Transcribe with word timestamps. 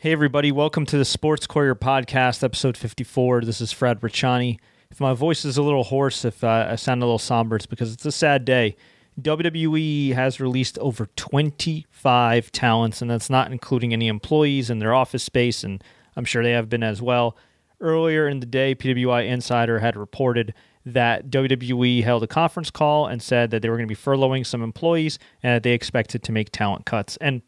Hey, 0.00 0.12
everybody, 0.12 0.52
welcome 0.52 0.86
to 0.86 0.96
the 0.96 1.04
Sports 1.04 1.48
Courier 1.48 1.74
Podcast, 1.74 2.44
episode 2.44 2.76
54. 2.76 3.40
This 3.40 3.60
is 3.60 3.72
Fred 3.72 4.00
Ricciani. 4.00 4.60
If 4.92 5.00
my 5.00 5.12
voice 5.12 5.44
is 5.44 5.56
a 5.56 5.62
little 5.62 5.82
hoarse, 5.82 6.24
if 6.24 6.44
uh, 6.44 6.68
I 6.70 6.76
sound 6.76 7.02
a 7.02 7.04
little 7.04 7.18
somber, 7.18 7.56
it's 7.56 7.66
because 7.66 7.92
it's 7.92 8.06
a 8.06 8.12
sad 8.12 8.44
day. 8.44 8.76
WWE 9.20 10.14
has 10.14 10.38
released 10.38 10.78
over 10.78 11.06
25 11.16 12.52
talents, 12.52 13.02
and 13.02 13.10
that's 13.10 13.28
not 13.28 13.50
including 13.50 13.92
any 13.92 14.06
employees 14.06 14.70
in 14.70 14.78
their 14.78 14.94
office 14.94 15.24
space, 15.24 15.64
and 15.64 15.82
I'm 16.14 16.24
sure 16.24 16.44
they 16.44 16.52
have 16.52 16.68
been 16.68 16.84
as 16.84 17.02
well. 17.02 17.36
Earlier 17.80 18.28
in 18.28 18.38
the 18.38 18.46
day, 18.46 18.76
PWI 18.76 19.26
Insider 19.26 19.80
had 19.80 19.96
reported 19.96 20.54
that 20.86 21.28
WWE 21.28 22.04
held 22.04 22.22
a 22.22 22.28
conference 22.28 22.70
call 22.70 23.08
and 23.08 23.20
said 23.20 23.50
that 23.50 23.62
they 23.62 23.68
were 23.68 23.76
going 23.76 23.88
to 23.88 23.92
be 23.92 24.00
furloughing 24.00 24.46
some 24.46 24.62
employees 24.62 25.18
and 25.42 25.56
that 25.56 25.64
they 25.64 25.72
expected 25.72 26.22
to 26.22 26.30
make 26.30 26.52
talent 26.52 26.86
cuts. 26.86 27.16
And 27.16 27.42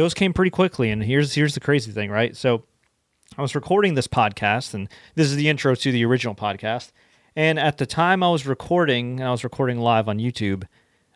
those 0.00 0.14
came 0.14 0.32
pretty 0.32 0.50
quickly. 0.50 0.90
And 0.90 1.02
here's 1.02 1.34
here's 1.34 1.54
the 1.54 1.60
crazy 1.60 1.92
thing, 1.92 2.10
right? 2.10 2.36
So 2.36 2.64
I 3.36 3.42
was 3.42 3.54
recording 3.54 3.94
this 3.94 4.08
podcast, 4.08 4.74
and 4.74 4.88
this 5.14 5.28
is 5.28 5.36
the 5.36 5.48
intro 5.48 5.74
to 5.74 5.92
the 5.92 6.04
original 6.04 6.34
podcast. 6.34 6.92
And 7.36 7.58
at 7.58 7.78
the 7.78 7.86
time 7.86 8.22
I 8.22 8.30
was 8.30 8.46
recording, 8.46 9.22
I 9.22 9.30
was 9.30 9.44
recording 9.44 9.78
live 9.78 10.08
on 10.08 10.18
YouTube. 10.18 10.64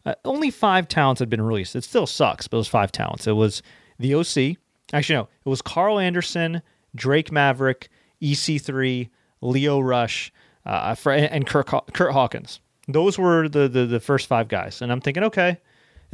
Uh, 0.06 0.14
only 0.24 0.50
five 0.50 0.86
talents 0.86 1.18
had 1.18 1.28
been 1.28 1.42
released. 1.42 1.74
It 1.74 1.82
still 1.82 2.06
sucks, 2.06 2.46
but 2.46 2.58
it 2.58 2.60
was 2.60 2.68
five 2.68 2.92
talents. 2.92 3.26
It 3.26 3.32
was 3.32 3.62
the 3.98 4.14
OC. 4.14 4.58
Actually, 4.92 5.16
no, 5.16 5.28
it 5.44 5.48
was 5.48 5.62
Karl 5.62 5.98
Anderson, 5.98 6.62
Drake 6.94 7.32
Maverick, 7.32 7.88
EC3, 8.22 9.08
Lio 9.40 9.80
Rush, 9.80 10.32
uh, 10.66 10.94
and 11.06 11.46
Curt, 11.46 11.66
Curt 11.92 12.12
Hawkins. 12.12 12.60
Those 12.86 13.18
were 13.18 13.48
the, 13.48 13.66
the 13.66 13.86
the 13.86 14.00
first 14.00 14.26
five 14.26 14.48
guys, 14.48 14.82
and 14.82 14.92
I'm 14.92 15.00
thinking, 15.00 15.24
okay, 15.24 15.58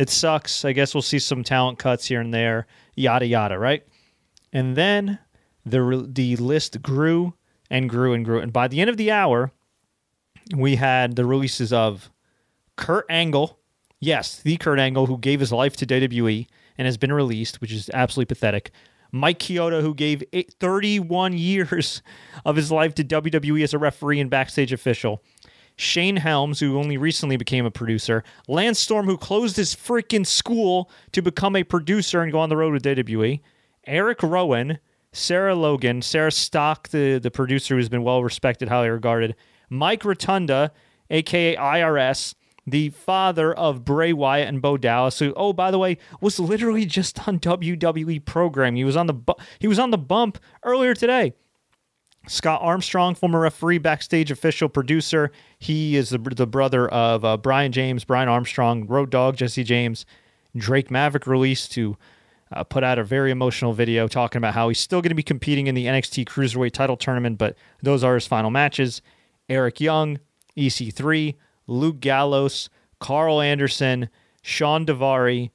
it 0.01 0.09
sucks. 0.09 0.65
I 0.65 0.73
guess 0.73 0.95
we'll 0.95 1.03
see 1.03 1.19
some 1.19 1.45
talent 1.45 1.79
cuts 1.79 2.07
here 2.07 2.23
and 2.23 2.33
there, 2.33 2.67
yada 2.97 3.27
yada, 3.27 3.59
right? 3.59 3.83
And 4.51 4.75
then 4.75 5.19
the 5.67 6.09
the 6.11 6.37
list 6.37 6.81
grew 6.81 7.35
and 7.69 7.89
grew 7.91 8.15
and 8.15 8.25
grew, 8.25 8.41
and 8.41 8.51
by 8.51 8.67
the 8.67 8.81
end 8.81 8.89
of 8.89 8.97
the 8.97 9.11
hour, 9.11 9.53
we 10.57 10.77
had 10.77 11.17
the 11.17 11.27
releases 11.27 11.71
of 11.71 12.11
Kurt 12.77 13.05
Angle, 13.11 13.59
yes, 14.01 14.41
the 14.41 14.57
Kurt 14.57 14.79
Angle 14.79 15.05
who 15.05 15.19
gave 15.19 15.39
his 15.39 15.53
life 15.53 15.77
to 15.77 15.87
WWE 15.87 16.47
and 16.79 16.87
has 16.87 16.97
been 16.97 17.13
released, 17.13 17.61
which 17.61 17.71
is 17.71 17.91
absolutely 17.93 18.35
pathetic. 18.35 18.71
Mike 19.13 19.39
Chioda, 19.39 19.83
who 19.83 19.95
gave 19.95 20.25
31 20.33 21.33
years 21.37 22.01
of 22.47 22.57
his 22.57 22.73
life 22.73 22.95
to 22.95 23.05
WWE 23.05 23.63
as 23.63 23.75
a 23.75 23.79
referee 23.79 24.19
and 24.19 24.31
backstage 24.31 24.73
official. 24.73 25.23
Shane 25.77 26.17
Helms, 26.17 26.61
who 26.61 26.79
only 26.79 26.97
recently 26.97 27.37
became 27.37 27.65
a 27.65 27.71
producer. 27.71 28.23
Lance 28.49 28.79
Storm, 28.79 29.07
who 29.07 29.17
closed 29.17 29.57
his 29.57 29.75
freaking 29.75 30.27
school 30.27 30.91
to 31.13 31.23
become 31.23 31.57
a 31.57 31.65
producer 31.65 32.23
and 32.23 32.33
go 32.33 32.39
on 32.39 32.49
the 32.49 32.57
road 32.57 32.73
with 32.73 32.83
WWE. 32.83 33.41
Erick 33.87 34.23
Rowan, 34.23 34.79
Sarah 35.13 35.55
Logan, 35.55 36.03
Sarah 36.03 36.33
Stock, 36.33 36.89
the, 36.89 37.19
the 37.19 37.31
producer 37.31 37.77
who's 37.77 37.89
been 37.89 38.03
well 38.03 38.23
respected, 38.23 38.69
highly 38.69 38.89
regarded. 38.89 39.35
Mike 39.69 40.05
Rotunda, 40.05 40.73
aka 41.11 41.57
IRS, 41.57 42.35
the 42.67 42.91
father 42.91 43.53
of 43.53 43.85
Bray 43.85 44.13
Wyatt 44.13 44.49
and 44.49 44.63
Bo 44.63 44.77
Dallas, 44.77 45.19
who, 45.19 45.33
oh, 45.37 45.53
by 45.53 45.71
the 45.71 45.79
way, 45.79 45.99
was 46.21 46.39
literally 46.39 46.85
just 46.87 47.27
on 47.27 47.39
WWE 47.39 48.25
program. 48.25 48.77
He 48.77 48.85
was 48.85 48.97
on 48.97 49.07
the 49.07 49.15
bu- 49.15 49.35
he 49.59 49.67
was 49.67 49.79
on 49.79 49.91
the 49.91 49.99
bump 49.99 50.39
earlier 50.63 50.95
today. 50.95 51.35
Scott 52.27 52.61
Armstrong, 52.63 53.15
former 53.15 53.41
referee, 53.41 53.79
backstage 53.79 54.31
official, 54.31 54.69
producer. 54.69 55.33
He 55.59 55.97
is 55.97 56.11
the, 56.11 56.19
the 56.19 56.47
brother 56.47 56.89
of 56.89 57.25
uh, 57.25 57.37
Brian 57.37 57.73
James, 57.73 58.05
Brian 58.05 58.29
Armstrong, 58.29 58.87
Road 58.87 59.11
Dog, 59.11 59.37
Jesse 59.37 59.65
James. 59.65 60.05
Drake 60.57 60.91
Maverick 60.91 61.27
released 61.27 61.73
to 61.73 61.97
uh, 62.53 62.65
put 62.65 62.85
out 62.85 62.99
a 62.99 63.05
very 63.05 63.31
emotional 63.31 63.73
video 63.73 64.09
talking 64.09 64.39
about 64.39 64.55
how 64.55 64.69
he's 64.69 64.81
still 64.81 65.01
going 65.01 65.11
to 65.11 65.15
be 65.15 65.23
competing 65.23 65.67
in 65.67 65.75
the 65.75 65.87
NXT 65.87 66.27
Cruiserweight 66.27 66.73
title 66.73 66.97
tournament, 66.97 67.39
but 67.39 67.57
those 67.83 68.05
are 68.05 68.15
his 68.15 68.27
final 68.27 68.51
matches. 68.51 69.01
Eric 69.49 69.81
Young, 69.81 70.19
EC3, 70.57 71.37
Luke 71.67 72.01
Gallows, 72.01 72.69
Karl 72.99 73.41
Anderson, 73.41 74.09
Shawn 74.43 74.85
Daivari, 74.85 75.51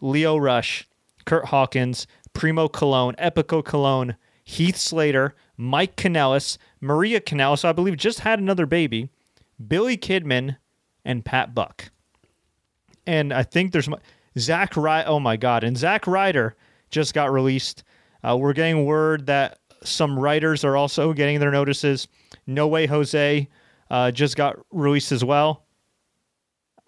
Lio 0.00 0.36
Rush, 0.36 0.88
Curt 1.24 1.46
Hawkins, 1.46 2.06
Primo 2.32 2.68
Colón, 2.68 3.14
Epico 3.16 3.62
Colón, 3.62 4.16
Heath 4.44 4.76
Slater, 4.76 5.34
Mike 5.62 5.94
Kanellis, 5.94 6.58
Maria 6.80 7.20
Kanellis, 7.20 7.64
I 7.64 7.72
believe 7.72 7.96
just 7.96 8.20
had 8.20 8.40
another 8.40 8.66
baby, 8.66 9.10
Billy 9.64 9.96
Kidman, 9.96 10.56
and 11.04 11.24
Pat 11.24 11.54
Buck. 11.54 11.90
And 13.06 13.32
I 13.32 13.44
think 13.44 13.70
there's 13.70 13.88
Zack 14.36 14.76
Ryder. 14.76 15.08
Oh 15.08 15.20
my 15.20 15.36
God. 15.36 15.62
And 15.62 15.78
Zack 15.78 16.08
Ryder 16.08 16.56
just 16.90 17.14
got 17.14 17.32
released. 17.32 17.84
Uh, 18.24 18.36
we're 18.36 18.52
getting 18.52 18.84
word 18.84 19.26
that 19.26 19.58
some 19.84 20.18
writers 20.18 20.64
are 20.64 20.76
also 20.76 21.12
getting 21.12 21.38
their 21.38 21.52
notices. 21.52 22.08
No 22.46 22.66
Way 22.66 22.86
Jose 22.86 23.48
uh, 23.88 24.10
just 24.10 24.36
got 24.36 24.56
released 24.72 25.12
as 25.12 25.24
well. 25.24 25.64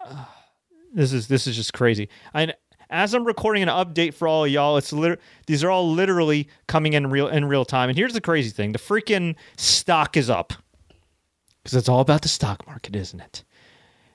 Uh, 0.01 0.25
this 0.93 1.13
is 1.13 1.27
this 1.27 1.47
is 1.47 1.55
just 1.55 1.73
crazy. 1.73 2.09
I 2.33 2.53
as 2.95 3.13
I'm 3.13 3.25
recording 3.25 3.61
an 3.61 3.69
update 3.69 4.13
for 4.13 4.25
all 4.25 4.47
y'all, 4.47 4.77
it's 4.77 4.93
lit- 4.93 5.19
these 5.47 5.63
are 5.65 5.69
all 5.69 5.91
literally 5.91 6.47
coming 6.67 6.93
in 6.93 7.07
real 7.07 7.27
in 7.27 7.45
real 7.45 7.65
time. 7.65 7.89
And 7.89 7.97
here's 7.97 8.13
the 8.13 8.21
crazy 8.21 8.49
thing: 8.49 8.71
the 8.71 8.79
freaking 8.79 9.35
stock 9.57 10.15
is 10.15 10.29
up 10.29 10.53
because 11.61 11.75
it's 11.75 11.89
all 11.89 11.99
about 11.99 12.21
the 12.21 12.29
stock 12.29 12.65
market, 12.65 12.95
isn't 12.95 13.19
it? 13.19 13.43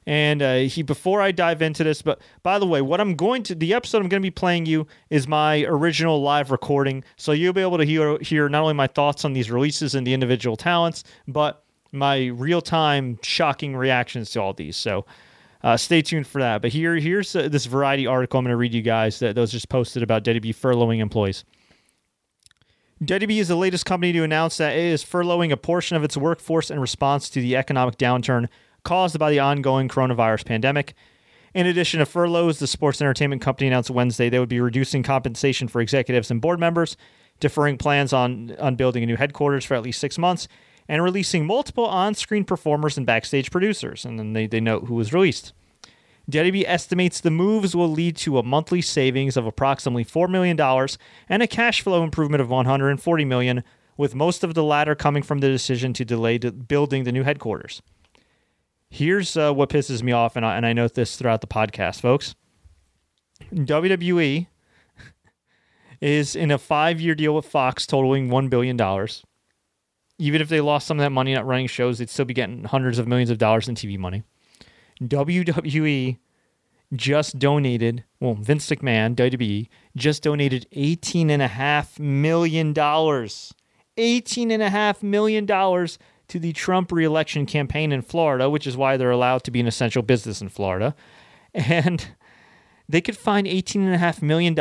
And 0.07 0.41
uh, 0.41 0.55
he 0.61 0.83
before 0.83 1.21
I 1.21 1.31
dive 1.31 1.61
into 1.61 1.85
this, 1.85 2.01
but 2.01 2.21
by 2.43 2.59
the 2.59 2.67
way, 2.67 2.81
what 2.81 3.03
I'm 3.03 3.17
going 3.17 3.43
to 3.45 3.55
the 3.55 3.75
episode 3.75 3.99
I'm 3.99 4.09
going 4.09 4.23
to 4.23 4.27
be 4.27 4.31
playing 4.31 4.65
you 4.65 4.87
is 5.11 5.29
my 5.29 5.63
original 5.65 6.23
live 6.23 6.51
recording, 6.51 7.05
so 7.17 7.33
you'll 7.33 7.53
be 7.53 7.61
able 7.61 7.79
to 7.79 7.85
hear 7.85 8.19
hear 8.21 8.49
not 8.49 8.63
only 8.63 8.75
my 8.75 8.87
thoughts 8.87 9.27
on 9.27 9.35
these 9.35 9.51
releases 9.51 9.95
and 9.95 10.07
the 10.07 10.15
individual 10.15 10.57
talents, 10.57 11.05
but 11.29 11.65
my 11.93 12.27
real 12.27 12.63
time 12.63 13.19
shocking 13.23 13.77
reactions 13.77 14.31
to 14.31 14.41
all 14.41 14.55
these. 14.55 14.77
So 14.77 15.05
uh, 15.63 15.77
stay 15.77 16.03
tuned 16.03 16.27
for 16.27 16.41
that. 16.41 16.63
But 16.63 16.71
here, 16.73 16.97
here's 16.97 17.35
uh, 17.37 17.49
this 17.49 17.67
Variety 17.67 18.07
article 18.07 18.39
I'm 18.39 18.45
going 18.45 18.51
to 18.51 18.57
read 18.57 18.75
you 18.75 18.83
guys 18.83 19.19
that, 19.19 19.35
that 19.35 19.41
was 19.41 19.53
just 19.53 19.69
posted 19.69 20.03
about 20.03 20.25
WWE 20.25 20.55
furloughing 20.55 21.01
employees. 21.01 21.45
WWE 23.03 23.39
is 23.39 23.49
the 23.49 23.57
latest 23.57 23.87
company 23.87 24.13
to 24.13 24.23
announce 24.23 24.59
that 24.59 24.77
it 24.77 24.85
is 24.85 25.03
furloughing 25.03 25.53
a 25.53 25.57
portion 25.57 25.97
of 25.97 26.05
its 26.05 26.17
workforce 26.17 26.71
in 26.71 26.79
response 26.79 27.31
to 27.31 27.41
the 27.41 27.57
economic 27.57 27.97
downturn 27.97 28.47
caused 28.85 29.19
by 29.19 29.31
the 29.31 29.41
ongoing 29.41 29.89
coronavirus 29.89 30.45
pandemic. 30.45 30.95
In 31.55 31.67
addition 31.67 31.99
to 31.99 32.07
furloughs, 32.07 32.59
the 32.59 32.67
sports 32.67 33.01
entertainment 33.01 33.43
company 33.43 33.67
announced 33.67 33.91
Wednesday 33.91 34.29
they 34.29 34.39
would 34.39 34.49
be 34.49 34.61
reducing 34.61 35.03
compensation 35.03 35.67
for 35.67 35.81
executives 35.81 36.31
and 36.31 36.41
board 36.41 36.61
members, 36.61 36.97
deferring 37.41 37.79
plans 37.79 38.13
on, 38.13 38.55
on 38.59 38.77
building 38.77 39.03
a 39.03 39.07
new 39.07 39.17
headquarters 39.17 39.65
for 39.65 39.75
at 39.75 39.83
least 39.83 39.99
six 39.99 40.19
months, 40.19 40.47
and 40.91 41.05
releasing 41.05 41.47
multiple 41.47 41.87
on 41.87 42.15
screen 42.15 42.45
performers 42.45 42.97
and 42.97 43.07
backstage 43.07 43.53
producers. 43.53 44.05
And 44.05 44.19
then 44.19 44.33
they, 44.33 44.49
they 44.49 44.59
note 44.59 44.87
who 44.87 44.97
was 44.97 45.13
released. 45.13 45.53
WWE 46.29 46.65
estimates 46.67 47.21
the 47.21 47.31
moves 47.31 47.77
will 47.77 47.89
lead 47.89 48.17
to 48.17 48.39
a 48.39 48.43
monthly 48.43 48.83
savings 48.83 49.37
of 49.37 49.47
approximately 49.47 50.05
$4 50.05 50.29
million 50.29 50.61
and 51.29 51.43
a 51.45 51.47
cash 51.47 51.81
flow 51.81 52.03
improvement 52.03 52.41
of 52.41 52.51
140 52.51 53.25
million, 53.25 53.63
with 53.97 54.17
most 54.17 54.43
of 54.43 54.55
the 54.55 54.65
latter 54.65 54.97
coming 54.97 55.23
from 55.23 55.39
the 55.39 55.49
decision 55.49 55.93
to 55.93 56.05
delay 56.05 56.39
building 56.39 57.05
the 57.05 57.13
new 57.13 57.23
headquarters. 57.23 57.83
Here's 58.89 59.37
uh, 59.37 59.53
what 59.53 59.69
pisses 59.69 60.03
me 60.03 60.11
off, 60.11 60.35
and 60.35 60.45
I, 60.45 60.57
and 60.57 60.67
I 60.67 60.73
note 60.73 60.95
this 60.95 61.17
throughout 61.17 61.41
the 61.41 61.47
podcast, 61.47 62.01
folks. 62.01 62.35
WWE 63.53 64.49
is 66.01 66.35
in 66.35 66.51
a 66.51 66.59
five 66.59 67.01
year 67.01 67.15
deal 67.15 67.37
with 67.37 67.47
Fox 67.47 67.87
totaling 67.87 68.29
$1 68.29 68.51
billion 68.51 68.77
even 70.21 70.41
if 70.43 70.51
they 70.51 70.61
lost 70.61 70.87
some 70.87 70.99
of 70.99 71.03
that 71.03 71.11
money 71.11 71.33
not 71.33 71.47
running 71.47 71.67
shows, 71.67 71.97
they'd 71.99 72.11
still 72.11 72.27
be 72.27 72.35
getting 72.35 72.65
hundreds 72.65 72.99
of 72.99 73.09
millions 73.09 73.31
of 73.31 73.39
dollars 73.39 73.69
in 73.69 73.75
TV 73.75 73.99
money. 73.99 74.23
WWE 75.03 76.19
just 76.95 77.39
donated, 77.39 78.05
well, 78.21 78.35
Vince 78.35 78.69
McMahon, 78.69 79.15
WWE, 79.15 79.69
just 79.97 80.23
donated 80.23 80.67
$18.5 80.77 81.99
million. 81.99 82.75
$18.5 82.75 85.03
million 85.03 85.47
to 85.47 86.39
the 86.39 86.53
Trump 86.53 86.93
reelection 86.93 87.47
campaign 87.47 87.91
in 87.91 88.03
Florida, 88.03 88.51
which 88.51 88.67
is 88.67 88.77
why 88.77 88.99
they're 88.99 89.11
allowed 89.11 89.43
to 89.45 89.51
be 89.51 89.61
an 89.61 89.67
essential 89.67 90.03
business 90.03 90.43
in 90.43 90.51
Florida. 90.51 90.95
And 91.55 92.15
they 92.87 93.01
could 93.01 93.17
find 93.17 93.47
$18.5 93.47 94.21
million, 94.21 94.55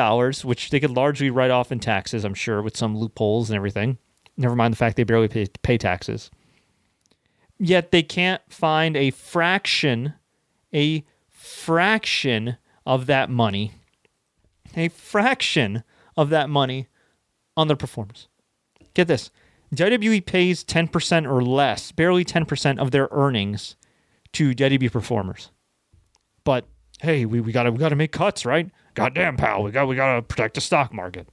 which 0.44 0.70
they 0.70 0.80
could 0.80 0.92
largely 0.92 1.30
write 1.30 1.52
off 1.52 1.70
in 1.70 1.80
taxes, 1.80 2.24
I'm 2.24 2.34
sure, 2.34 2.62
with 2.62 2.78
some 2.78 2.98
loopholes 2.98 3.50
and 3.50 3.58
everything 3.58 3.98
Never 4.40 4.56
mind 4.56 4.72
the 4.72 4.78
fact 4.78 4.96
they 4.96 5.04
barely 5.04 5.28
pay, 5.28 5.48
pay 5.64 5.78
taxes. 5.78 6.32
Yet 7.60 7.92
they 7.92 8.02
can't 8.02 8.42
find 8.48 8.96
a 8.96 9.12
fraction, 9.12 10.14
a 10.74 11.04
fraction 11.28 12.56
of 12.86 13.06
that 13.08 13.30
money, 13.30 13.74
a 14.78 14.88
fraction 14.88 15.84
of 16.16 16.30
that 16.30 16.50
money 16.50 16.88
on 17.58 17.68
their 17.68 17.76
performance. 17.76 18.30
Get 18.94 19.10
this 19.10 19.30
WWE 19.76 20.26
pays 20.26 20.64
10% 20.64 21.30
or 21.30 21.44
less, 21.44 21.92
barely 21.92 22.24
10% 22.24 22.80
of 22.80 22.92
their 22.92 23.10
earnings 23.12 23.76
to 24.32 24.52
WWE 24.52 24.90
performers. 24.90 25.52
But 26.46 26.66
hey, 27.02 27.26
we, 27.26 27.42
we 27.42 27.52
gotta 27.52 27.74
we 27.74 27.78
gotta 27.78 27.98
make 27.98 28.14
cuts, 28.14 28.46
right? 28.46 28.70
Goddamn 28.94 29.36
pal, 29.36 29.64
we 29.64 29.72
got 29.72 29.90
we 29.90 29.98
gotta 29.98 30.22
protect 30.22 30.56
the 30.56 30.62
stock 30.62 30.94
market. 30.94 31.28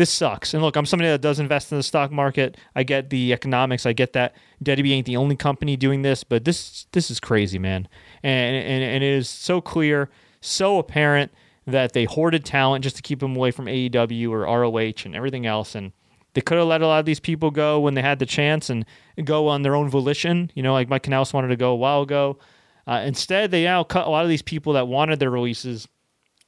This 0.00 0.08
sucks. 0.10 0.54
And 0.54 0.62
look, 0.62 0.76
I'm 0.76 0.86
somebody 0.86 1.10
that 1.10 1.20
does 1.20 1.38
invest 1.38 1.70
in 1.72 1.76
the 1.76 1.82
stock 1.82 2.10
market. 2.10 2.56
I 2.74 2.84
get 2.84 3.10
the 3.10 3.34
economics. 3.34 3.84
I 3.84 3.92
get 3.92 4.14
that 4.14 4.34
WWE 4.64 4.92
ain't 4.92 5.04
the 5.04 5.18
only 5.18 5.36
company 5.36 5.76
doing 5.76 6.00
this, 6.00 6.24
but 6.24 6.46
this 6.46 6.86
this 6.92 7.10
is 7.10 7.20
crazy, 7.20 7.58
man. 7.58 7.86
And 8.22 8.56
and, 8.56 8.82
and 8.82 9.04
it 9.04 9.12
is 9.12 9.28
so 9.28 9.60
clear, 9.60 10.08
so 10.40 10.78
apparent 10.78 11.32
that 11.66 11.92
they 11.92 12.04
hoarded 12.04 12.46
talent 12.46 12.82
just 12.82 12.96
to 12.96 13.02
keep 13.02 13.20
them 13.20 13.36
away 13.36 13.50
from 13.50 13.66
AEW 13.66 14.30
or 14.30 14.40
ROH 14.40 15.04
and 15.04 15.14
everything 15.14 15.44
else. 15.44 15.74
And 15.74 15.92
they 16.32 16.40
could 16.40 16.56
have 16.56 16.66
let 16.66 16.80
a 16.80 16.86
lot 16.86 17.00
of 17.00 17.04
these 17.04 17.20
people 17.20 17.50
go 17.50 17.78
when 17.78 17.92
they 17.92 18.00
had 18.00 18.20
the 18.20 18.26
chance 18.26 18.70
and 18.70 18.86
go 19.22 19.48
on 19.48 19.60
their 19.60 19.76
own 19.76 19.90
volition. 19.90 20.50
You 20.54 20.62
know, 20.62 20.72
like 20.72 20.88
Mike 20.88 21.02
Kanellis 21.02 21.34
wanted 21.34 21.48
to 21.48 21.56
go 21.56 21.72
a 21.72 21.76
while 21.76 22.00
ago. 22.00 22.38
Uh, 22.86 23.02
instead, 23.04 23.50
they 23.50 23.64
now 23.64 23.84
cut 23.84 24.06
a 24.06 24.10
lot 24.10 24.24
of 24.24 24.30
these 24.30 24.40
people 24.40 24.72
that 24.72 24.88
wanted 24.88 25.18
their 25.18 25.30
releases 25.30 25.86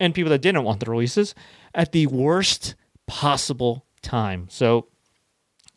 and 0.00 0.14
people 0.14 0.30
that 0.30 0.40
didn't 0.40 0.64
want 0.64 0.80
the 0.80 0.90
releases 0.90 1.34
at 1.74 1.92
the 1.92 2.06
worst 2.06 2.76
possible 3.12 3.84
time. 4.00 4.46
So 4.48 4.88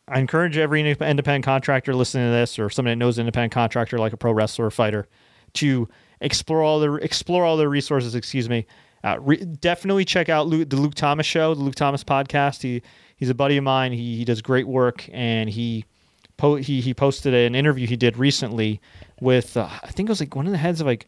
I 0.08 0.20
encourage 0.20 0.56
every 0.56 0.80
independent 0.80 1.44
contractor 1.44 1.94
listening 1.94 2.28
to 2.28 2.32
this 2.32 2.58
or 2.58 2.70
somebody 2.70 2.92
that 2.92 2.96
knows 2.96 3.18
an 3.18 3.22
independent 3.26 3.52
contractor 3.52 3.98
like 3.98 4.14
a 4.14 4.16
pro 4.16 4.32
wrestler 4.32 4.64
or 4.64 4.70
fighter 4.70 5.06
to 5.54 5.86
explore 6.22 6.62
all 6.62 6.80
the 6.80 6.94
explore 6.94 7.44
all 7.44 7.58
the 7.58 7.68
resources, 7.68 8.14
excuse 8.14 8.48
me. 8.48 8.66
Uh, 9.04 9.18
re- 9.20 9.44
definitely 9.44 10.06
check 10.06 10.30
out 10.30 10.46
Luke, 10.46 10.70
the 10.70 10.76
Luke 10.76 10.94
Thomas 10.94 11.26
show, 11.26 11.54
the 11.54 11.62
Luke 11.62 11.74
Thomas 11.74 12.02
podcast. 12.02 12.62
He 12.62 12.82
he's 13.16 13.28
a 13.28 13.34
buddy 13.34 13.58
of 13.58 13.64
mine. 13.64 13.92
He, 13.92 14.16
he 14.16 14.24
does 14.24 14.40
great 14.40 14.66
work 14.66 15.06
and 15.12 15.50
he 15.50 15.84
po- 16.38 16.56
he 16.56 16.80
he 16.80 16.94
posted 16.94 17.34
an 17.34 17.54
interview 17.54 17.86
he 17.86 17.96
did 17.96 18.16
recently 18.16 18.80
with 19.20 19.58
uh, 19.58 19.68
I 19.82 19.88
think 19.88 20.08
it 20.08 20.12
was 20.12 20.20
like 20.20 20.34
one 20.34 20.46
of 20.46 20.52
the 20.52 20.58
heads 20.58 20.80
of 20.80 20.86
like 20.86 21.06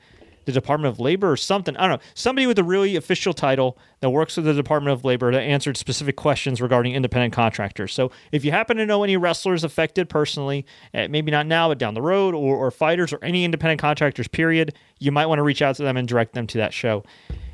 the 0.48 0.52
Department 0.52 0.90
of 0.90 0.98
Labor 0.98 1.30
or 1.30 1.36
something. 1.36 1.76
I 1.76 1.86
don't 1.86 1.98
know. 1.98 2.06
Somebody 2.14 2.46
with 2.46 2.58
a 2.58 2.64
really 2.64 2.96
official 2.96 3.34
title 3.34 3.76
that 4.00 4.08
works 4.08 4.36
with 4.36 4.46
the 4.46 4.54
Department 4.54 4.94
of 4.96 5.04
Labor 5.04 5.30
that 5.30 5.42
answered 5.42 5.76
specific 5.76 6.16
questions 6.16 6.62
regarding 6.62 6.94
independent 6.94 7.34
contractors. 7.34 7.92
So 7.92 8.10
if 8.32 8.46
you 8.46 8.50
happen 8.50 8.78
to 8.78 8.86
know 8.86 9.04
any 9.04 9.18
wrestlers 9.18 9.62
affected 9.62 10.08
personally, 10.08 10.64
eh, 10.94 11.06
maybe 11.08 11.30
not 11.30 11.46
now, 11.46 11.68
but 11.68 11.76
down 11.76 11.92
the 11.92 12.00
road, 12.00 12.34
or, 12.34 12.56
or 12.56 12.70
fighters 12.70 13.12
or 13.12 13.22
any 13.22 13.44
independent 13.44 13.78
contractors, 13.78 14.26
period, 14.26 14.74
you 14.98 15.12
might 15.12 15.26
want 15.26 15.38
to 15.38 15.42
reach 15.42 15.60
out 15.60 15.76
to 15.76 15.82
them 15.82 15.98
and 15.98 16.08
direct 16.08 16.32
them 16.32 16.46
to 16.46 16.56
that 16.56 16.72
show. 16.72 17.04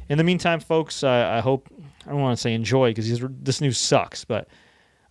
In 0.08 0.17
the 0.17 0.25
meantime, 0.25 0.61
folks, 0.61 1.02
uh, 1.02 1.32
I 1.35 1.41
hope, 1.41 1.69
I 2.06 2.11
don't 2.11 2.20
want 2.20 2.38
to 2.38 2.41
say 2.41 2.55
enjoy 2.55 2.91
because 2.91 3.20
this 3.43 3.61
news 3.61 3.79
sucks, 3.79 4.25
but. 4.25 4.49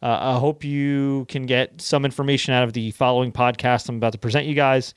Uh, 0.01 0.33
I 0.35 0.37
hope 0.37 0.65
you 0.65 1.25
can 1.29 1.45
get 1.45 1.79
some 1.79 2.03
information 2.03 2.53
out 2.53 2.65
of 2.65 2.73
the 2.73 2.91
following 2.91 3.31
podcast 3.31 3.87
I'm 3.87 3.95
about 3.95 4.11
to 4.11 4.17
present 4.17 4.45
you 4.45 4.53
guys 4.53 4.93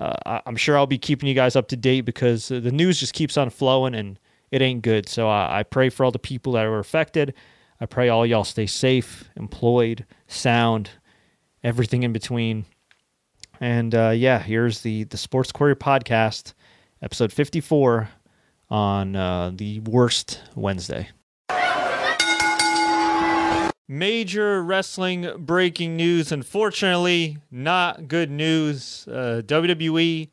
uh, 0.00 0.40
I'm 0.46 0.56
sure 0.56 0.78
I'll 0.78 0.86
be 0.86 0.98
keeping 0.98 1.28
you 1.28 1.34
guys 1.34 1.56
up 1.56 1.68
to 1.68 1.76
date 1.76 2.02
because 2.02 2.48
the 2.48 2.72
news 2.72 2.98
just 2.98 3.12
keeps 3.12 3.36
on 3.36 3.50
flowing 3.50 3.94
and 3.94 4.18
it 4.50 4.62
ain't 4.62 4.82
good. 4.82 5.08
So 5.08 5.28
I, 5.28 5.60
I 5.60 5.62
pray 5.62 5.90
for 5.90 6.04
all 6.04 6.10
the 6.10 6.18
people 6.18 6.54
that 6.54 6.64
are 6.64 6.78
affected. 6.78 7.34
I 7.80 7.86
pray 7.86 8.08
all 8.08 8.24
y'all 8.24 8.44
stay 8.44 8.66
safe, 8.66 9.28
employed, 9.36 10.06
sound, 10.26 10.90
everything 11.62 12.02
in 12.02 12.12
between. 12.12 12.64
And 13.60 13.94
uh, 13.94 14.12
yeah, 14.16 14.38
here's 14.38 14.80
the 14.80 15.04
the 15.04 15.18
Sports 15.18 15.52
Courier 15.52 15.76
podcast, 15.76 16.54
episode 17.02 17.30
54 17.30 18.08
on 18.70 19.16
uh, 19.16 19.52
the 19.54 19.80
worst 19.80 20.40
Wednesday. 20.54 21.10
Major 23.92 24.62
wrestling 24.62 25.28
breaking 25.36 25.96
news. 25.96 26.30
Unfortunately, 26.30 27.38
not 27.50 28.06
good 28.06 28.30
news. 28.30 29.04
Uh, 29.08 29.42
WWE 29.44 30.28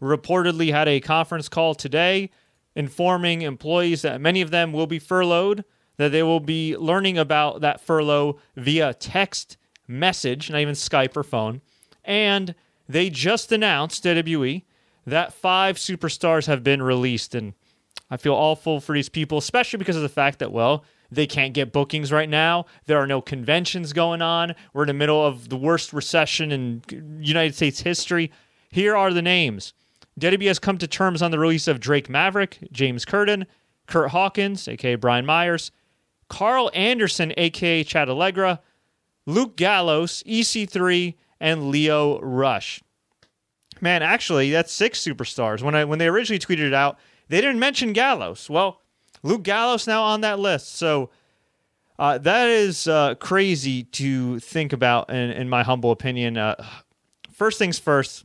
reportedly 0.00 0.70
had 0.70 0.88
a 0.88 0.98
conference 0.98 1.46
call 1.46 1.74
today 1.74 2.30
informing 2.74 3.42
employees 3.42 4.00
that 4.00 4.22
many 4.22 4.40
of 4.40 4.50
them 4.50 4.72
will 4.72 4.86
be 4.86 4.98
furloughed, 4.98 5.62
that 5.98 6.08
they 6.08 6.22
will 6.22 6.40
be 6.40 6.74
learning 6.74 7.18
about 7.18 7.60
that 7.60 7.82
furlough 7.82 8.38
via 8.56 8.94
text 8.94 9.58
message, 9.86 10.48
not 10.48 10.62
even 10.62 10.72
Skype 10.72 11.14
or 11.14 11.22
phone. 11.22 11.60
And 12.06 12.54
they 12.88 13.10
just 13.10 13.52
announced, 13.52 14.04
WWE, 14.04 14.62
that 15.06 15.34
five 15.34 15.76
superstars 15.76 16.46
have 16.46 16.64
been 16.64 16.80
released. 16.80 17.34
And 17.34 17.52
I 18.10 18.16
feel 18.16 18.32
awful 18.32 18.80
for 18.80 18.94
these 18.94 19.10
people, 19.10 19.36
especially 19.36 19.80
because 19.80 19.96
of 19.96 20.02
the 20.02 20.08
fact 20.08 20.38
that, 20.38 20.50
well, 20.50 20.86
they 21.12 21.26
can't 21.26 21.52
get 21.52 21.72
bookings 21.72 22.10
right 22.10 22.28
now. 22.28 22.64
There 22.86 22.98
are 22.98 23.06
no 23.06 23.20
conventions 23.20 23.92
going 23.92 24.22
on. 24.22 24.54
We're 24.72 24.84
in 24.84 24.88
the 24.88 24.94
middle 24.94 25.24
of 25.24 25.50
the 25.50 25.56
worst 25.56 25.92
recession 25.92 26.50
in 26.50 26.82
United 27.20 27.54
States 27.54 27.80
history. 27.80 28.32
Here 28.70 28.96
are 28.96 29.12
the 29.12 29.22
names. 29.22 29.74
WWE 30.18 30.46
has 30.46 30.58
come 30.58 30.78
to 30.78 30.86
terms 30.86 31.22
on 31.22 31.30
the 31.30 31.38
release 31.38 31.68
of 31.68 31.80
Drake 31.80 32.08
Maverick, 32.08 32.58
James 32.72 33.04
Curtin, 33.04 33.46
Curt 33.86 34.10
Hawkins, 34.10 34.66
aka 34.68 34.94
Brian 34.94 35.26
Myers, 35.26 35.70
Karl 36.28 36.70
Anderson, 36.74 37.32
aka 37.36 37.84
Chad 37.84 38.08
Allegra, 38.08 38.60
Luke 39.26 39.56
Gallows, 39.56 40.22
EC3, 40.26 41.14
and 41.40 41.70
Lio 41.70 42.20
Rush. 42.20 42.82
Man, 43.80 44.02
actually, 44.02 44.50
that's 44.50 44.72
six 44.72 45.00
superstars. 45.00 45.62
When 45.62 45.74
I 45.74 45.84
when 45.84 45.98
they 45.98 46.08
originally 46.08 46.38
tweeted 46.38 46.66
it 46.66 46.74
out, 46.74 46.98
they 47.28 47.40
didn't 47.40 47.58
mention 47.58 47.92
Gallows. 47.92 48.48
Well, 48.48 48.81
Luke 49.22 49.42
Gallows 49.42 49.86
now 49.86 50.02
on 50.02 50.22
that 50.22 50.38
list. 50.38 50.74
So 50.76 51.10
uh, 51.98 52.18
that 52.18 52.48
is 52.48 52.88
uh, 52.88 53.14
crazy 53.16 53.84
to 53.84 54.40
think 54.40 54.72
about, 54.72 55.10
in, 55.10 55.30
in 55.30 55.48
my 55.48 55.62
humble 55.62 55.90
opinion. 55.92 56.36
Uh, 56.36 56.62
first 57.32 57.58
things 57.58 57.78
first, 57.78 58.24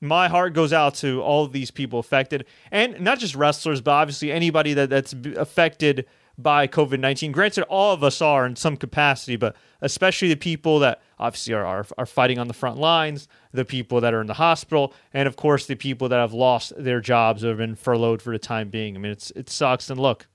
my 0.00 0.28
heart 0.28 0.54
goes 0.54 0.72
out 0.72 0.94
to 0.96 1.20
all 1.20 1.44
of 1.44 1.52
these 1.52 1.70
people 1.70 1.98
affected, 1.98 2.46
and 2.70 3.00
not 3.00 3.18
just 3.18 3.34
wrestlers, 3.34 3.80
but 3.80 3.90
obviously 3.92 4.32
anybody 4.32 4.72
that, 4.74 4.88
that's 4.88 5.14
affected 5.36 6.06
by 6.42 6.66
COVID 6.66 7.00
19. 7.00 7.32
Granted, 7.32 7.64
all 7.64 7.92
of 7.92 8.02
us 8.02 8.20
are 8.20 8.46
in 8.46 8.56
some 8.56 8.76
capacity, 8.76 9.36
but 9.36 9.56
especially 9.80 10.28
the 10.28 10.36
people 10.36 10.78
that 10.80 11.00
obviously 11.18 11.54
are, 11.54 11.64
are, 11.64 11.86
are, 11.98 12.06
fighting 12.06 12.38
on 12.38 12.48
the 12.48 12.54
front 12.54 12.78
lines, 12.78 13.28
the 13.52 13.64
people 13.64 14.00
that 14.00 14.14
are 14.14 14.20
in 14.20 14.26
the 14.26 14.34
hospital, 14.34 14.94
and 15.12 15.26
of 15.26 15.36
course, 15.36 15.66
the 15.66 15.74
people 15.74 16.08
that 16.08 16.18
have 16.18 16.32
lost 16.32 16.72
their 16.76 17.00
jobs 17.00 17.44
or 17.44 17.48
have 17.48 17.58
been 17.58 17.76
furloughed 17.76 18.22
for 18.22 18.32
the 18.32 18.38
time 18.38 18.68
being. 18.68 18.96
I 18.96 18.98
mean, 18.98 19.12
it's, 19.12 19.30
it 19.32 19.50
sucks. 19.50 19.90
And 19.90 20.00
look, 20.00 20.26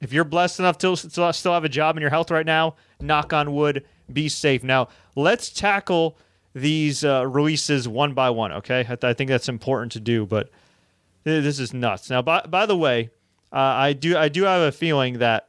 if 0.00 0.12
you're 0.12 0.24
blessed 0.24 0.58
enough 0.58 0.78
to 0.78 0.96
still 0.96 1.52
have 1.54 1.64
a 1.64 1.68
job 1.68 1.96
in 1.96 2.00
your 2.00 2.10
health 2.10 2.30
right 2.30 2.46
now, 2.46 2.74
knock 3.00 3.32
on 3.32 3.54
wood, 3.54 3.84
be 4.12 4.28
safe. 4.28 4.64
Now, 4.64 4.88
let's 5.14 5.50
tackle 5.50 6.18
these 6.54 7.04
uh, 7.04 7.26
releases 7.26 7.88
one 7.88 8.12
by 8.12 8.30
one, 8.30 8.52
okay? 8.52 8.80
I, 8.80 8.82
th- 8.82 9.04
I 9.04 9.14
think 9.14 9.30
that's 9.30 9.48
important 9.48 9.92
to 9.92 10.00
do, 10.00 10.26
but 10.26 10.50
this 11.24 11.58
is 11.58 11.72
nuts. 11.72 12.10
Now, 12.10 12.20
by, 12.20 12.42
by 12.42 12.66
the 12.66 12.76
way, 12.76 13.10
uh, 13.52 13.56
I 13.56 13.92
do 13.92 14.16
I 14.16 14.28
do 14.28 14.44
have 14.44 14.62
a 14.62 14.72
feeling 14.72 15.18
that 15.18 15.48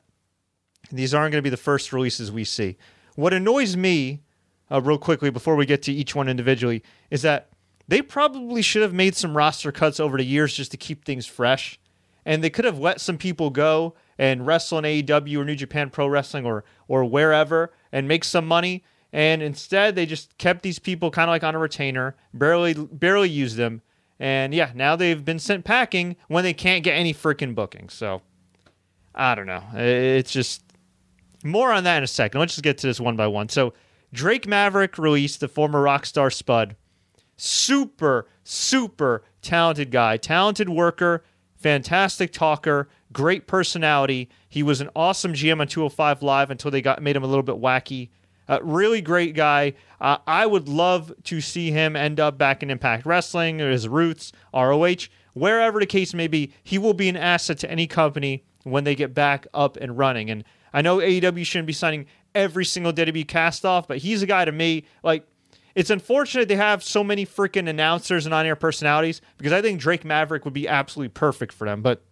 these 0.91 1.13
aren't 1.13 1.31
going 1.31 1.39
to 1.39 1.45
be 1.45 1.49
the 1.49 1.57
first 1.57 1.93
releases 1.93 2.31
we 2.31 2.43
see. 2.43 2.77
What 3.15 3.33
annoys 3.33 3.77
me, 3.77 4.21
uh, 4.69 4.81
real 4.81 4.97
quickly 4.97 5.29
before 5.29 5.55
we 5.55 5.65
get 5.65 5.81
to 5.83 5.93
each 5.93 6.13
one 6.13 6.27
individually, 6.27 6.83
is 7.09 7.21
that 7.21 7.49
they 7.87 8.01
probably 8.01 8.61
should 8.61 8.81
have 8.81 8.93
made 8.93 9.15
some 9.15 9.37
roster 9.37 9.71
cuts 9.71 9.99
over 9.99 10.17
the 10.17 10.25
years 10.25 10.53
just 10.53 10.71
to 10.71 10.77
keep 10.77 11.05
things 11.05 11.25
fresh, 11.25 11.79
and 12.25 12.43
they 12.43 12.49
could 12.49 12.65
have 12.65 12.79
let 12.79 12.99
some 12.99 13.17
people 13.17 13.49
go 13.49 13.95
and 14.17 14.45
wrestle 14.45 14.79
in 14.79 14.83
AEW 14.83 15.37
or 15.37 15.45
New 15.45 15.55
Japan 15.55 15.89
Pro 15.89 16.07
Wrestling 16.07 16.45
or 16.45 16.65
or 16.87 17.05
wherever 17.05 17.71
and 17.91 18.07
make 18.07 18.23
some 18.25 18.45
money. 18.45 18.83
And 19.13 19.41
instead, 19.43 19.95
they 19.95 20.07
just 20.07 20.37
kept 20.37 20.63
these 20.63 20.79
people 20.79 21.11
kind 21.11 21.29
of 21.29 21.33
like 21.33 21.43
on 21.43 21.55
a 21.55 21.59
retainer, 21.59 22.15
barely 22.33 22.73
barely 22.73 23.29
used 23.29 23.55
them 23.55 23.81
and 24.23 24.53
yeah, 24.53 24.71
now 24.73 24.95
they've 24.95 25.25
been 25.25 25.37
sent 25.37 25.65
packing 25.65 26.15
when 26.29 26.45
they 26.45 26.53
can't 26.53 26.81
get 26.81 26.93
any 26.93 27.13
freaking 27.13 27.53
bookings. 27.53 27.93
So 27.93 28.21
I 29.13 29.35
don't 29.35 29.47
know. 29.47 29.61
It's 29.73 30.31
just 30.31 30.63
more 31.43 31.73
on 31.73 31.83
that 31.83 31.97
in 31.97 32.03
a 32.03 32.07
second. 32.07 32.39
Let's 32.39 32.53
just 32.53 32.63
get 32.63 32.77
to 32.77 32.87
this 32.87 33.01
one 33.01 33.17
by 33.17 33.27
one. 33.27 33.49
So 33.49 33.73
Drake 34.13 34.47
Maverick 34.47 34.97
released 34.97 35.41
the 35.41 35.49
former 35.49 35.81
rock 35.81 36.05
star 36.05 36.29
Spud. 36.29 36.77
Super, 37.35 38.29
super 38.45 39.25
talented 39.41 39.91
guy, 39.91 40.15
talented 40.15 40.69
worker, 40.69 41.25
fantastic 41.57 42.31
talker, 42.31 42.87
great 43.11 43.45
personality. 43.45 44.29
He 44.47 44.63
was 44.63 44.79
an 44.79 44.89
awesome 44.95 45.33
GM 45.33 45.59
on 45.59 45.67
205 45.67 46.23
Live 46.23 46.49
until 46.49 46.71
they 46.71 46.81
got 46.81 47.01
made 47.01 47.17
him 47.17 47.25
a 47.25 47.27
little 47.27 47.43
bit 47.43 47.55
wacky. 47.55 48.07
Uh, 48.47 48.59
really 48.61 49.01
great 49.01 49.35
guy. 49.35 49.73
Uh, 50.01 50.17
I 50.27 50.45
would 50.45 50.67
love 50.67 51.13
to 51.25 51.41
see 51.41 51.71
him 51.71 51.95
end 51.95 52.19
up 52.19 52.37
back 52.37 52.61
in 52.61 52.69
Impact 52.69 53.05
Wrestling 53.05 53.61
or 53.61 53.71
his 53.71 53.87
roots, 53.87 54.31
ROH, 54.53 55.07
wherever 55.33 55.79
the 55.79 55.85
case 55.85 56.13
may 56.13 56.27
be. 56.27 56.53
He 56.63 56.77
will 56.77 56.93
be 56.93 57.09
an 57.09 57.17
asset 57.17 57.57
to 57.59 57.71
any 57.71 57.87
company 57.87 58.43
when 58.63 58.83
they 58.83 58.95
get 58.95 59.13
back 59.13 59.47
up 59.53 59.77
and 59.77 59.97
running. 59.97 60.29
And 60.29 60.43
I 60.73 60.81
know 60.81 60.97
AEW 60.97 61.45
shouldn't 61.45 61.67
be 61.67 61.73
signing 61.73 62.05
every 62.35 62.65
single 62.65 62.91
WWE 62.93 63.27
cast 63.27 63.65
off, 63.65 63.87
but 63.87 63.99
he's 63.99 64.21
a 64.21 64.27
guy 64.27 64.45
to 64.45 64.51
me. 64.51 64.85
Like, 65.03 65.27
it's 65.75 65.89
unfortunate 65.89 66.47
they 66.47 66.55
have 66.55 66.83
so 66.83 67.03
many 67.03 67.25
freaking 67.25 67.67
announcers 67.69 68.25
and 68.25 68.33
on 68.33 68.45
air 68.45 68.55
personalities 68.55 69.21
because 69.37 69.53
I 69.53 69.61
think 69.61 69.79
Drake 69.79 70.05
Maverick 70.05 70.45
would 70.45 70.53
be 70.53 70.67
absolutely 70.67 71.09
perfect 71.09 71.53
for 71.53 71.65
them. 71.65 71.81
But 71.81 72.03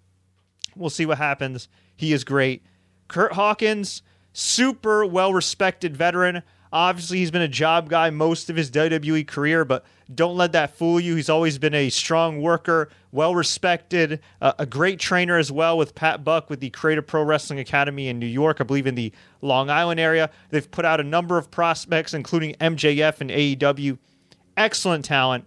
we'll 0.75 0.89
see 0.89 1.05
what 1.05 1.17
happens. 1.17 1.67
He 1.95 2.13
is 2.13 2.23
great. 2.23 2.63
Curt 3.07 3.33
Hawkins 3.33 4.01
super 4.33 5.05
well 5.05 5.33
respected 5.33 5.95
veteran. 5.95 6.43
Obviously, 6.73 7.17
he's 7.17 7.31
been 7.31 7.41
a 7.41 7.50
job 7.50 7.89
guy 7.89 8.09
most 8.09 8.50
of 8.50 8.55
his 8.55 8.71
WWE 8.71 9.27
career, 9.27 9.65
but 9.65 9.85
don't 10.13 10.38
let 10.38 10.53
that 10.53 10.75
fool 10.75 11.01
you. 11.01 11.15
He's 11.15 11.29
always 11.29 11.57
been 11.57 11.73
a 11.73 11.89
strong 11.89 12.41
worker, 12.41 12.89
well 13.11 13.35
respected, 13.35 14.21
uh, 14.41 14.53
a 14.57 14.65
great 14.65 14.97
trainer 14.97 15.38
as 15.38 15.51
well 15.51 15.77
with 15.77 15.95
Pat 15.95 16.23
Buck 16.23 16.50
with 16.50 16.61
the 16.61 16.69
Create 16.69 16.97
A 16.97 17.01
Pro 17.01 17.23
Wrestling 17.23 17.59
Academy 17.59 18.07
in 18.07 18.19
New 18.19 18.25
York, 18.25 18.61
I 18.61 18.63
believe 18.63 18.88
in 18.88 18.95
the 18.95 19.11
Long 19.41 19.69
Island 19.69 20.00
area. 20.00 20.29
They've 20.50 20.69
put 20.69 20.85
out 20.85 21.01
a 21.01 21.03
number 21.03 21.38
of 21.38 21.51
prospects, 21.51 22.13
including 22.13 22.55
MJF 22.55 23.19
and 23.19 23.29
AEW. 23.29 23.97
Excellent 24.55 25.03
talent. 25.03 25.45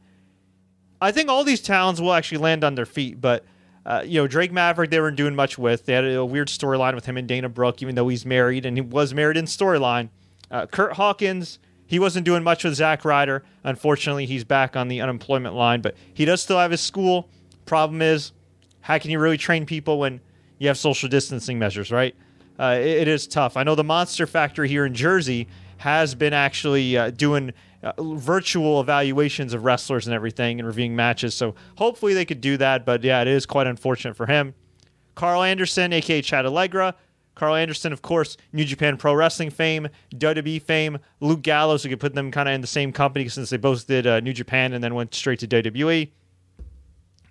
I 1.00 1.10
think 1.10 1.30
all 1.30 1.44
these 1.44 1.60
talents 1.60 2.00
will 2.00 2.12
actually 2.12 2.38
land 2.38 2.64
on 2.64 2.74
their 2.74 2.86
feet, 2.86 3.20
but. 3.20 3.44
Uh, 3.86 4.02
you 4.04 4.20
know, 4.20 4.26
Drake 4.26 4.52
Maverick, 4.52 4.90
they 4.90 5.00
weren't 5.00 5.16
doing 5.16 5.34
much 5.34 5.58
with. 5.58 5.84
They 5.84 5.92
had 5.92 6.04
a 6.04 6.24
weird 6.24 6.48
storyline 6.48 6.94
with 6.94 7.04
him 7.04 7.16
and 7.16 7.28
Dana 7.28 7.48
Brooke, 7.48 7.82
even 7.82 7.94
though 7.94 8.08
he's 8.08 8.24
married 8.24 8.64
and 8.64 8.76
he 8.76 8.80
was 8.80 9.12
married 9.12 9.36
in 9.36 9.44
storyline. 9.44 10.08
Uh, 10.50 10.66
Curt 10.66 10.94
Hawkins, 10.94 11.58
he 11.86 11.98
wasn't 11.98 12.24
doing 12.24 12.42
much 12.42 12.64
with 12.64 12.74
Zack 12.74 13.04
Ryder. 13.04 13.44
Unfortunately, 13.62 14.24
he's 14.26 14.44
back 14.44 14.74
on 14.76 14.88
the 14.88 15.00
unemployment 15.00 15.54
line, 15.54 15.82
but 15.82 15.96
he 16.14 16.24
does 16.24 16.42
still 16.42 16.58
have 16.58 16.70
his 16.70 16.80
school. 16.80 17.28
Problem 17.66 18.00
is, 18.00 18.32
how 18.80 18.98
can 18.98 19.10
you 19.10 19.18
really 19.18 19.38
train 19.38 19.66
people 19.66 19.98
when 19.98 20.20
you 20.58 20.68
have 20.68 20.78
social 20.78 21.08
distancing 21.08 21.58
measures, 21.58 21.90
right? 21.90 22.14
Uh, 22.58 22.76
it, 22.78 22.86
it 22.86 23.08
is 23.08 23.26
tough. 23.26 23.56
I 23.56 23.64
know 23.64 23.74
the 23.74 23.84
Monster 23.84 24.26
Factory 24.26 24.68
here 24.68 24.86
in 24.86 24.94
Jersey 24.94 25.48
has 25.78 26.14
been 26.14 26.32
actually 26.32 26.96
uh, 26.96 27.10
doing 27.10 27.52
uh, 27.84 27.92
virtual 27.98 28.80
evaluations 28.80 29.54
of 29.54 29.64
wrestlers 29.64 30.06
and 30.06 30.14
everything 30.14 30.58
and 30.58 30.66
reviewing 30.66 30.96
matches. 30.96 31.34
So 31.34 31.54
hopefully 31.76 32.14
they 32.14 32.24
could 32.24 32.40
do 32.40 32.56
that. 32.56 32.84
But 32.84 33.04
yeah, 33.04 33.20
it 33.20 33.28
is 33.28 33.46
quite 33.46 33.66
unfortunate 33.66 34.16
for 34.16 34.26
him. 34.26 34.54
Karl 35.14 35.42
Anderson, 35.42 35.92
aka 35.92 36.22
Chad 36.22 36.46
Allegra, 36.46 36.96
Karl 37.34 37.56
Anderson, 37.56 37.92
of 37.92 38.02
course, 38.02 38.36
New 38.52 38.64
Japan 38.64 38.96
Pro 38.96 39.14
Wrestling 39.14 39.50
fame, 39.50 39.88
WWE 40.14 40.62
fame, 40.62 40.98
Luke 41.20 41.42
Gallows, 41.42 41.84
we 41.84 41.90
could 41.90 42.00
put 42.00 42.14
them 42.14 42.30
kind 42.30 42.48
of 42.48 42.54
in 42.54 42.60
the 42.60 42.66
same 42.66 42.92
company 42.92 43.28
since 43.28 43.50
they 43.50 43.56
both 43.56 43.86
did 43.86 44.06
uh, 44.06 44.20
New 44.20 44.32
Japan 44.32 44.72
and 44.72 44.82
then 44.82 44.94
went 44.94 45.14
straight 45.14 45.40
to 45.40 45.48
WWE. 45.48 46.10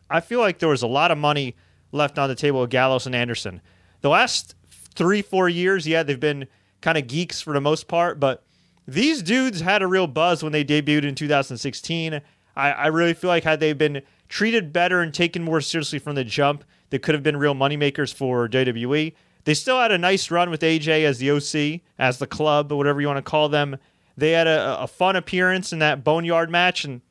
I 0.10 0.20
feel 0.20 0.40
like 0.40 0.60
there 0.60 0.70
was 0.70 0.84
a 0.84 0.88
lot 0.88 1.12
of 1.12 1.18
money 1.18 1.56
left 1.92 2.20
on 2.20 2.30
the 2.30 2.36
table 2.36 2.62
with 2.62 2.70
Gallows 2.70 3.06
and 3.06 3.16
Anderson. 3.16 3.62
The 4.02 4.10
last 4.10 4.56
three, 4.68 5.22
four 5.22 5.48
years, 5.48 5.88
yeah, 5.88 6.04
they've 6.04 6.20
been 6.20 6.48
kind 6.82 6.98
of 6.98 7.08
geeks 7.08 7.42
for 7.42 7.54
the 7.54 7.62
most 7.62 7.88
part, 7.88 8.20
but 8.20 8.43
these 8.88 9.22
dudes 9.22 9.62
had 9.62 9.82
a 9.82 9.88
real 9.88 10.08
buzz 10.08 10.44
when 10.44 10.52
they 10.52 10.64
debuted 10.64 11.06
in 11.06 11.16
2016. 11.16 12.22
I, 12.56 12.72
I 12.72 12.88
really 12.88 13.14
feel 13.14 13.30
like 13.30 13.44
had 13.44 13.60
they 13.60 13.74
been 13.74 14.02
treated 14.28 14.74
better 14.74 15.02
and 15.02 15.14
taken 15.14 15.44
more 15.44 15.62
seriously 15.62 16.00
from 16.00 16.16
the 16.16 16.24
jump, 16.24 16.64
they 16.90 17.00
could 17.00 17.16
have 17.16 17.24
been 17.24 17.38
real 17.38 17.56
moneymakers 17.56 18.14
for 18.14 18.48
WWE. 18.48 19.14
They 19.46 19.54
still 19.54 19.80
had 19.80 19.92
a 19.92 19.98
nice 19.98 20.32
run 20.32 20.50
with 20.50 20.62
AJ 20.62 21.04
as 21.04 21.20
the 21.20 21.32
OC, 21.32 21.82
as 22.00 22.18
the 22.18 22.28
club, 22.28 22.72
or 22.72 22.78
whatever 22.78 23.02
you 23.02 23.08
want 23.08 23.18
to 23.18 23.30
call 23.30 23.50
them. 23.50 23.78
They 24.16 24.32
had 24.32 24.48
a, 24.48 24.82
a 24.82 24.88
fun 24.88 25.16
appearance 25.16 25.74
in 25.74 25.80
that 25.80 26.04
Boneyard 26.04 26.50
match. 26.50 26.86
And 26.86 27.02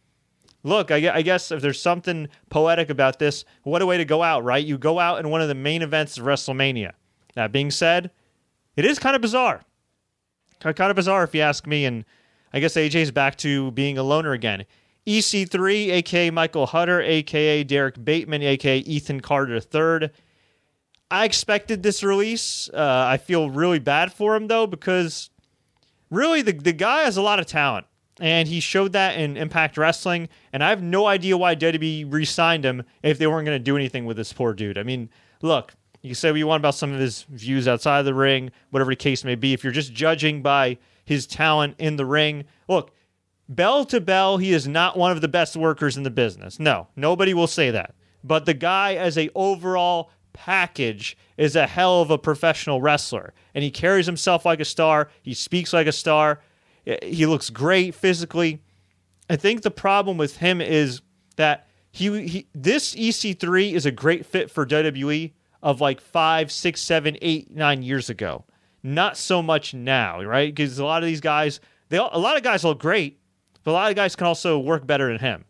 look, 0.63 0.91
I, 0.91 1.17
I 1.17 1.23
guess 1.23 1.51
if 1.51 1.61
there's 1.61 1.81
something 1.81 2.29
poetic 2.49 2.91
about 2.91 3.19
this, 3.19 3.45
what 3.65 3.83
a 3.83 3.87
way 3.87 3.99
to 3.99 4.05
go 4.05 4.23
out, 4.23 4.45
right? 4.45 4.65
You 4.65 4.79
go 4.79 4.99
out 4.99 5.19
in 5.21 5.31
one 5.31 5.43
of 5.43 5.49
the 5.49 5.55
main 5.55 5.83
events 5.83 6.17
of 6.17 6.25
WrestleMania. 6.25 6.93
That 7.35 7.53
being 7.53 7.71
said, 7.71 8.11
it 8.77 8.85
is 8.85 8.99
kind 8.99 9.17
of 9.17 9.23
bizarre. 9.23 9.63
Kind 10.63 10.91
of 10.91 10.97
bizarre 10.97 11.25
if 11.25 11.35
you 11.35 11.43
ask 11.43 11.67
me. 11.67 11.85
And 11.85 12.05
I 12.53 12.61
guess 12.61 12.75
AJ's 12.75 13.11
back 13.11 13.37
to 13.39 13.71
being 13.73 13.99
a 13.99 14.03
loner 14.03 14.33
again. 14.33 14.65
EC3, 15.07 15.91
aka 15.91 16.31
Michael 16.31 16.67
Hutter, 16.67 17.01
aka 17.01 17.65
Derrick 17.65 18.03
Bateman, 18.05 18.43
aka 18.43 18.79
Ethan 18.79 19.21
Carter 19.21 19.57
III 19.57 20.11
I 21.13 21.27
expected 21.27 21.83
this 21.83 22.03
release. 22.03 22.71
Uh, 22.73 23.05
I 23.07 23.19
feel 23.19 23.51
really 23.51 23.79
bad 23.79 24.15
for 24.15 24.35
him 24.35 24.47
though 24.47 24.67
because 24.67 25.29
really 26.11 26.41
the 26.41 26.53
the 26.53 26.73
guy 26.73 27.03
has 27.03 27.19
a 27.19 27.23
lot 27.23 27.39
of 27.39 27.45
talent 27.45 27.87
and 28.19 28.49
he 28.49 28.61
showed 28.61 28.95
that 28.95 29.19
in 29.19 29.37
Impact 29.37 29.77
Wrestling. 29.77 30.31
And 30.55 30.65
I 30.65 30.71
have 30.71 30.83
no 30.83 31.07
idea 31.07 31.37
why 31.37 31.55
WWE 31.55 32.11
re-signed 32.11 32.65
him 32.65 32.85
if 33.03 33.19
they 33.19 33.27
weren't 33.27 33.45
going 33.45 33.59
to 33.59 33.63
do 33.63 33.77
anything 33.77 34.07
with 34.07 34.17
this 34.17 34.33
poor 34.33 34.55
dude. 34.55 34.79
I 34.79 34.85
mean, 34.85 35.11
look, 35.43 35.75
you 36.03 36.15
say 36.15 36.31
what 36.31 36.39
you 36.39 36.47
want 36.47 36.61
about 36.61 36.75
some 36.75 36.93
of 36.93 37.01
his 37.01 37.23
views 37.31 37.69
outside 37.69 38.01
of 38.01 38.05
the 38.05 38.15
ring, 38.15 38.51
whatever 38.71 38.91
the 38.91 38.97
case 38.97 39.25
may 39.25 39.37
be. 39.37 39.53
If 39.53 39.63
you're 39.63 39.73
just 39.73 39.93
judging 39.93 40.43
by 40.43 40.79
his 41.05 41.27
talent 41.27 41.77
in 41.79 41.97
the 41.97 42.05
ring, 42.05 42.45
look, 42.69 42.93
bell 43.49 43.85
to 43.87 44.01
bell, 44.01 44.37
he 44.39 44.53
is 44.53 44.67
not 44.67 44.99
one 44.99 45.13
of 45.13 45.21
the 45.21 45.29
best 45.29 45.57
workers 45.57 45.97
in 45.97 46.03
the 46.03 46.11
business. 46.11 46.59
No, 46.59 46.89
nobody 46.97 47.35
will 47.35 47.47
say 47.47 47.71
that. 47.71 47.95
But 48.25 48.47
the 48.47 48.55
guy, 48.55 48.95
as 48.95 49.17
a 49.17 49.31
overall 49.35 50.11
package 50.33 51.17
is 51.37 51.57
a 51.57 51.67
hell 51.67 52.03
of 52.03 52.11
a 52.11 52.19
professional 52.19 52.81
wrestler. 52.81 53.33
And 53.55 53.63
he 53.63 53.71
carries 53.71 54.07
himself 54.07 54.45
like 54.45 54.61
a 54.61 54.65
star. 54.65 55.09
He 55.23 55.35
speaks 55.35 55.73
like 55.73 55.87
a 55.87 55.93
star. 55.93 56.41
He 57.03 57.27
looks 57.27 57.51
great 57.51 57.95
physically. 57.95 58.63
I 59.31 59.37
think 59.37 59.63
the 59.63 59.71
problem 59.71 60.19
with 60.19 60.39
him 60.39 60.61
is 60.61 61.01
that 61.37 61.69
he, 61.91 62.27
he 62.27 62.49
this 62.55 62.95
EC3 62.95 63.73
is 63.73 63.87
a 63.87 63.91
great 63.91 64.27
fit 64.27 64.51
for 64.51 64.67
WWE 64.67 65.33
of 65.63 65.81
like 65.81 66.01
five, 66.01 66.51
six, 66.51 66.81
seven, 66.81 67.17
eight, 67.23 67.51
nine 67.51 67.83
years 67.83 68.11
ago. 68.11 68.45
Not 68.83 69.17
so 69.17 69.43
much 69.43 69.75
now, 69.75 70.23
right? 70.23 70.53
Because 70.53 70.79
a 70.79 70.85
lot 70.85 71.03
of 71.03 71.07
these 71.07 71.21
guys, 71.21 71.61
they 71.89 71.99
a 71.99 72.19
lot 72.19 72.37
of 72.37 72.43
guys 72.43 72.65
look 72.65 72.81
great, 72.81 73.21
but 73.63 73.71
a 73.71 73.75
lot 73.75 73.91
of 73.91 73.97
guys 73.97 74.17
can 74.17 74.27
also 74.27 74.59
work 74.59 74.87
better 74.87 75.09
than 75.09 75.21
him. 75.21 75.45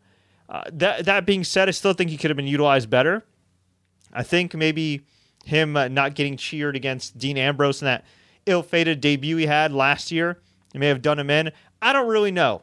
Uh, 0.49 0.65
that 0.73 1.07
that 1.07 1.25
being 1.25 1.45
said, 1.45 1.69
I 1.69 1.71
still 1.71 1.95
think 1.95 2.11
he 2.11 2.19
could 2.19 2.29
have 2.29 2.37
been 2.37 2.47
utilized 2.47 2.91
better. 2.91 3.25
I 4.13 4.23
think 4.23 4.55
maybe 4.55 5.07
him 5.47 5.77
uh, 5.77 5.89
not 5.89 6.15
getting 6.15 6.37
cheered 6.37 6.77
against 6.77 7.17
Dean 7.17 7.39
Ambrose 7.39 7.81
in 7.81 7.87
that 7.87 8.05
ill-fated 8.45 9.01
debut 9.01 9.37
he 9.39 9.47
had 9.47 9.73
last 9.73 10.13
year, 10.13 10.41
may 10.75 10.89
have 10.89 11.01
done 11.01 11.19
him 11.19 11.31
in. 11.31 11.53
I 11.81 11.93
don't 11.93 12.09
really 12.09 12.33
know. 12.33 12.63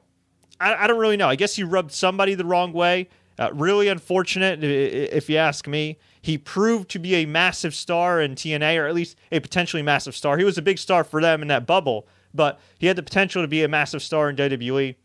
I, 0.62 0.76
I 0.76 0.88
don't 0.88 1.00
really 1.00 1.18
know. 1.18 1.28
I 1.28 1.36
guess 1.36 1.56
he 1.56 1.64
rubbed 1.64 1.92
somebody 1.92 2.36
the 2.36 2.46
wrong 2.46 2.74
way. 2.74 3.10
Uh, 3.40 3.50
really 3.54 3.88
unfortunate, 3.88 4.64
if 4.64 5.30
you 5.30 5.38
ask 5.38 5.68
me. 5.68 5.98
He 6.22 6.38
proved 6.38 6.90
to 6.92 7.00
be 7.00 7.16
a 7.16 7.26
massive 7.26 7.74
star 7.74 8.22
in 8.22 8.36
TNA, 8.36 8.78
or 8.78 8.88
at 8.88 8.94
least 8.94 9.18
a 9.32 9.40
potentially 9.40 9.82
massive 9.82 10.16
star. 10.16 10.38
He 10.38 10.44
was 10.44 10.58
a 10.58 10.62
big 10.62 10.78
star 10.78 11.04
for 11.04 11.22
them 11.22 11.42
in 11.42 11.48
that 11.48 11.66
bubble, 11.66 12.08
but 12.34 12.60
he 12.78 12.88
had 12.88 12.96
the 12.96 13.04
potential 13.04 13.42
to 13.42 13.48
be 13.48 13.64
a 13.64 13.68
massive 13.68 14.04
star 14.04 14.30
in 14.30 14.36
WWE. 14.36 14.96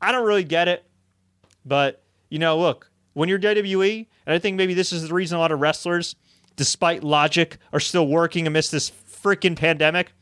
I 0.00 0.12
don't 0.12 0.26
really 0.26 0.44
get 0.44 0.68
it, 0.68 0.84
but 1.64 2.02
you 2.30 2.38
know, 2.38 2.58
look, 2.58 2.90
when 3.12 3.28
you're 3.28 3.38
WWE, 3.38 4.06
and 4.26 4.34
I 4.34 4.38
think 4.38 4.56
maybe 4.56 4.74
this 4.74 4.92
is 4.92 5.06
the 5.06 5.14
reason 5.14 5.36
a 5.36 5.40
lot 5.40 5.52
of 5.52 5.60
wrestlers, 5.60 6.16
despite 6.56 7.04
logic, 7.04 7.58
are 7.72 7.80
still 7.80 8.06
working 8.06 8.46
amidst 8.46 8.72
this 8.72 8.90
freaking 8.90 9.56
pandemic. 9.56 10.12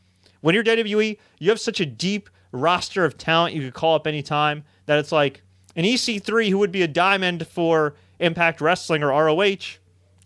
When 0.41 0.53
you're 0.53 0.63
WWE, 0.63 1.17
you 1.39 1.49
have 1.49 1.59
such 1.59 1.79
a 1.79 1.85
deep 1.85 2.29
roster 2.51 3.03
of 3.03 3.17
talent 3.17 3.55
you 3.55 3.61
could 3.61 3.73
call 3.73 3.95
up 3.95 4.05
anytime 4.05 4.63
that 4.85 4.99
it's 4.99 5.11
like 5.11 5.41
an 5.75 5.85
EC3 5.85 6.49
who 6.49 6.59
would 6.59 6.71
be 6.71 6.83
a 6.83 6.87
diamond 6.87 7.47
for 7.47 7.95
Impact 8.19 8.61
Wrestling 8.61 9.03
or 9.03 9.07
ROH 9.07 9.79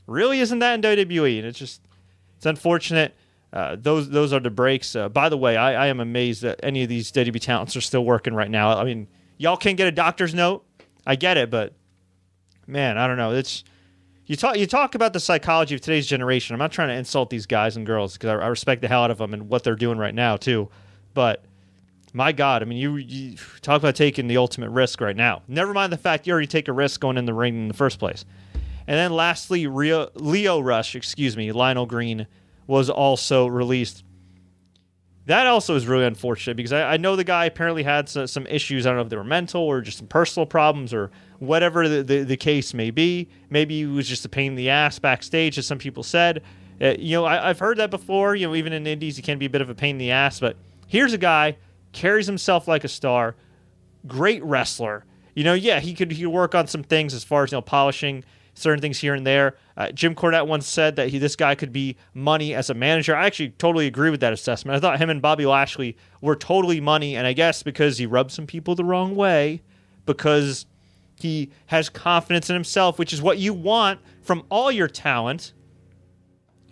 really 0.07 0.39
isn't 0.39 0.59
that 0.59 0.73
in 0.73 0.81
WWE. 0.81 1.37
And 1.37 1.47
it's 1.47 1.59
just, 1.59 1.81
it's 2.37 2.45
unfortunate. 2.45 3.15
Uh, 3.53 3.77
those 3.79 4.09
those 4.09 4.33
are 4.33 4.39
the 4.39 4.49
breaks. 4.49 4.95
Uh, 4.95 5.07
by 5.07 5.29
the 5.29 5.37
way, 5.37 5.55
I, 5.55 5.85
I 5.85 5.87
am 5.87 5.99
amazed 5.99 6.41
that 6.41 6.59
any 6.63 6.83
of 6.83 6.89
these 6.89 7.11
WWE 7.11 7.39
talents 7.39 7.75
are 7.75 7.81
still 7.81 8.03
working 8.03 8.33
right 8.33 8.51
now. 8.51 8.77
I 8.77 8.83
mean, 8.83 9.07
y'all 9.37 9.57
can't 9.57 9.77
get 9.77 9.87
a 9.87 9.91
doctor's 9.91 10.33
note. 10.33 10.65
I 11.05 11.15
get 11.15 11.37
it, 11.37 11.49
but 11.49 11.73
man, 12.67 12.97
I 12.97 13.07
don't 13.07 13.15
know. 13.17 13.31
It's 13.31 13.63
you 14.25 14.35
talk 14.35 14.57
you 14.57 14.67
talk 14.67 14.95
about 14.95 15.13
the 15.13 15.21
psychology 15.21 15.75
of 15.75 15.81
today's 15.81 16.05
generation. 16.05 16.53
I'm 16.53 16.59
not 16.59 16.73
trying 16.73 16.89
to 16.89 16.95
insult 16.95 17.29
these 17.29 17.45
guys 17.45 17.77
and 17.77 17.85
girls 17.85 18.13
because 18.13 18.29
I, 18.29 18.33
I, 18.33 18.47
respect 18.47 18.81
the 18.81 18.89
hell 18.89 19.03
out 19.03 19.11
of 19.11 19.17
them 19.17 19.33
and 19.33 19.47
what 19.47 19.63
they're 19.63 19.75
doing 19.75 19.97
right 19.97 20.13
now 20.13 20.35
too. 20.35 20.69
But 21.13 21.45
my 22.13 22.33
God, 22.33 22.61
I 22.61 22.65
mean, 22.65 22.77
you, 22.77 22.97
you 22.97 23.37
talk 23.61 23.81
about 23.81 23.95
taking 23.95 24.27
the 24.27 24.37
ultimate 24.37 24.69
risk 24.69 24.99
right 24.99 25.15
now. 25.15 25.43
Never 25.47 25.73
mind 25.73 25.93
the 25.93 25.97
fact 25.97 26.27
you 26.27 26.33
already 26.33 26.47
take 26.47 26.67
a 26.67 26.73
risk 26.73 26.99
going 26.99 27.17
in 27.17 27.25
the 27.25 27.33
ring 27.33 27.55
in 27.55 27.67
the 27.69 27.73
first 27.73 27.99
place. 27.99 28.25
And 28.87 28.97
then 28.97 29.11
lastly, 29.11 29.67
Rio, 29.67 30.09
Lio 30.15 30.59
Rush, 30.59 30.95
excuse 30.95 31.35
me, 31.35 31.51
Lionel 31.51 31.85
Green 31.85 32.27
was 32.67 32.89
also 32.89 33.47
released 33.47 34.03
that 35.27 35.45
also 35.45 35.75
is 35.75 35.85
really 35.85 36.05
unfortunate 36.05 36.55
because 36.55 36.71
I, 36.71 36.93
I 36.93 36.97
know 36.97 37.17
the 37.17 37.23
guy 37.25 37.45
apparently 37.45 37.83
had 37.83 38.07
some, 38.07 38.27
some, 38.27 38.47
issues. 38.47 38.85
I 38.85 38.89
don't 38.89 38.97
know 38.97 39.03
if 39.03 39.09
they 39.09 39.17
were 39.17 39.25
mental 39.25 39.61
or 39.61 39.81
just 39.81 39.97
some 39.97 40.07
personal 40.07 40.45
problems 40.45 40.93
or 40.93 41.11
whatever 41.39 41.89
the, 41.89 42.01
the, 42.01 42.23
the, 42.23 42.37
case 42.37 42.73
may 42.73 42.91
be. 42.91 43.27
Maybe 43.49 43.79
he 43.79 43.85
was 43.85 44.07
just 44.07 44.23
a 44.23 44.29
pain 44.29 44.53
in 44.53 44.55
the 44.55 44.69
ass 44.69 44.99
backstage, 44.99 45.57
as 45.57 45.67
some 45.67 45.79
people 45.79 46.01
said. 46.01 46.43
Uh, 46.81 46.93
you 46.97 47.17
know, 47.17 47.25
I, 47.25 47.47
have 47.47 47.59
heard 47.59 47.77
that 47.77 47.91
before. 47.91 48.37
You 48.37 48.47
know, 48.47 48.55
even 48.55 48.71
in 48.71 48.87
indies, 48.87 49.17
he 49.17 49.21
can 49.21 49.37
be 49.37 49.47
a 49.47 49.49
bit 49.49 49.61
of 49.61 49.69
a 49.69 49.75
pain 49.75 49.95
in 49.95 49.97
the 49.97 50.11
ass. 50.11 50.39
But 50.39 50.55
here's 50.87 51.11
a 51.11 51.17
guy 51.17 51.57
carries 51.91 52.25
himself 52.25 52.65
like 52.65 52.85
a 52.85 52.89
star, 52.89 53.35
great 54.07 54.41
wrestler. 54.45 55.03
You 55.35 55.43
know, 55.43 55.55
yeah, 55.55 55.81
he 55.81 55.93
could 55.93 56.13
he 56.13 56.25
work 56.25 56.55
on 56.55 56.67
some 56.67 56.83
things 56.83 57.13
as 57.13 57.25
far 57.25 57.43
as 57.43 57.51
you 57.51 57.57
know 57.57 57.61
polishing 57.61 58.23
certain 58.57 58.81
things 58.81 58.99
here 58.99 59.13
and 59.13 59.25
there. 59.25 59.55
Uh, 59.75 59.91
Jim 59.91 60.15
Cornette 60.15 60.47
once 60.47 60.67
said 60.67 60.95
that 60.95 61.09
he 61.09 61.19
this 61.19 61.35
guy 61.35 61.55
could 61.55 61.71
be 61.71 61.95
money 62.13 62.53
as 62.53 62.69
a 62.69 62.73
manager. 62.73 63.15
I 63.15 63.25
actually 63.25 63.49
totally 63.51 63.87
agree 63.87 64.09
with 64.09 64.19
that 64.21 64.33
assessment. 64.33 64.75
I 64.75 64.79
thought 64.79 64.99
him 64.99 65.09
and 65.09 65.21
Bobby 65.21 65.45
Lashley 65.45 65.95
were 66.21 66.35
totally 66.35 66.81
money, 66.81 67.15
and 67.15 67.27
I 67.27 67.33
guess 67.33 67.63
because 67.63 67.97
he 67.97 68.05
rubbed 68.05 68.31
some 68.31 68.47
people 68.47 68.75
the 68.75 68.83
wrong 68.83 69.15
way, 69.15 69.61
because 70.05 70.65
he 71.19 71.51
has 71.67 71.89
confidence 71.89 72.49
in 72.49 72.55
himself, 72.55 72.99
which 72.99 73.13
is 73.13 73.21
what 73.21 73.37
you 73.37 73.53
want 73.53 73.99
from 74.21 74.43
all 74.49 74.71
your 74.71 74.87
talent. 74.87 75.53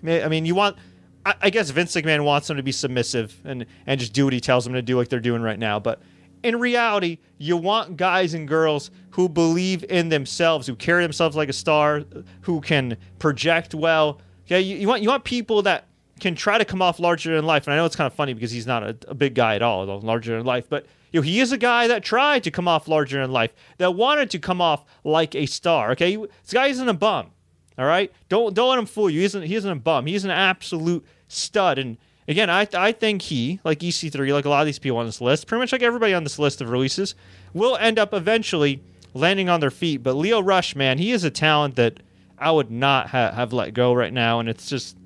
I 0.03 0.27
mean, 0.27 0.45
you 0.45 0.55
want 0.55 0.77
I, 1.25 1.35
I 1.43 1.49
guess 1.49 1.69
Vince 1.71 1.95
McMahon 1.95 2.23
wants 2.23 2.47
them 2.47 2.57
to 2.57 2.63
be 2.63 2.71
submissive 2.71 3.39
and 3.43 3.65
and 3.85 3.99
just 3.99 4.13
do 4.13 4.25
what 4.25 4.33
he 4.33 4.39
tells 4.39 4.63
them 4.63 4.73
to 4.73 4.81
do, 4.81 4.97
like 4.97 5.09
they're 5.09 5.19
doing 5.19 5.41
right 5.41 5.59
now. 5.59 5.79
But 5.79 6.01
in 6.45 6.59
reality, 6.59 7.17
you 7.39 7.57
want 7.57 7.97
guys 7.97 8.33
and 8.33 8.47
girls 8.47 8.91
who 9.09 9.27
believe 9.27 9.83
in 9.85 10.09
themselves, 10.09 10.67
who 10.67 10.75
carry 10.75 11.01
themselves 11.01 11.35
like 11.35 11.49
a 11.49 11.53
star, 11.53 12.03
who 12.41 12.61
can 12.61 12.97
project 13.17 13.73
well. 13.73 14.21
Yeah, 14.47 14.57
you, 14.59 14.77
you 14.77 14.87
want 14.87 15.01
you 15.01 15.09
want 15.09 15.23
people 15.23 15.63
that 15.63 15.87
can 16.19 16.35
try 16.35 16.57
to 16.57 16.65
come 16.65 16.81
off 16.81 16.99
larger 16.99 17.35
than 17.35 17.45
life. 17.45 17.65
And 17.65 17.73
I 17.73 17.77
know 17.77 17.85
it's 17.85 17.95
kind 17.95 18.05
of 18.05 18.13
funny 18.13 18.33
because 18.33 18.51
he's 18.51 18.67
not 18.67 18.83
a, 18.83 18.95
a 19.07 19.15
big 19.15 19.33
guy 19.33 19.55
at 19.55 19.61
all, 19.61 19.85
larger 20.01 20.37
than 20.37 20.45
life, 20.45 20.69
but 20.69 20.85
you 21.11 21.19
know, 21.19 21.23
he 21.23 21.39
is 21.39 21.51
a 21.51 21.57
guy 21.57 21.87
that 21.87 22.03
tried 22.03 22.43
to 22.43 22.51
come 22.51 22.67
off 22.67 22.87
larger 22.87 23.21
than 23.21 23.31
life, 23.31 23.51
that 23.77 23.95
wanted 23.95 24.29
to 24.31 24.39
come 24.39 24.61
off 24.61 24.85
like 25.03 25.33
a 25.33 25.45
star. 25.45 25.91
Okay, 25.91 26.15
this 26.15 26.53
guy 26.53 26.67
isn't 26.67 26.87
a 26.87 26.93
bum. 26.93 27.31
All 27.77 27.85
right, 27.85 28.11
don't 28.29 28.53
don't 28.53 28.69
let 28.69 28.79
him 28.79 28.85
fool 28.85 29.09
you. 29.09 29.19
He 29.19 29.25
isn't 29.25 29.43
he 29.43 29.55
isn't 29.55 29.71
a 29.71 29.75
bum. 29.75 30.05
He's 30.05 30.23
an 30.23 30.31
absolute 30.31 31.05
stud. 31.27 31.79
And 31.79 31.97
again, 32.27 32.49
I 32.49 32.67
I 32.73 32.91
think 32.91 33.23
he, 33.23 33.59
like 33.63 33.79
EC3, 33.79 34.33
like 34.33 34.45
a 34.45 34.49
lot 34.49 34.61
of 34.61 34.65
these 34.65 34.79
people 34.79 34.97
on 34.97 35.05
this 35.05 35.21
list, 35.21 35.47
pretty 35.47 35.59
much 35.61 35.71
like 35.71 35.83
everybody 35.83 36.13
on 36.13 36.23
this 36.23 36.39
list 36.39 36.61
of 36.61 36.69
releases, 36.69 37.15
will 37.53 37.77
end 37.77 37.99
up 37.99 38.13
eventually 38.13 38.81
landing 39.13 39.49
on 39.49 39.59
their 39.59 39.71
feet. 39.71 40.03
But 40.03 40.13
Lio 40.13 40.41
Rush, 40.41 40.75
man, 40.75 40.97
he 40.97 41.11
is 41.11 41.23
a 41.23 41.31
talent 41.31 41.75
that 41.75 41.99
I 42.37 42.51
would 42.51 42.69
not 42.69 43.09
ha- 43.09 43.31
have 43.31 43.53
let 43.53 43.73
go 43.73 43.93
right 43.93 44.13
now, 44.13 44.39
and 44.39 44.49
it's 44.49 44.67
just 44.67 44.97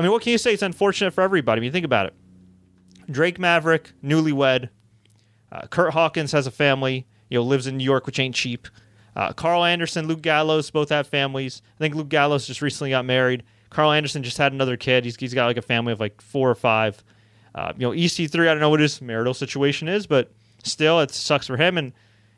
I 0.00 0.02
mean, 0.02 0.12
what 0.12 0.22
can 0.22 0.32
you 0.32 0.38
say? 0.38 0.54
It's 0.54 0.62
unfortunate 0.62 1.12
for 1.12 1.20
everybody. 1.20 1.58
I 1.58 1.60
mean, 1.60 1.72
think 1.72 1.84
about 1.84 2.06
it. 2.06 2.14
Drake 3.10 3.38
Maverick, 3.38 3.92
newlywed. 4.02 4.70
Uh, 5.52 5.66
Curt 5.66 5.92
Hawkins 5.92 6.32
has 6.32 6.46
a 6.46 6.50
family. 6.50 7.06
You 7.28 7.38
know, 7.38 7.44
lives 7.44 7.66
in 7.66 7.76
New 7.76 7.84
York, 7.84 8.06
which 8.06 8.18
ain't 8.18 8.34
cheap. 8.34 8.66
Uh, 9.14 9.34
Karl 9.34 9.62
Anderson, 9.62 10.06
Luke 10.06 10.22
Gallows, 10.22 10.70
both 10.70 10.88
have 10.88 11.06
families. 11.06 11.60
I 11.76 11.78
think 11.78 11.94
Luke 11.94 12.08
Gallows 12.08 12.46
just 12.46 12.62
recently 12.62 12.90
got 12.90 13.04
married. 13.04 13.42
Karl 13.70 13.92
Anderson 13.92 14.22
just 14.22 14.38
had 14.38 14.52
another 14.52 14.76
kid. 14.76 15.04
He's, 15.04 15.16
he's 15.16 15.34
got 15.34 15.46
like 15.46 15.56
a 15.56 15.62
family 15.62 15.92
of 15.92 16.00
like 16.00 16.20
four 16.20 16.50
or 16.50 16.54
five. 16.54 17.02
Uh, 17.54 17.72
you 17.76 17.86
know, 17.86 17.92
EC3, 17.92 18.42
I 18.42 18.44
don't 18.52 18.60
know 18.60 18.70
what 18.70 18.80
his 18.80 19.00
marital 19.00 19.34
situation 19.34 19.88
is, 19.88 20.06
but 20.06 20.32
still, 20.64 21.00
it 21.00 21.10
sucks 21.12 21.46
for 21.46 21.56
him. 21.56 21.78
And, 21.78 21.92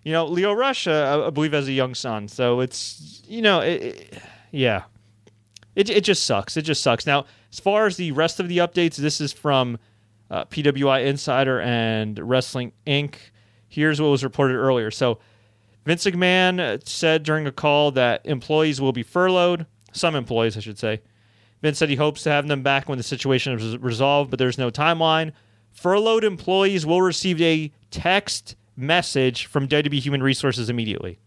you 0.05 0.13
know, 0.13 0.27
Lio 0.27 0.53
Rush, 0.53 0.87
uh, 0.87 1.25
I 1.27 1.31
believe, 1.31 1.53
has 1.53 1.69
a 1.69 1.73
young 1.73 1.95
son. 1.95 2.29
So 2.29 2.61
it's, 2.61 3.23
you 3.27 3.43
know, 3.43 3.61
it, 3.61 3.83
it, 3.83 4.19
yeah. 4.51 4.83
It, 5.75 5.89
it 5.89 6.05
just 6.05 6.27
sucks. 6.27 6.57
It 6.57 6.63
just 6.63 6.83
sucks. 6.83 7.07
Now, 7.07 7.25
as 7.51 7.61
far 7.61 7.87
as 7.87 7.97
the 7.97 8.13
rest 8.13 8.41
of 8.41 8.49
the 8.49 8.59
updates, 8.59 8.97
this 8.97 9.21
is 9.21 9.33
from 9.33 9.79
uh, 10.31 10.45
PWI 10.47 11.07
Insider 11.07 11.61
and 11.61 12.19
Wrestling 12.19 12.73
Inc. 12.87 13.17
Here's 13.69 14.01
what 14.01 14.09
was 14.09 14.23
reported 14.23 14.57
earlier. 14.57 14.91
So, 14.91 15.19
Vince 15.85 16.05
McMahon 16.05 16.87
said 16.87 17.23
during 17.23 17.47
a 17.47 17.53
call 17.53 17.91
that 17.93 18.25
employees 18.25 18.81
will 18.81 18.93
be 18.93 19.03
furloughed, 19.03 19.67
some 19.93 20.15
employees, 20.15 20.57
I 20.57 20.61
should 20.61 20.79
say. 20.79 21.01
Vince 21.63 21.79
said 21.79 21.89
he 21.89 21.97
hopes 21.97 22.25
to 22.25 22.31
have 22.31 22.49
them 22.49 22.63
back 22.63 22.89
when 22.89 22.99
the 22.99 23.05
situation 23.05 23.53
is 23.59 23.79
resolved, 23.79 24.31
but 24.31 24.39
there's 24.39 24.59
no 24.59 24.71
timeline. 24.71 25.33
Furloughed 25.71 26.25
employees 26.25 26.85
will 26.85 27.01
receive 27.01 27.41
a 27.41 27.73
text 27.91 28.57
message 28.77 29.47
from 29.47 29.69
WWE 29.69 30.01
Human 30.01 30.23
Resources 30.23 30.69
immediately. 30.69 31.19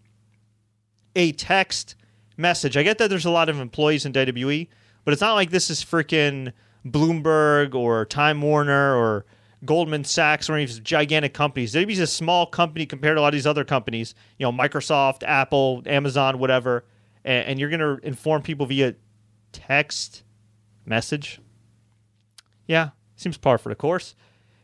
A 1.15 1.32
text 1.32 1.96
message. 2.38 2.75
I 2.75 2.84
get 2.84 2.98
that 2.98 3.10
there's 3.10 3.25
a 3.25 3.32
lot 3.32 3.50
of 3.50 3.60
employees 3.60 4.06
in 4.06 4.13
WWE, 4.13 4.68
but 5.06 5.13
it's 5.13 5.22
not 5.22 5.34
like 5.36 5.51
this 5.51 5.70
is 5.70 5.84
freaking 5.84 6.51
Bloomberg 6.86 7.74
or 7.74 8.06
Time 8.06 8.42
Warner 8.42 8.96
or 8.96 9.25
Goldman 9.63 10.04
Sachs 10.04 10.50
or 10.50 10.54
any 10.54 10.63
of 10.63 10.70
these 10.70 10.80
gigantic 10.80 11.34
companies. 11.34 11.74
WWE's 11.74 12.00
a 12.00 12.08
small 12.08 12.46
company 12.46 12.86
compared 12.86 13.15
to 13.15 13.22
a 13.22 13.24
lot 13.24 13.30
of 13.30 13.34
these 13.34 13.48
other 13.48 13.63
companies, 13.63 14.13
you 14.38 14.46
know, 14.46 14.51
Microsoft, 14.51 15.24
Apple, 15.24 15.82
Amazon, 15.86 16.39
whatever. 16.39 16.86
And, 17.24 17.48
and 17.48 17.60
you're 17.60 17.70
going 17.70 17.80
to 17.80 18.06
inform 18.06 18.42
people 18.42 18.65
via 18.65 18.96
text 19.56 20.24
message. 20.86 21.40
Yeah, 22.68 22.90
seems 23.16 23.38
par 23.38 23.58
for 23.58 23.70
the 23.70 23.76
course. 23.76 24.16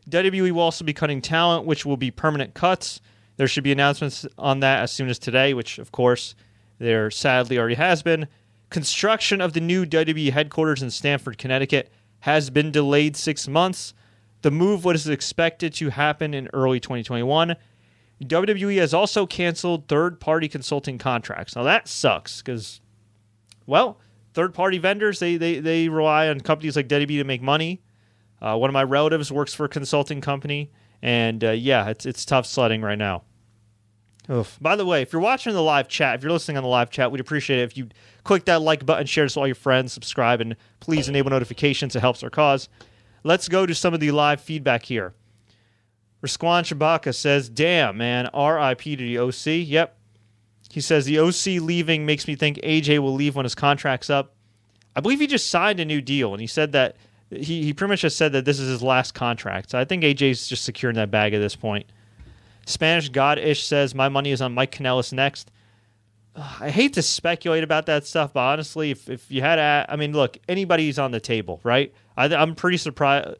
WWE 0.09 0.51
will 0.51 0.61
also 0.61 0.83
be 0.83 0.93
cutting 0.93 1.21
talent, 1.21 1.65
which 1.65 1.85
will 1.85 1.97
be 1.97 2.11
permanent 2.11 2.53
cuts. 2.53 2.99
There 3.37 3.47
should 3.47 3.63
be 3.63 3.71
announcements 3.71 4.25
on 4.37 4.59
that 4.59 4.81
as 4.81 4.91
soon 4.91 5.09
as 5.09 5.17
today, 5.17 5.53
which, 5.53 5.79
of 5.79 5.91
course, 5.91 6.35
there 6.79 7.09
sadly 7.09 7.57
already 7.57 7.75
has 7.75 8.03
been. 8.03 8.27
Construction 8.69 9.41
of 9.41 9.53
the 9.53 9.61
new 9.61 9.85
WWE 9.85 10.31
headquarters 10.31 10.81
in 10.81 10.89
Stamford, 10.89 11.37
Connecticut 11.37 11.91
has 12.21 12.49
been 12.49 12.71
delayed 12.71 13.15
six 13.15 13.47
months. 13.47 13.93
The 14.41 14.51
move 14.51 14.83
was 14.83 15.07
expected 15.07 15.73
to 15.75 15.89
happen 15.89 16.33
in 16.33 16.49
early 16.53 16.79
2021. 16.79 17.55
WWE 18.23 18.77
has 18.77 18.93
also 18.93 19.25
canceled 19.25 19.87
third 19.87 20.19
party 20.19 20.47
consulting 20.47 20.97
contracts. 20.97 21.55
Now 21.55 21.63
that 21.63 21.87
sucks 21.87 22.41
because, 22.41 22.81
well, 23.65 23.99
third 24.33 24.53
party 24.53 24.77
vendors, 24.77 25.19
they, 25.19 25.37
they, 25.37 25.59
they 25.59 25.89
rely 25.89 26.27
on 26.29 26.41
companies 26.41 26.75
like 26.75 26.87
WWE 26.87 27.19
to 27.19 27.23
make 27.23 27.41
money. 27.41 27.81
Uh, 28.41 28.57
one 28.57 28.69
of 28.69 28.73
my 28.73 28.83
relatives 28.83 29.31
works 29.31 29.53
for 29.53 29.65
a 29.65 29.69
consulting 29.69 30.21
company, 30.21 30.71
and 31.01 31.43
uh, 31.43 31.51
yeah, 31.51 31.89
it's, 31.89 32.05
it's 32.05 32.25
tough 32.25 32.45
sledding 32.45 32.81
right 32.81 32.97
now. 32.97 33.23
Oof. 34.29 34.57
By 34.61 34.75
the 34.75 34.85
way, 34.85 35.01
if 35.01 35.13
you're 35.13 35.21
watching 35.21 35.53
the 35.53 35.61
live 35.61 35.87
chat, 35.87 36.15
if 36.15 36.23
you're 36.23 36.31
listening 36.31 36.57
on 36.57 36.63
the 36.63 36.69
live 36.69 36.89
chat, 36.89 37.11
we'd 37.11 37.19
appreciate 37.19 37.59
it 37.59 37.63
if 37.63 37.77
you 37.77 37.89
click 38.23 38.45
that 38.45 38.61
like 38.61 38.85
button, 38.85 39.05
share 39.05 39.25
this 39.25 39.35
with 39.35 39.41
all 39.41 39.47
your 39.47 39.55
friends, 39.55 39.93
subscribe, 39.93 40.41
and 40.41 40.55
please 40.79 41.09
enable 41.09 41.31
notifications. 41.31 41.95
It 41.95 41.99
helps 41.99 42.23
our 42.23 42.29
cause. 42.29 42.69
Let's 43.23 43.47
go 43.47 43.65
to 43.65 43.75
some 43.75 43.93
of 43.93 43.99
the 43.99 44.11
live 44.11 44.41
feedback 44.41 44.85
here. 44.85 45.13
Rasquan 46.23 46.63
Shabaka 46.63 47.13
says, 47.15 47.49
Damn, 47.49 47.97
man, 47.97 48.25
RIP 48.33 48.81
to 48.81 48.95
the 48.97 49.17
OC. 49.17 49.67
Yep. 49.67 49.97
He 50.71 50.81
says, 50.81 51.05
The 51.05 51.19
OC 51.19 51.61
leaving 51.61 52.05
makes 52.05 52.27
me 52.27 52.35
think 52.35 52.57
AJ 52.57 52.99
will 52.99 53.13
leave 53.13 53.35
when 53.35 53.45
his 53.45 53.55
contract's 53.55 54.09
up. 54.09 54.35
I 54.95 55.01
believe 55.01 55.19
he 55.19 55.27
just 55.27 55.49
signed 55.49 55.79
a 55.79 55.85
new 55.85 56.01
deal, 56.01 56.33
and 56.33 56.41
he 56.41 56.47
said 56.47 56.71
that 56.73 56.95
he, 57.29 57.63
he 57.63 57.73
pretty 57.73 57.89
much 57.89 58.01
just 58.01 58.17
said 58.17 58.33
that 58.33 58.45
this 58.45 58.59
is 58.59 58.69
his 58.69 58.83
last 58.83 59.13
contract. 59.13 59.71
So 59.71 59.79
I 59.79 59.85
think 59.85 60.03
AJ's 60.03 60.47
just 60.47 60.65
securing 60.65 60.95
that 60.97 61.11
bag 61.11 61.33
at 61.33 61.39
this 61.39 61.55
point. 61.55 61.85
Spanish 62.65 63.09
God-ish 63.09 63.65
says 63.65 63.95
my 63.95 64.09
money 64.09 64.31
is 64.31 64.41
on 64.41 64.53
Mike 64.53 64.71
Kanellis 64.71 65.13
next. 65.13 65.51
I 66.35 66.69
hate 66.69 66.93
to 66.93 67.01
speculate 67.01 67.63
about 67.63 67.87
that 67.87 68.05
stuff, 68.05 68.33
but 68.33 68.41
honestly, 68.41 68.91
if, 68.91 69.09
if 69.09 69.29
you 69.29 69.41
had, 69.41 69.59
a, 69.59 69.85
I 69.89 69.97
mean, 69.97 70.13
look, 70.13 70.37
anybody's 70.47 70.97
on 70.97 71.11
the 71.11 71.19
table, 71.19 71.59
right? 71.63 71.93
I, 72.15 72.27
am 72.27 72.55
pretty 72.55 72.77
surprised. 72.77 73.35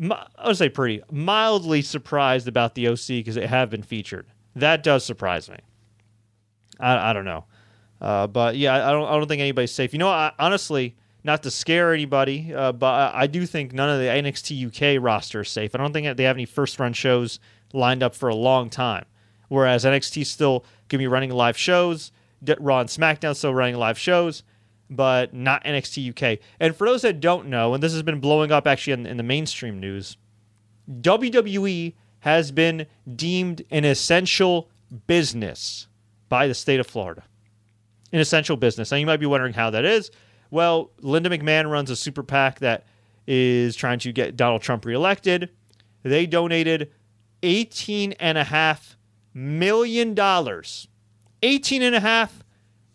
I 0.00 0.46
would 0.46 0.56
say 0.56 0.68
pretty 0.68 1.02
mildly 1.10 1.82
surprised 1.82 2.46
about 2.46 2.76
the 2.76 2.88
OC 2.88 3.08
because 3.08 3.34
they 3.34 3.46
have 3.46 3.70
been 3.70 3.82
featured. 3.82 4.26
That 4.54 4.84
does 4.84 5.04
surprise 5.04 5.50
me. 5.50 5.56
I, 6.78 7.10
I 7.10 7.12
don't 7.12 7.24
know, 7.24 7.44
uh, 8.00 8.26
but 8.26 8.56
yeah, 8.56 8.88
I 8.88 8.92
don't. 8.92 9.08
I 9.08 9.12
don't 9.16 9.28
think 9.28 9.40
anybody's 9.40 9.72
safe. 9.72 9.92
You 9.92 9.98
know, 9.98 10.08
I, 10.08 10.32
honestly, 10.38 10.96
not 11.24 11.42
to 11.42 11.50
scare 11.50 11.92
anybody, 11.92 12.54
uh, 12.54 12.72
but 12.72 13.14
I, 13.14 13.22
I, 13.22 13.26
do 13.26 13.44
think 13.44 13.72
none 13.72 13.90
of 13.90 13.98
the 13.98 14.06
NXT 14.06 14.96
UK 14.96 15.02
roster 15.02 15.40
is 15.40 15.48
safe. 15.48 15.74
I 15.74 15.78
don't 15.78 15.92
think 15.92 16.16
they 16.16 16.24
have 16.24 16.36
any 16.36 16.46
first 16.46 16.78
run 16.78 16.92
shows 16.92 17.40
lined 17.72 18.02
up 18.02 18.14
for 18.14 18.28
a 18.28 18.34
long 18.34 18.70
time. 18.70 19.04
Whereas 19.48 19.84
NXT 19.84 20.26
still 20.26 20.64
can 20.88 20.98
be 20.98 21.06
running 21.06 21.30
live 21.30 21.56
shows, 21.56 22.12
Raw 22.58 22.80
and 22.80 22.88
SmackDown 22.88 23.34
still 23.34 23.54
running 23.54 23.76
live 23.76 23.98
shows, 23.98 24.42
but 24.90 25.34
not 25.34 25.64
NXT 25.64 26.10
UK. 26.10 26.38
And 26.60 26.76
for 26.76 26.86
those 26.86 27.02
that 27.02 27.20
don't 27.20 27.48
know, 27.48 27.74
and 27.74 27.82
this 27.82 27.92
has 27.92 28.02
been 28.02 28.20
blowing 28.20 28.52
up 28.52 28.66
actually 28.66 28.92
in, 28.94 29.06
in 29.06 29.16
the 29.16 29.22
mainstream 29.22 29.80
news, 29.80 30.16
WWE 31.00 31.94
has 32.20 32.50
been 32.52 32.86
deemed 33.16 33.62
an 33.70 33.84
essential 33.84 34.70
business 35.06 35.87
by 36.28 36.46
the 36.46 36.54
state 36.54 36.80
of 36.80 36.86
Florida. 36.86 37.22
An 38.12 38.20
essential 38.20 38.56
business. 38.56 38.90
Now 38.90 38.96
you 38.96 39.06
might 39.06 39.20
be 39.20 39.26
wondering 39.26 39.52
how 39.52 39.70
that 39.70 39.84
is. 39.84 40.10
Well, 40.50 40.90
Linda 41.00 41.28
McMahon 41.28 41.70
runs 41.70 41.90
a 41.90 41.96
super 41.96 42.22
PAC 42.22 42.60
that 42.60 42.86
is 43.26 43.76
trying 43.76 43.98
to 43.98 44.12
get 44.12 44.36
Donald 44.36 44.62
Trump 44.62 44.84
reelected. 44.86 45.50
They 46.02 46.26
donated 46.26 46.90
eighteen 47.42 48.12
and 48.12 48.38
a 48.38 48.44
half 48.44 48.96
million 49.34 50.14
dollars. 50.14 50.88
Eighteen 51.42 51.82
and 51.82 51.94
a 51.94 52.00
half 52.00 52.42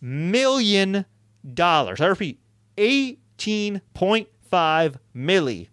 million 0.01 1.05
dollars. 1.53 2.01
I 2.01 2.07
repeat, 2.07 2.39
eighteen 2.77 3.81
point 3.93 4.29
five 4.49 4.97
milli 5.15 5.67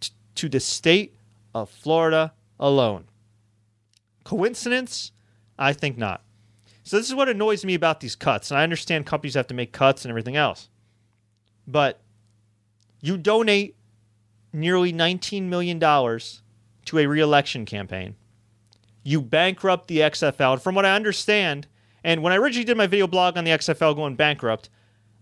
t- 0.00 0.10
to 0.34 0.48
the 0.48 0.58
state 0.58 1.14
of 1.54 1.70
Florida 1.70 2.32
alone. 2.58 3.04
Coincidence? 4.24 5.12
I 5.58 5.72
think 5.72 5.96
not. 5.96 6.22
So 6.90 6.96
this 6.96 7.08
is 7.08 7.14
what 7.14 7.28
annoys 7.28 7.64
me 7.64 7.74
about 7.74 8.00
these 8.00 8.16
cuts, 8.16 8.50
and 8.50 8.58
I 8.58 8.64
understand 8.64 9.06
companies 9.06 9.34
have 9.34 9.46
to 9.46 9.54
make 9.54 9.70
cuts 9.70 10.04
and 10.04 10.10
everything 10.10 10.34
else, 10.34 10.68
but 11.64 12.00
you 13.00 13.16
donate 13.16 13.76
nearly 14.52 14.92
$19 14.92 15.44
million 15.44 15.78
to 15.78 16.98
a 16.98 17.06
reelection 17.06 17.64
campaign. 17.64 18.16
You 19.04 19.22
bankrupt 19.22 19.86
the 19.86 19.98
XFL. 19.98 20.54
And 20.54 20.60
from 20.62 20.74
what 20.74 20.84
I 20.84 20.96
understand, 20.96 21.68
and 22.02 22.24
when 22.24 22.32
I 22.32 22.36
originally 22.38 22.64
did 22.64 22.76
my 22.76 22.88
video 22.88 23.06
blog 23.06 23.38
on 23.38 23.44
the 23.44 23.52
XFL 23.52 23.94
going 23.94 24.16
bankrupt, 24.16 24.68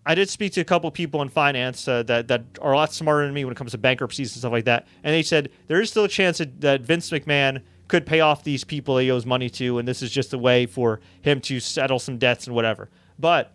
I 0.07 0.15
did 0.15 0.31
speak 0.31 0.55
to 0.55 0.63
a 0.63 0.65
couple 0.65 0.91
people 0.91 1.21
in 1.21 1.29
finance 1.29 1.87
uh, 1.87 2.03
that, 2.05 2.29
that 2.29 2.45
are 2.63 2.73
a 2.73 2.77
lot 2.77 2.95
smarter 2.95 3.27
than 3.27 3.35
me 3.35 3.45
when 3.45 3.53
it 3.53 3.59
comes 3.59 3.73
to 3.73 3.79
bankruptcies 3.79 4.33
and 4.33 4.39
stuff 4.39 4.53
like 4.53 4.65
that. 4.65 4.87
And 5.05 5.13
they 5.15 5.23
said 5.23 5.51
there 5.67 5.83
is 5.83 5.91
still 5.91 6.05
a 6.05 6.09
chance 6.09 6.39
that, 6.39 6.63
that 6.63 6.81
Vince 6.81 7.11
McMahon 7.11 7.61
could 7.89 8.07
pay 8.07 8.21
off 8.21 8.45
these 8.45 8.65
people 8.65 8.99
he 8.99 9.11
owes 9.11 9.27
money 9.27 9.51
to, 9.51 9.79
and 9.79 9.89
this 9.89 10.03
is 10.03 10.11
just 10.11 10.33
a 10.33 10.39
way 10.39 10.67
for 10.67 11.01
him 11.23 11.41
to 11.43 11.59
settle 11.59 11.99
some 11.99 12.19
debts 12.19 12.47
and 12.47 12.55
whatever. 12.55 12.89
But 13.19 13.55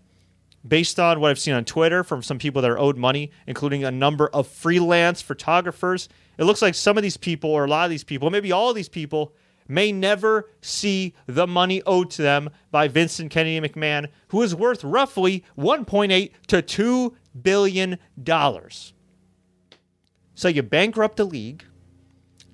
based 0.67 1.00
on 1.00 1.19
what 1.19 1.30
I've 1.30 1.39
seen 1.39 1.54
on 1.54 1.65
Twitter 1.65 2.04
from 2.04 2.24
some 2.24 2.39
people 2.39 2.62
that 2.62 2.72
are 2.72 2.80
owed 2.80 2.98
money, 2.98 3.32
including 3.48 3.84
a 3.84 3.91
number 3.91 4.28
of 4.30 4.48
freelance 4.48 5.22
photographers, 5.22 6.10
it 6.38 6.46
looks 6.46 6.62
like 6.62 6.76
some 6.76 6.98
of 6.98 7.04
these 7.04 7.17
people, 7.17 7.52
or 7.52 7.65
a 7.65 7.69
lot 7.69 7.86
of 7.86 7.89
these 7.89 8.04
people, 8.04 8.30
maybe 8.30 8.52
all 8.52 8.69
of 8.69 8.76
these 8.76 8.89
people, 8.89 9.34
may 9.67 9.91
never 9.91 10.50
see 10.62 11.13
the 11.26 11.48
money 11.48 11.82
owed 11.86 12.10
to 12.12 12.22
them 12.22 12.50
by 12.72 12.88
Vincent 12.88 13.32
Kennedy 13.32 13.65
McMahon, 13.65 14.10
who 14.30 14.41
is 14.41 14.56
worth 14.56 14.84
roughly 14.84 15.43
1.8 15.58 16.32
to 16.48 16.62
2 16.62 17.15
billion 17.41 17.98
dollars. 18.22 18.93
So 20.36 20.48
you 20.48 20.63
bankrupt 20.63 21.17
the 21.17 21.26
league, 21.26 21.63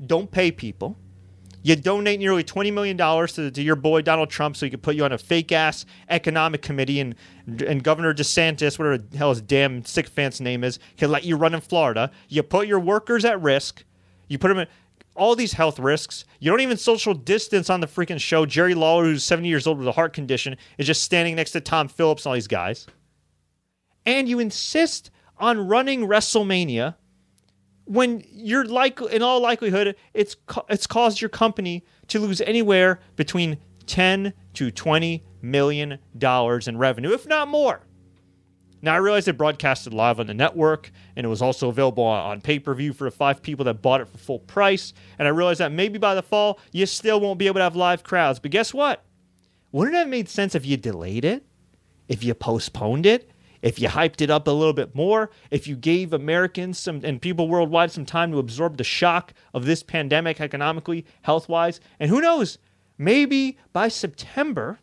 don't 0.06 0.30
pay 0.30 0.52
people. 0.52 0.98
You 1.62 1.76
donate 1.76 2.20
nearly 2.20 2.44
$20 2.44 2.74
million 2.74 2.98
to, 2.98 3.52
to 3.52 3.62
your 3.62 3.76
boy 3.76 4.02
Donald 4.02 4.30
Trump 4.30 4.56
so 4.56 4.66
he 4.66 4.70
could 4.70 4.82
put 4.82 4.96
you 4.96 5.04
on 5.04 5.12
a 5.12 5.18
fake 5.18 5.52
ass 5.52 5.86
economic 6.10 6.62
committee 6.62 7.00
and, 7.00 7.16
and 7.62 7.84
Governor 7.84 8.14
DeSantis, 8.14 8.80
whatever 8.80 8.98
the 8.98 9.18
hell 9.18 9.30
his 9.30 9.42
damn 9.42 9.84
sycophant's 9.84 10.40
name 10.40 10.64
is, 10.64 10.80
can 10.98 11.12
let 11.12 11.26
you 11.26 11.36
run 11.36 11.54
in 11.54 11.62
Florida. 11.62 12.12
You 12.30 12.44
put 12.44 12.68
your 12.68 12.80
workers 12.80 13.26
at 13.26 13.42
risk. 13.42 13.84
You 14.30 14.38
put 14.38 14.50
them 14.50 14.60
in 14.60 14.68
all 15.16 15.36
these 15.36 15.54
health 15.54 15.80
risks. 15.80 16.24
You 16.40 16.50
don't 16.50 16.62
even 16.62 16.78
social 16.78 17.14
distance 17.14 17.70
on 17.70 17.82
the 17.82 17.88
freaking 17.88 18.20
show. 18.20 18.46
Jerry 18.46 18.74
Lawler, 18.74 19.04
who's 19.04 19.24
70 19.24 19.48
years 19.50 19.68
old 19.68 19.80
with 19.80 19.88
a 19.88 19.92
heart 19.92 20.14
condition, 20.14 20.56
is 20.78 20.88
just 20.88 21.04
standing 21.04 21.36
next 21.36 21.52
to 21.52 21.62
Tom 21.62 21.90
Phillips 21.90 22.26
and 22.26 22.32
all 22.32 22.36
these 22.36 22.48
guys. 22.48 22.88
And 24.06 24.30
you 24.30 24.40
insist 24.40 25.12
on 25.38 25.68
running 25.68 26.08
WrestleMania 26.08 26.96
when 27.90 28.24
you're 28.32 28.66
like 28.66 29.02
in 29.02 29.24
all 29.24 29.42
likelihood 29.42 29.96
it's 30.14 30.36
it's 30.70 30.86
caused 30.86 31.20
your 31.20 31.30
company 31.30 31.84
to 32.08 32.20
lose 32.20 32.40
anywhere 32.42 33.00
between 33.16 33.58
10 33.88 34.32
to 34.54 34.70
20 34.70 35.24
million 35.42 35.98
dollars 36.16 36.68
in 36.68 36.78
revenue 36.78 37.12
if 37.12 37.26
not 37.26 37.48
more. 37.48 37.82
Now 38.84 38.94
i 38.94 38.98
realize 38.98 39.26
they 39.26 39.32
broadcasted 39.32 39.92
live 39.92 40.20
on 40.20 40.28
the 40.28 40.36
network 40.36 40.92
and 41.16 41.26
it 41.26 41.30
was 41.30 41.42
also 41.42 41.70
available 41.70 42.04
on 42.04 42.42
pay-per-view 42.42 42.94
for 42.94 43.06
the 43.06 43.12
five 43.12 43.42
people 43.42 43.66
that 43.66 43.82
bought 43.82 44.02
it 44.02 44.08
for 44.08 44.20
full 44.20 44.40
price 44.40 44.94
and 45.18 45.28
i 45.28 45.32
realize 45.32 45.58
that 45.58 45.72
maybe 45.72 45.98
by 45.98 46.14
the 46.14 46.22
fall 46.22 46.60
you 46.72 46.86
still 46.86 47.20
won't 47.20 47.40
be 47.40 47.48
able 47.48 47.58
to 47.60 47.64
have 47.64 47.76
live 47.76 48.04
crowds. 48.04 48.40
But 48.40 48.52
guess 48.52 48.72
what? 48.72 49.04
Wouldn't 49.72 49.96
it 49.96 50.00
have 50.00 50.08
made 50.10 50.30
sense 50.30 50.54
if 50.54 50.64
you 50.64 50.78
delayed 50.78 51.26
it? 51.26 51.44
If 52.08 52.24
you 52.24 52.36
postponed 52.36 53.08
it 53.08 53.32
if 53.62 53.80
you 53.80 53.88
hyped 53.90 54.22
it 54.22 54.30
up 54.30 54.48
a 54.48 54.52
little 54.52 54.74
bit 54.74 54.96
more, 54.96 55.30
if 55.52 55.68
you 55.68 55.76
gave 55.76 56.14
Americans 56.14 56.78
some 56.78 57.02
and 57.04 57.22
people 57.22 57.48
worldwide 57.48 57.92
some 57.92 58.06
time 58.06 58.32
to 58.32 58.40
absorb 58.40 58.78
the 58.78 58.84
shock 58.84 59.34
of 59.54 59.66
this 59.66 59.84
pandemic 59.84 60.40
economically, 60.40 61.06
health 61.22 61.50
wise, 61.50 61.80
and 62.00 62.10
who 62.10 62.22
knows, 62.22 62.58
maybe 62.98 63.58
by 63.74 63.88
September, 63.88 64.80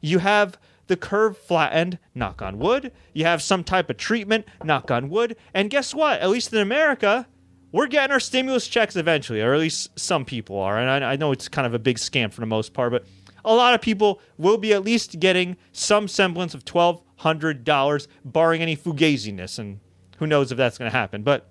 you 0.00 0.18
have 0.18 0.58
the 0.88 0.96
curve 0.96 1.38
flattened, 1.38 1.98
knock 2.14 2.42
on 2.42 2.58
wood. 2.58 2.92
You 3.12 3.24
have 3.24 3.40
some 3.40 3.64
type 3.64 3.88
of 3.88 3.96
treatment, 3.96 4.46
knock 4.62 4.90
on 4.90 5.08
wood. 5.08 5.36
And 5.54 5.70
guess 5.70 5.94
what? 5.94 6.20
At 6.20 6.30
least 6.30 6.52
in 6.52 6.58
America, 6.58 7.26
we're 7.70 7.86
getting 7.86 8.12
our 8.12 8.20
stimulus 8.20 8.68
checks 8.68 8.96
eventually, 8.96 9.40
or 9.40 9.54
at 9.54 9.60
least 9.60 9.98
some 9.98 10.24
people 10.24 10.58
are. 10.58 10.78
And 10.78 11.04
I, 11.04 11.12
I 11.12 11.16
know 11.16 11.32
it's 11.32 11.48
kind 11.48 11.66
of 11.66 11.74
a 11.74 11.78
big 11.78 11.98
scam 11.98 12.32
for 12.32 12.40
the 12.40 12.46
most 12.46 12.74
part, 12.74 12.92
but 12.92 13.06
a 13.44 13.54
lot 13.54 13.74
of 13.74 13.80
people 13.80 14.20
will 14.36 14.58
be 14.58 14.72
at 14.72 14.84
least 14.84 15.18
getting 15.18 15.56
some 15.72 16.08
semblance 16.08 16.54
of 16.54 16.64
12 16.64 17.00
hundred 17.22 17.64
dollars, 17.64 18.08
barring 18.24 18.62
any 18.62 18.76
fugaziness, 18.76 19.58
and 19.58 19.78
who 20.18 20.26
knows 20.26 20.50
if 20.50 20.58
that's 20.58 20.76
going 20.76 20.90
to 20.90 20.96
happen. 20.96 21.22
But 21.22 21.48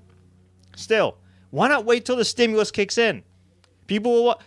still, 0.76 1.18
why 1.50 1.68
not 1.68 1.86
wait 1.86 2.06
till 2.06 2.18
the 2.18 2.26
stimulus 2.26 2.72
kicks 2.72 2.98
in? 2.98 3.24
People 3.88 4.24
will. 4.24 4.42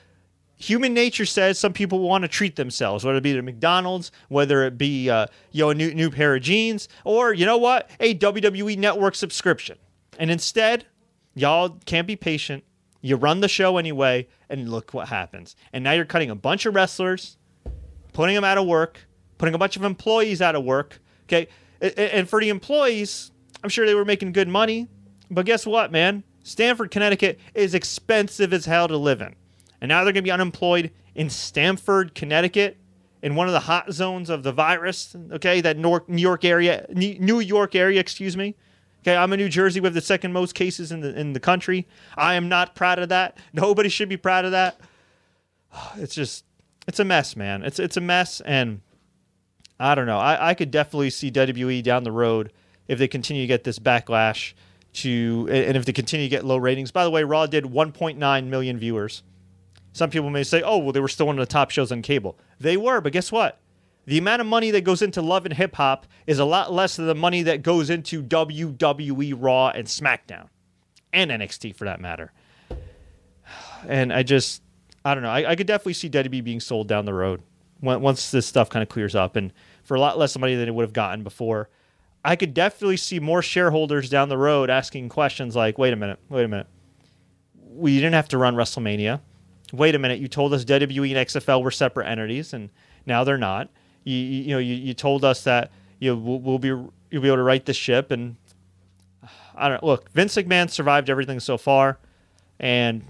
Human 0.57 0.95
nature 0.95 1.27
says 1.27 1.59
some 1.59 1.73
people 1.73 1.99
want 1.99 2.23
to 2.23 2.29
treat 2.29 2.55
themselves, 2.55 3.05
whether 3.05 3.19
it 3.19 3.23
be 3.23 3.33
the 3.33 3.43
McDonald's, 3.43 4.13
whether 4.29 4.65
it 4.65 4.79
be 4.79 5.11
uh, 5.11 5.27
you 5.51 5.65
know 5.65 5.71
a 5.71 5.75
new 5.75 5.93
new 5.93 6.11
pair 6.11 6.37
of 6.37 6.43
jeans, 6.43 6.89
or 7.05 7.35
you 7.35 7.45
know 7.45 7.59
what, 7.59 7.91
a 7.99 8.15
WWE 8.15 8.79
Network 8.79 9.15
subscription. 9.15 9.79
And 10.19 10.31
instead, 10.31 10.87
y'all 11.35 11.81
can't 11.87 12.07
be 12.07 12.17
patient. 12.17 12.65
You 13.01 13.17
run 13.17 13.41
the 13.41 13.49
show 13.49 13.79
anyway, 13.79 14.29
and 14.49 14.71
look 14.71 14.95
what 14.95 15.09
happens. 15.09 15.57
And 15.73 15.83
now 15.83 15.93
you're 15.93 16.05
cutting 16.05 16.31
a 16.31 16.37
bunch 16.37 16.67
of 16.67 16.75
wrestlers, 16.75 17.37
putting 18.13 18.35
them 18.35 18.45
out 18.45 18.57
of 18.57 18.67
work, 18.67 19.01
putting 19.37 19.55
a 19.55 19.59
bunch 19.59 19.77
of 19.77 19.83
employees 19.83 20.41
out 20.41 20.55
of 20.55 20.65
work, 20.65 21.01
Okay. 21.25 21.49
And 21.81 22.29
for 22.29 22.41
the 22.41 22.49
employees, 22.49 23.31
I'm 23.63 23.71
sure 23.71 23.87
they 23.87 23.95
were 23.95 24.05
making 24.05 24.33
good 24.33 24.49
money. 24.49 24.89
But 25.31 25.47
guess 25.47 25.67
what, 25.67 25.93
man? 25.93 26.25
Stamford, 26.43 26.91
Connecticut 26.91 27.39
is 27.55 27.75
expensive 27.75 28.53
as 28.53 28.67
hell 28.67 28.89
to 28.89 28.97
live 28.97 29.21
in. 29.21 29.35
And 29.81 29.89
now 29.89 30.05
they're 30.05 30.13
going 30.13 30.23
to 30.23 30.29
be 30.29 30.31
unemployed 30.31 30.91
in 31.15 31.31
Stamford, 31.31 32.15
Connecticut, 32.15 32.79
in 33.23 33.35
one 33.35 33.47
of 33.47 33.53
the 33.53 33.61
hot 33.61 33.93
zones 33.93 34.29
of 34.29 34.43
the 34.43 34.53
virus. 34.53 35.17
Okay. 35.33 35.61
That 35.61 35.79
New 35.79 36.01
York 36.09 36.45
area, 36.45 36.87
New 36.91 37.41
York 37.41 37.75
area, 37.75 38.01
excuse 38.01 38.37
me. 38.37 38.55
Okay, 39.05 39.17
I'm 39.17 39.31
in 39.35 39.39
New 39.39 39.51
Jersey 39.51 39.81
with 39.81 39.93
the 39.93 40.01
second 40.01 40.33
most 40.33 40.55
cases 40.55 40.91
in 40.91 41.01
the 41.01 41.15
in 41.19 41.35
the 41.35 41.41
country. 41.41 41.87
I 42.17 42.35
am 42.35 42.49
not 42.49 42.75
proud 42.75 42.99
of 42.99 43.11
that. 43.11 43.37
Nobody 43.53 43.91
should 43.91 44.09
be 44.09 44.17
proud 44.17 44.45
of 44.45 44.53
that. 44.53 44.81
It's 45.97 46.15
just 46.15 46.45
it's 46.89 47.01
a 47.01 47.05
mess, 47.05 47.37
man. 47.37 47.63
It's 47.65 47.79
it's 47.79 47.99
a 47.99 48.01
mess 48.01 48.41
and 48.41 48.81
I 49.79 49.95
don't 49.95 50.07
know. 50.07 50.19
I, 50.19 50.51
I 50.51 50.55
could 50.55 50.71
definitely 50.71 51.11
see 51.11 51.31
WWE 51.31 51.83
down 51.83 52.05
the 52.05 52.13
road 52.13 52.53
if 52.87 52.99
they 52.99 53.09
continue 53.09 53.43
to 53.43 53.47
get 53.47 53.65
this 53.65 53.79
backlash 53.79 54.55
to, 54.95 55.49
and 55.51 55.77
if 55.77 55.85
they 55.85 55.93
continue 55.93 56.27
to 56.27 56.31
get 56.31 56.45
low 56.45 56.57
ratings. 56.57 56.93
By 56.93 57.05
the 57.05 57.11
way, 57.11 57.25
Raw 57.25 57.47
did 57.47 57.65
1.9 57.65 58.47
million 58.47 58.79
viewers. 58.79 59.23
Some 59.93 60.11
people 60.11 60.31
may 60.31 60.43
say, 60.43 60.63
oh, 60.63 60.79
well, 60.79 60.93
they 60.93 61.01
were 61.01 61.09
still 61.09 61.27
one 61.27 61.39
of 61.39 61.47
the 61.47 61.53
top 61.53 61.71
shows 61.71 61.93
on 61.93 62.03
cable. 62.03 62.39
They 62.59 62.77
were, 62.77 63.01
but 63.01 63.13
guess 63.13 63.33
what? 63.33 63.61
The 64.07 64.19
amount 64.19 64.41
of 64.41 64.47
money 64.47 64.71
that 64.71 64.83
goes 64.83 65.03
into 65.03 65.23
Love 65.23 65.47
and 65.47 65.55
Hip 65.55 65.77
Hop 65.77 66.07
is 66.27 66.39
a 66.39 66.45
lot 66.45 66.73
less 66.73 66.97
than 66.97 67.07
the 67.07 67.15
money 67.15 67.43
that 67.43 67.63
goes 67.63 67.91
into 67.91 68.23
WWE 68.23 69.35
Raw 69.37 69.69
and 69.69 69.87
SmackDown, 69.87 70.49
and 71.13 71.31
NXT 71.31 71.75
for 71.75 71.85
that 71.85 72.01
matter. 72.01 72.33
And 73.87 74.15
I 74.15 74.23
just, 74.23 74.63
I 75.05 75.13
don't 75.13 75.23
know. 75.23 75.29
I, 75.29 75.51
I 75.51 75.57
could 75.57 75.67
definitely 75.67 75.93
see 75.93 76.09
WWE 76.09 76.43
being 76.43 76.61
sold 76.61 76.89
down 76.89 77.05
the 77.05 77.13
road 77.13 77.43
once 77.85 78.31
this 78.31 78.47
stuff 78.47 78.71
kind 78.71 78.83
of 78.83 78.89
clears 78.89 79.15
up 79.15 79.37
and 79.37 79.53
for 79.85 79.95
a 79.95 80.01
lot 80.01 80.19
less 80.19 80.37
money 80.39 80.55
than 80.55 80.69
it 80.69 80.75
would 80.75 80.83
have 80.83 80.93
gotten 80.93 81.23
before. 81.23 81.69
I 82.25 82.37
could 82.37 82.55
definitely 82.55 82.97
see 82.97 83.21
more 83.21 83.43
shareholders 83.43 84.09
down 84.09 84.31
the 84.31 84.39
road 84.39 84.71
asking 84.71 85.11
questions 85.11 85.55
like, 85.55 85.77
wait 85.77 85.93
a 85.93 85.97
minute, 85.97 86.19
wait 86.31 86.45
a 86.45 86.49
minute. 86.49 86.67
We 87.71 87.97
didn't 87.97 88.15
have 88.15 88.29
to 88.29 88.39
run 88.39 88.55
WrestleMania. 88.55 89.21
Wait 89.73 89.95
a 89.95 89.99
minute, 89.99 90.21
you 90.21 90.29
told 90.29 90.55
us 90.55 90.65
WWE 90.65 91.17
and 91.17 91.29
XFL 91.29 91.63
were 91.63 91.71
separate 91.71 92.07
entities, 92.07 92.53
and 92.53 92.71
now 93.07 93.25
they're 93.25 93.37
not. 93.37 93.69
You, 94.05 94.17
you, 94.17 94.43
you 94.43 94.51
know, 94.51 94.59
you, 94.59 94.75
you 94.75 94.95
told 94.95 95.25
us 95.25 95.45
that 95.45 95.73
you 95.99 96.11
know, 96.11 96.17
we'll, 96.17 96.41
we'll 96.41 96.59
be 96.59 96.69
you'll 96.69 97.23
be 97.23 97.29
able 97.29 97.37
to 97.37 97.43
right 97.43 97.65
the 97.65 97.73
ship, 97.73 98.11
and 98.11 98.37
I 99.55 99.69
don't 99.69 99.83
know. 99.83 99.89
look. 99.89 100.11
Vince 100.13 100.35
McMahon 100.37 100.71
survived 100.71 101.11
everything 101.11 101.41
so 101.41 101.59
far, 101.59 101.99
and 102.61 103.03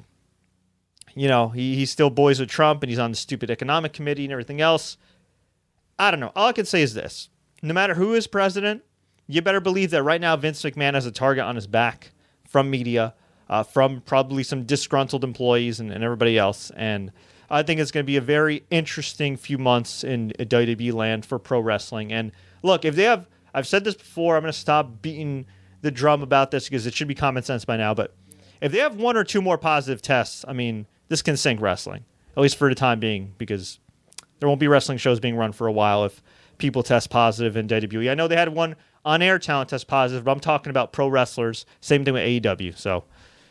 you 1.15 1.29
know, 1.29 1.49
he, 1.49 1.77
he's 1.77 1.91
still 1.91 2.11
boys 2.11 2.41
with 2.41 2.49
Trump 2.49 2.83
and 2.83 2.91
he's 2.91 2.99
on 2.99 3.13
the 3.13 3.17
stupid 3.17 3.51
economic 3.51 3.93
committee 3.93 4.25
and 4.25 4.33
everything 4.33 4.61
else. 4.61 4.97
I 5.99 6.11
don't 6.11 6.21
know. 6.21 6.33
All 6.35 6.49
I 6.49 6.53
can 6.53 6.67
say 6.67 6.83
is 6.83 6.95
this 6.95 7.29
no 7.63 7.73
matter 7.73 7.95
who 7.95 8.15
is 8.15 8.27
president, 8.27 8.83
you 9.27 9.41
better 9.41 9.61
believe 9.61 9.91
that 9.91 10.03
right 10.03 10.21
now 10.21 10.37
Vince 10.37 10.63
McMahon 10.63 10.95
has 10.95 11.07
a 11.07 11.13
target 11.13 11.45
on 11.45 11.55
his 11.55 11.67
back 11.67 12.11
from 12.47 12.71
media, 12.71 13.15
uh, 13.49 13.63
from 13.63 14.01
probably 14.03 14.43
some 14.43 14.65
disgruntled 14.65 15.25
employees 15.25 15.81
and, 15.81 15.91
and 15.91 16.05
everybody 16.05 16.37
else. 16.37 16.71
And 16.77 17.11
I 17.49 17.63
think 17.63 17.81
it's 17.81 17.91
going 17.91 18.05
to 18.05 18.07
be 18.07 18.17
a 18.17 18.23
very 18.23 18.65
interesting 18.71 19.37
few 19.37 19.59
months 19.59 20.05
in 20.05 20.33
WWE 20.39 20.93
land 20.93 21.25
for 21.25 21.39
pro 21.39 21.61
wrestling. 21.61 22.13
And 22.13 22.33
look, 22.63 22.85
if 22.85 22.97
they 22.97 23.05
have, 23.05 23.29
I've 23.55 23.67
said 23.67 23.85
this 23.85 23.95
before, 23.95 24.37
I'm 24.37 24.43
going 24.43 24.53
to 24.53 24.59
stop 24.59 25.01
beating 25.01 25.47
the 25.81 25.91
drum 25.91 26.23
about 26.23 26.51
this 26.51 26.69
because 26.69 26.87
it 26.87 26.95
should 26.95 27.09
be 27.09 27.15
common 27.15 27.43
sense 27.43 27.65
by 27.65 27.77
now. 27.77 27.95
But 27.95 28.15
if 28.61 28.73
they 28.73 28.79
have 28.79 28.97
one 28.97 29.17
or 29.17 29.25
two 29.25 29.41
more 29.41 29.59
positive 29.59 30.03
tests, 30.03 30.45
I 30.49 30.53
mean, 30.53 30.87
this 31.09 31.23
can 31.23 31.37
sink 31.37 31.61
wrestling, 31.61 32.05
at 32.37 32.43
least 32.43 32.57
for 32.57 32.69
the 32.69 32.75
time 32.75 33.01
being, 33.01 33.35
because 33.39 33.79
there 34.41 34.49
won't 34.49 34.61
be 34.61 34.69
wrestling 34.69 34.99
shows 34.99 35.21
being 35.21 35.37
run 35.37 35.53
for 35.53 35.67
a 35.67 35.73
while 35.73 36.05
if 36.05 36.23
people 36.59 36.83
test 36.83 37.11
positive 37.11 37.57
in 37.57 37.69
WWE. 37.69 38.11
I 38.11 38.15
know 38.15 38.29
they 38.29 38.37
had 38.37 38.55
one 38.55 38.77
on 39.05 39.23
air 39.23 39.39
talent 39.39 39.71
test 39.71 39.87
positive, 39.87 40.25
but 40.25 40.33
I'm 40.33 40.41
talking 40.41 40.71
about 40.71 40.93
pro 40.93 41.09
wrestlers. 41.09 41.67
Same 41.81 42.05
thing 42.05 42.15
with 42.15 42.23
AEW. 42.23 42.77
So 42.77 43.05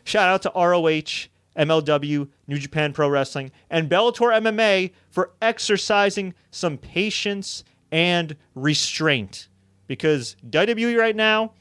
shout 0.04 0.30
out 0.30 0.42
to 0.44 0.52
ROH, 0.56 1.30
MLW, 1.58 2.30
New 2.48 2.58
Japan 2.58 2.94
Pro 2.94 3.10
Wrestling, 3.10 3.52
and 3.70 3.90
Bellator 3.90 4.34
MMA 4.42 4.92
for 5.10 5.32
exercising 5.42 6.34
some 6.52 6.78
patience 6.78 7.64
and 7.92 8.36
restraint. 8.56 9.48
Because 9.88 10.36
WWE 10.50 10.98
right 10.98 11.16
now, 11.16 11.54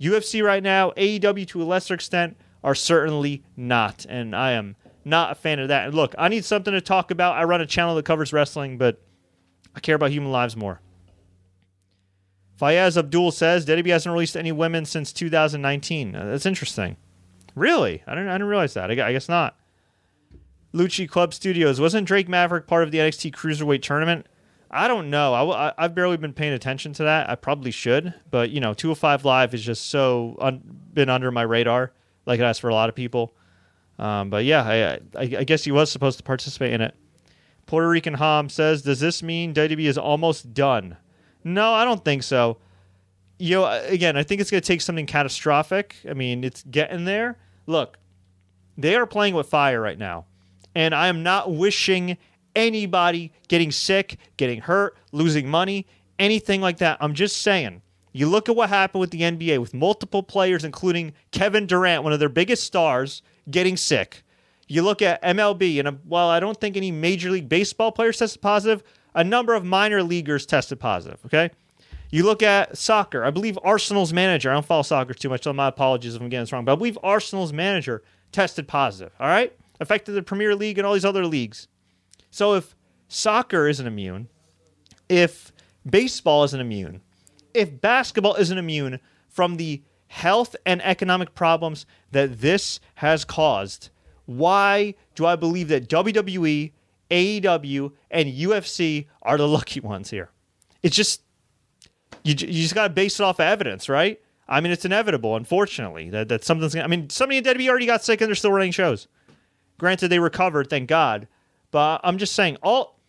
UFC 0.00 0.44
right 0.44 0.62
now, 0.62 0.90
AEW 0.92 1.46
to 1.48 1.62
a 1.62 1.64
lesser 1.64 1.94
extent, 1.94 2.36
are 2.62 2.74
certainly 2.74 3.42
not. 3.56 4.06
And 4.08 4.34
I 4.34 4.52
am 4.52 4.76
not 5.04 5.32
a 5.32 5.34
fan 5.34 5.58
of 5.58 5.68
that. 5.68 5.86
And 5.86 5.94
look, 5.94 6.14
I 6.18 6.28
need 6.28 6.44
something 6.44 6.72
to 6.72 6.80
talk 6.80 7.10
about. 7.10 7.36
I 7.36 7.44
run 7.44 7.60
a 7.60 7.66
channel 7.66 7.94
that 7.96 8.04
covers 8.04 8.32
wrestling, 8.32 8.78
but 8.78 9.00
I 9.74 9.80
care 9.80 9.96
about 9.96 10.10
human 10.10 10.32
lives 10.32 10.56
more. 10.56 10.80
Fayez 12.60 12.96
Abdul 12.96 13.32
says 13.32 13.66
WWE 13.66 13.90
hasn't 13.90 14.12
released 14.12 14.36
any 14.36 14.52
women 14.52 14.84
since 14.84 15.12
2019. 15.12 16.14
Uh, 16.14 16.24
that's 16.26 16.46
interesting. 16.46 16.96
Really? 17.54 18.02
I 18.06 18.14
didn't, 18.14 18.28
I 18.28 18.34
didn't 18.34 18.48
realize 18.48 18.74
that. 18.74 18.90
I, 18.90 19.08
I 19.08 19.12
guess 19.12 19.28
not. 19.28 19.56
Lucci 20.72 21.08
Club 21.08 21.34
Studios. 21.34 21.80
Wasn't 21.80 22.06
Drake 22.06 22.28
Maverick 22.28 22.66
part 22.66 22.82
of 22.84 22.90
the 22.90 22.98
NXT 22.98 23.32
Cruiserweight 23.32 23.82
tournament? 23.82 24.26
I 24.70 24.88
don't 24.88 25.08
know. 25.08 25.34
I, 25.34 25.72
I, 25.78 25.82
have 25.82 25.94
barely 25.94 26.16
been 26.16 26.32
paying 26.32 26.52
attention 26.52 26.92
to 26.94 27.04
that. 27.04 27.30
I 27.30 27.36
probably 27.36 27.70
should, 27.70 28.12
but 28.30 28.50
you 28.50 28.60
know, 28.60 28.74
205 28.74 29.24
Live 29.24 29.54
is 29.54 29.62
just 29.62 29.88
so 29.88 30.36
un, 30.40 30.62
been 30.92 31.08
under 31.08 31.30
my 31.30 31.42
radar, 31.42 31.92
like 32.26 32.40
it 32.40 32.42
has 32.42 32.58
for 32.58 32.70
a 32.70 32.74
lot 32.74 32.88
of 32.88 32.96
people. 32.96 33.36
Um, 33.98 34.30
but 34.30 34.44
yeah, 34.44 34.62
I, 34.62 35.20
I, 35.20 35.22
I, 35.38 35.44
guess 35.44 35.64
he 35.64 35.70
was 35.70 35.90
supposed 35.90 36.18
to 36.18 36.24
participate 36.24 36.72
in 36.72 36.80
it. 36.80 36.94
Puerto 37.66 37.88
Rican 37.88 38.14
Ham 38.14 38.48
says, 38.48 38.82
"Does 38.82 39.00
this 39.00 39.22
mean 39.22 39.54
WWE 39.54 39.86
is 39.86 39.96
almost 39.96 40.52
done?" 40.52 40.96
No, 41.44 41.72
I 41.72 41.84
don't 41.84 42.04
think 42.04 42.22
so. 42.22 42.58
You 43.38 43.56
know, 43.56 43.66
again, 43.86 44.16
I 44.16 44.22
think 44.22 44.40
it's 44.40 44.50
going 44.50 44.60
to 44.60 44.66
take 44.66 44.80
something 44.80 45.06
catastrophic. 45.06 45.96
I 46.08 46.14
mean, 46.14 46.42
it's 46.42 46.62
getting 46.64 47.04
there. 47.04 47.38
Look, 47.66 47.98
they 48.76 48.96
are 48.96 49.06
playing 49.06 49.34
with 49.34 49.48
fire 49.48 49.80
right 49.80 49.98
now, 49.98 50.26
and 50.74 50.94
I 50.94 51.06
am 51.08 51.22
not 51.22 51.54
wishing 51.54 52.16
anybody 52.56 53.32
getting 53.48 53.70
sick, 53.70 54.18
getting 54.36 54.60
hurt, 54.60 54.96
losing 55.12 55.48
money, 55.48 55.86
anything 56.18 56.60
like 56.60 56.78
that. 56.78 56.98
I'm 57.00 57.14
just 57.14 57.42
saying. 57.42 57.82
You 58.16 58.28
look 58.28 58.48
at 58.48 58.54
what 58.54 58.68
happened 58.68 59.00
with 59.00 59.10
the 59.10 59.22
NBA 59.22 59.58
with 59.58 59.74
multiple 59.74 60.22
players, 60.22 60.64
including 60.64 61.14
Kevin 61.32 61.66
Durant, 61.66 62.04
one 62.04 62.12
of 62.12 62.20
their 62.20 62.28
biggest 62.28 62.62
stars, 62.62 63.22
getting 63.50 63.76
sick. 63.76 64.22
You 64.66 64.82
look 64.82 65.02
at 65.02 65.22
MLB, 65.22 65.78
and 65.78 65.88
uh, 65.88 65.92
while 66.04 66.28
I 66.28 66.40
don't 66.40 66.58
think 66.58 66.76
any 66.76 66.90
Major 66.90 67.30
League 67.30 67.48
Baseball 67.48 67.92
players 67.92 68.18
tested 68.18 68.40
positive, 68.40 68.82
a 69.14 69.22
number 69.22 69.54
of 69.54 69.64
minor 69.64 70.02
leaguers 70.02 70.46
tested 70.46 70.80
positive. 70.80 71.20
Okay. 71.26 71.50
You 72.10 72.24
look 72.24 72.42
at 72.42 72.78
soccer. 72.78 73.24
I 73.24 73.30
believe 73.30 73.58
Arsenal's 73.62 74.12
manager, 74.12 74.50
I 74.50 74.54
don't 74.54 74.64
follow 74.64 74.82
soccer 74.82 75.14
too 75.14 75.28
much, 75.28 75.42
so 75.44 75.52
my 75.52 75.68
apologies 75.68 76.14
if 76.14 76.22
I'm 76.22 76.28
getting 76.28 76.42
this 76.42 76.52
wrong, 76.52 76.64
but 76.64 76.72
I 76.72 76.76
believe 76.76 76.98
Arsenal's 77.02 77.52
manager 77.52 78.02
tested 78.30 78.68
positive. 78.68 79.12
All 79.18 79.26
right. 79.26 79.52
Affected 79.80 80.12
the 80.12 80.22
Premier 80.22 80.54
League 80.54 80.78
and 80.78 80.86
all 80.86 80.94
these 80.94 81.04
other 81.04 81.26
leagues. 81.26 81.66
So 82.30 82.54
if 82.54 82.76
soccer 83.08 83.68
isn't 83.68 83.86
immune, 83.86 84.28
if 85.08 85.52
baseball 85.88 86.44
isn't 86.44 86.60
immune, 86.60 87.00
if 87.52 87.80
basketball 87.80 88.34
isn't 88.36 88.58
immune 88.58 89.00
from 89.28 89.56
the 89.56 89.82
health 90.14 90.54
and 90.64 90.80
economic 90.82 91.34
problems 91.34 91.86
that 92.12 92.40
this 92.40 92.78
has 92.96 93.24
caused, 93.24 93.90
why 94.26 94.94
do 95.16 95.26
I 95.26 95.34
believe 95.34 95.68
that 95.68 95.88
WWE, 95.88 96.70
AEW, 97.10 97.92
and 98.10 98.28
UFC 98.32 99.06
are 99.22 99.36
the 99.36 99.48
lucky 99.58 99.80
ones 99.80 100.10
here? 100.10 100.30
It's 100.82 100.94
just 100.94 101.22
you, 102.22 102.34
you 102.38 102.62
just 102.62 102.74
got 102.74 102.84
to 102.84 102.94
base 102.94 103.18
it 103.18 103.24
off 103.24 103.40
of 103.40 103.46
evidence, 103.46 103.88
right? 103.88 104.20
I 104.48 104.60
mean, 104.60 104.72
it's 104.72 104.84
inevitable, 104.84 105.34
unfortunately, 105.34 106.10
that, 106.10 106.28
that 106.28 106.44
something's. 106.44 106.76
I 106.76 106.86
mean, 106.86 107.10
somebody 107.10 107.38
in 107.38 107.44
WWE 107.44 107.68
already 107.68 107.86
got 107.86 108.04
sick 108.04 108.20
and 108.20 108.28
they're 108.28 108.34
still 108.36 108.52
running 108.52 108.72
shows. 108.72 109.08
Granted, 109.78 110.08
they 110.08 110.20
recovered, 110.20 110.70
thank 110.70 110.88
God. 110.88 111.26
But 111.72 112.00
I'm 112.04 112.18
just 112.18 112.34
saying, 112.34 112.58
all 112.62 113.00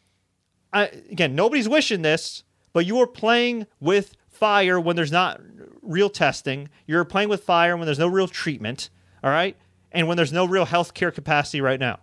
I, 0.74 0.86
again, 1.12 1.36
nobody's 1.36 1.70
wishing 1.70 2.02
this, 2.02 2.44
but 2.74 2.86
you 2.86 2.98
are 3.00 3.08
playing 3.08 3.68
with 3.80 4.16
fire 4.28 4.80
when 4.80 4.96
there's 4.96 5.12
not 5.12 5.40
real 5.86 6.10
testing. 6.10 6.70
You're 6.86 7.06
playing 7.06 7.30
with 7.30 7.44
fire 7.44 7.78
when 7.78 7.86
there's 7.86 8.00
no 8.00 8.08
real 8.08 8.28
treatment. 8.28 8.90
All 9.24 9.32
right, 9.32 9.56
and 9.92 10.08
when 10.08 10.18
there's 10.18 10.34
no 10.34 10.46
real 10.46 10.66
healthcare 10.66 11.14
capacity 11.14 11.62
right 11.62 11.80
now. 11.80 12.00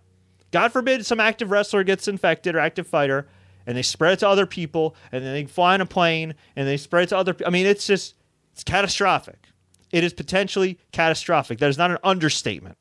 God 0.51 0.71
forbid 0.71 1.05
some 1.05 1.19
active 1.19 1.51
wrestler 1.51 1.83
gets 1.83 2.07
infected 2.07 2.55
or 2.55 2.59
active 2.59 2.85
fighter, 2.85 3.27
and 3.65 3.77
they 3.77 3.81
spread 3.81 4.13
it 4.13 4.19
to 4.19 4.27
other 4.27 4.45
people, 4.45 4.95
and 5.11 5.23
then 5.23 5.33
they 5.33 5.45
fly 5.45 5.73
on 5.73 5.81
a 5.81 5.85
plane 5.85 6.35
and 6.55 6.67
they 6.67 6.77
spread 6.77 7.03
it 7.03 7.09
to 7.09 7.17
other. 7.17 7.35
I 7.45 7.49
mean, 7.49 7.65
it's 7.65 7.87
just 7.87 8.15
it's 8.51 8.63
catastrophic. 8.63 9.47
It 9.91 10.03
is 10.03 10.13
potentially 10.13 10.79
catastrophic. 10.91 11.59
That 11.59 11.69
is 11.69 11.77
not 11.77 11.91
an 11.91 11.97
understatement. 12.03 12.77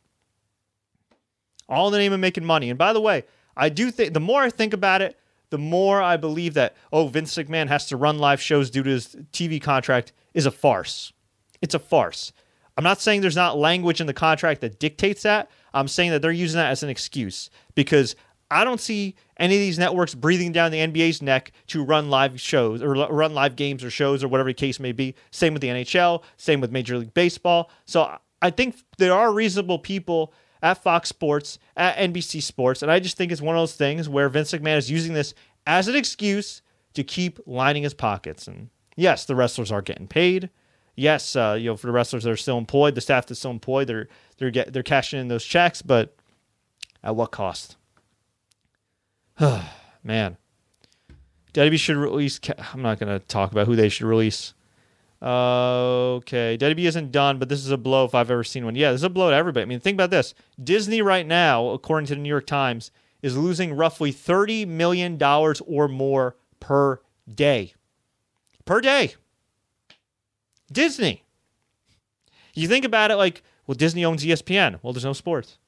All 1.68 1.86
in 1.88 1.92
the 1.92 1.98
name 1.98 2.12
of 2.12 2.20
making 2.20 2.44
money. 2.44 2.68
And 2.68 2.78
by 2.78 2.92
the 2.92 3.00
way, 3.00 3.24
I 3.56 3.68
do 3.68 3.90
think 3.90 4.12
the 4.12 4.20
more 4.20 4.42
I 4.42 4.50
think 4.50 4.72
about 4.72 5.02
it, 5.02 5.18
the 5.50 5.58
more 5.58 6.02
I 6.02 6.16
believe 6.16 6.54
that 6.54 6.74
oh 6.92 7.08
Vince 7.08 7.34
McMahon 7.36 7.68
has 7.68 7.86
to 7.88 7.96
run 7.96 8.18
live 8.18 8.40
shows 8.40 8.70
due 8.70 8.82
to 8.82 8.90
his 8.90 9.16
TV 9.32 9.60
contract 9.60 10.12
is 10.34 10.46
a 10.46 10.50
farce. 10.50 11.12
It's 11.60 11.74
a 11.74 11.78
farce. 11.78 12.32
I'm 12.76 12.84
not 12.84 13.00
saying 13.00 13.20
there's 13.20 13.36
not 13.36 13.58
language 13.58 14.00
in 14.00 14.06
the 14.06 14.14
contract 14.14 14.60
that 14.62 14.78
dictates 14.78 15.22
that. 15.22 15.50
I'm 15.74 15.88
saying 15.88 16.10
that 16.10 16.22
they're 16.22 16.32
using 16.32 16.58
that 16.58 16.70
as 16.70 16.82
an 16.82 16.88
excuse 16.88 17.50
because 17.74 18.16
I 18.50 18.64
don't 18.64 18.80
see 18.80 19.14
any 19.38 19.54
of 19.54 19.60
these 19.60 19.78
networks 19.78 20.14
breathing 20.14 20.52
down 20.52 20.70
the 20.70 20.78
NBA's 20.78 21.22
neck 21.22 21.52
to 21.68 21.84
run 21.84 22.10
live 22.10 22.38
shows 22.40 22.82
or 22.82 22.94
run 22.94 23.34
live 23.34 23.56
games 23.56 23.82
or 23.82 23.90
shows 23.90 24.22
or 24.22 24.28
whatever 24.28 24.50
the 24.50 24.54
case 24.54 24.78
may 24.78 24.92
be. 24.92 25.14
Same 25.30 25.54
with 25.54 25.62
the 25.62 25.68
NHL, 25.68 26.22
same 26.36 26.60
with 26.60 26.70
Major 26.70 26.98
League 26.98 27.14
Baseball. 27.14 27.70
So 27.86 28.14
I 28.42 28.50
think 28.50 28.76
there 28.98 29.14
are 29.14 29.32
reasonable 29.32 29.78
people 29.78 30.34
at 30.62 30.82
Fox 30.82 31.08
Sports, 31.08 31.58
at 31.76 31.96
NBC 31.96 32.42
Sports. 32.42 32.82
And 32.82 32.90
I 32.90 33.00
just 33.00 33.16
think 33.16 33.32
it's 33.32 33.40
one 33.40 33.56
of 33.56 33.60
those 33.60 33.74
things 33.74 34.08
where 34.08 34.28
Vince 34.28 34.52
McMahon 34.52 34.76
is 34.76 34.90
using 34.90 35.14
this 35.14 35.34
as 35.66 35.88
an 35.88 35.96
excuse 35.96 36.62
to 36.94 37.02
keep 37.02 37.40
lining 37.46 37.82
his 37.82 37.94
pockets. 37.94 38.46
And 38.46 38.68
yes, 38.96 39.24
the 39.24 39.34
wrestlers 39.34 39.72
are 39.72 39.82
getting 39.82 40.08
paid. 40.08 40.50
Yes, 40.94 41.36
uh, 41.36 41.56
you 41.58 41.70
know, 41.70 41.76
for 41.76 41.86
the 41.86 41.92
wrestlers 41.92 42.24
that 42.24 42.30
are 42.30 42.36
still 42.36 42.58
employed, 42.58 42.94
the 42.94 43.00
staff 43.00 43.26
that's 43.26 43.40
still 43.40 43.50
employed, 43.50 43.86
they're 43.86 44.08
they're 44.36 44.50
get 44.50 44.72
they're 44.72 44.82
cashing 44.82 45.20
in 45.20 45.28
those 45.28 45.44
checks, 45.44 45.80
but 45.80 46.14
at 47.02 47.16
what 47.16 47.30
cost? 47.30 47.76
Man, 50.04 50.36
WWE 51.54 51.78
should 51.78 51.96
release. 51.96 52.40
I'm 52.72 52.82
not 52.82 52.98
going 52.98 53.18
to 53.18 53.24
talk 53.26 53.52
about 53.52 53.66
who 53.66 53.76
they 53.76 53.88
should 53.88 54.06
release. 54.06 54.54
Uh, 55.22 56.14
okay, 56.16 56.58
WWE 56.58 56.86
isn't 56.86 57.12
done, 57.12 57.38
but 57.38 57.48
this 57.48 57.60
is 57.60 57.70
a 57.70 57.76
blow 57.76 58.04
if 58.04 58.14
I've 58.14 58.30
ever 58.30 58.42
seen 58.42 58.64
one. 58.64 58.74
Yeah, 58.74 58.90
this 58.90 59.00
is 59.00 59.04
a 59.04 59.10
blow 59.10 59.30
to 59.30 59.36
everybody. 59.36 59.62
I 59.62 59.66
mean, 59.66 59.78
think 59.78 59.94
about 59.94 60.10
this. 60.10 60.34
Disney 60.62 61.00
right 61.00 61.26
now, 61.26 61.68
according 61.68 62.06
to 62.08 62.16
the 62.16 62.20
New 62.20 62.28
York 62.28 62.46
Times, 62.46 62.90
is 63.22 63.36
losing 63.36 63.74
roughly 63.74 64.12
$30 64.12 64.66
million 64.66 65.22
or 65.22 65.86
more 65.86 66.36
per 66.58 67.00
day. 67.32 67.74
Per 68.64 68.80
day. 68.80 69.14
Disney. 70.70 71.24
You 72.54 72.68
think 72.68 72.84
about 72.84 73.10
it 73.10 73.16
like, 73.16 73.42
well, 73.66 73.74
Disney 73.74 74.04
owns 74.04 74.24
ESPN. 74.24 74.78
Well, 74.82 74.92
there's 74.92 75.04
no 75.04 75.12
sports. 75.12 75.58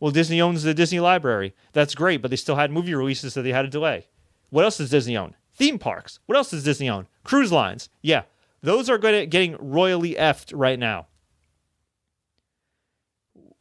Well, 0.00 0.10
Disney 0.10 0.40
owns 0.40 0.62
the 0.62 0.74
Disney 0.74 1.00
library. 1.00 1.54
That's 1.72 1.94
great, 1.94 2.20
but 2.20 2.30
they 2.30 2.36
still 2.36 2.56
had 2.56 2.70
movie 2.70 2.94
releases 2.94 3.34
that 3.34 3.42
they 3.42 3.52
had 3.52 3.62
to 3.62 3.68
delay. 3.68 4.08
What 4.50 4.64
else 4.64 4.78
does 4.78 4.90
Disney 4.90 5.16
own? 5.16 5.34
Theme 5.54 5.78
parks. 5.78 6.18
What 6.26 6.36
else 6.36 6.50
does 6.50 6.64
Disney 6.64 6.88
own? 6.88 7.06
Cruise 7.22 7.52
lines. 7.52 7.88
Yeah, 8.02 8.22
those 8.60 8.90
are 8.90 8.98
good 8.98 9.14
at 9.14 9.30
getting 9.30 9.56
royally 9.58 10.14
effed 10.14 10.52
right 10.54 10.78
now. 10.78 11.06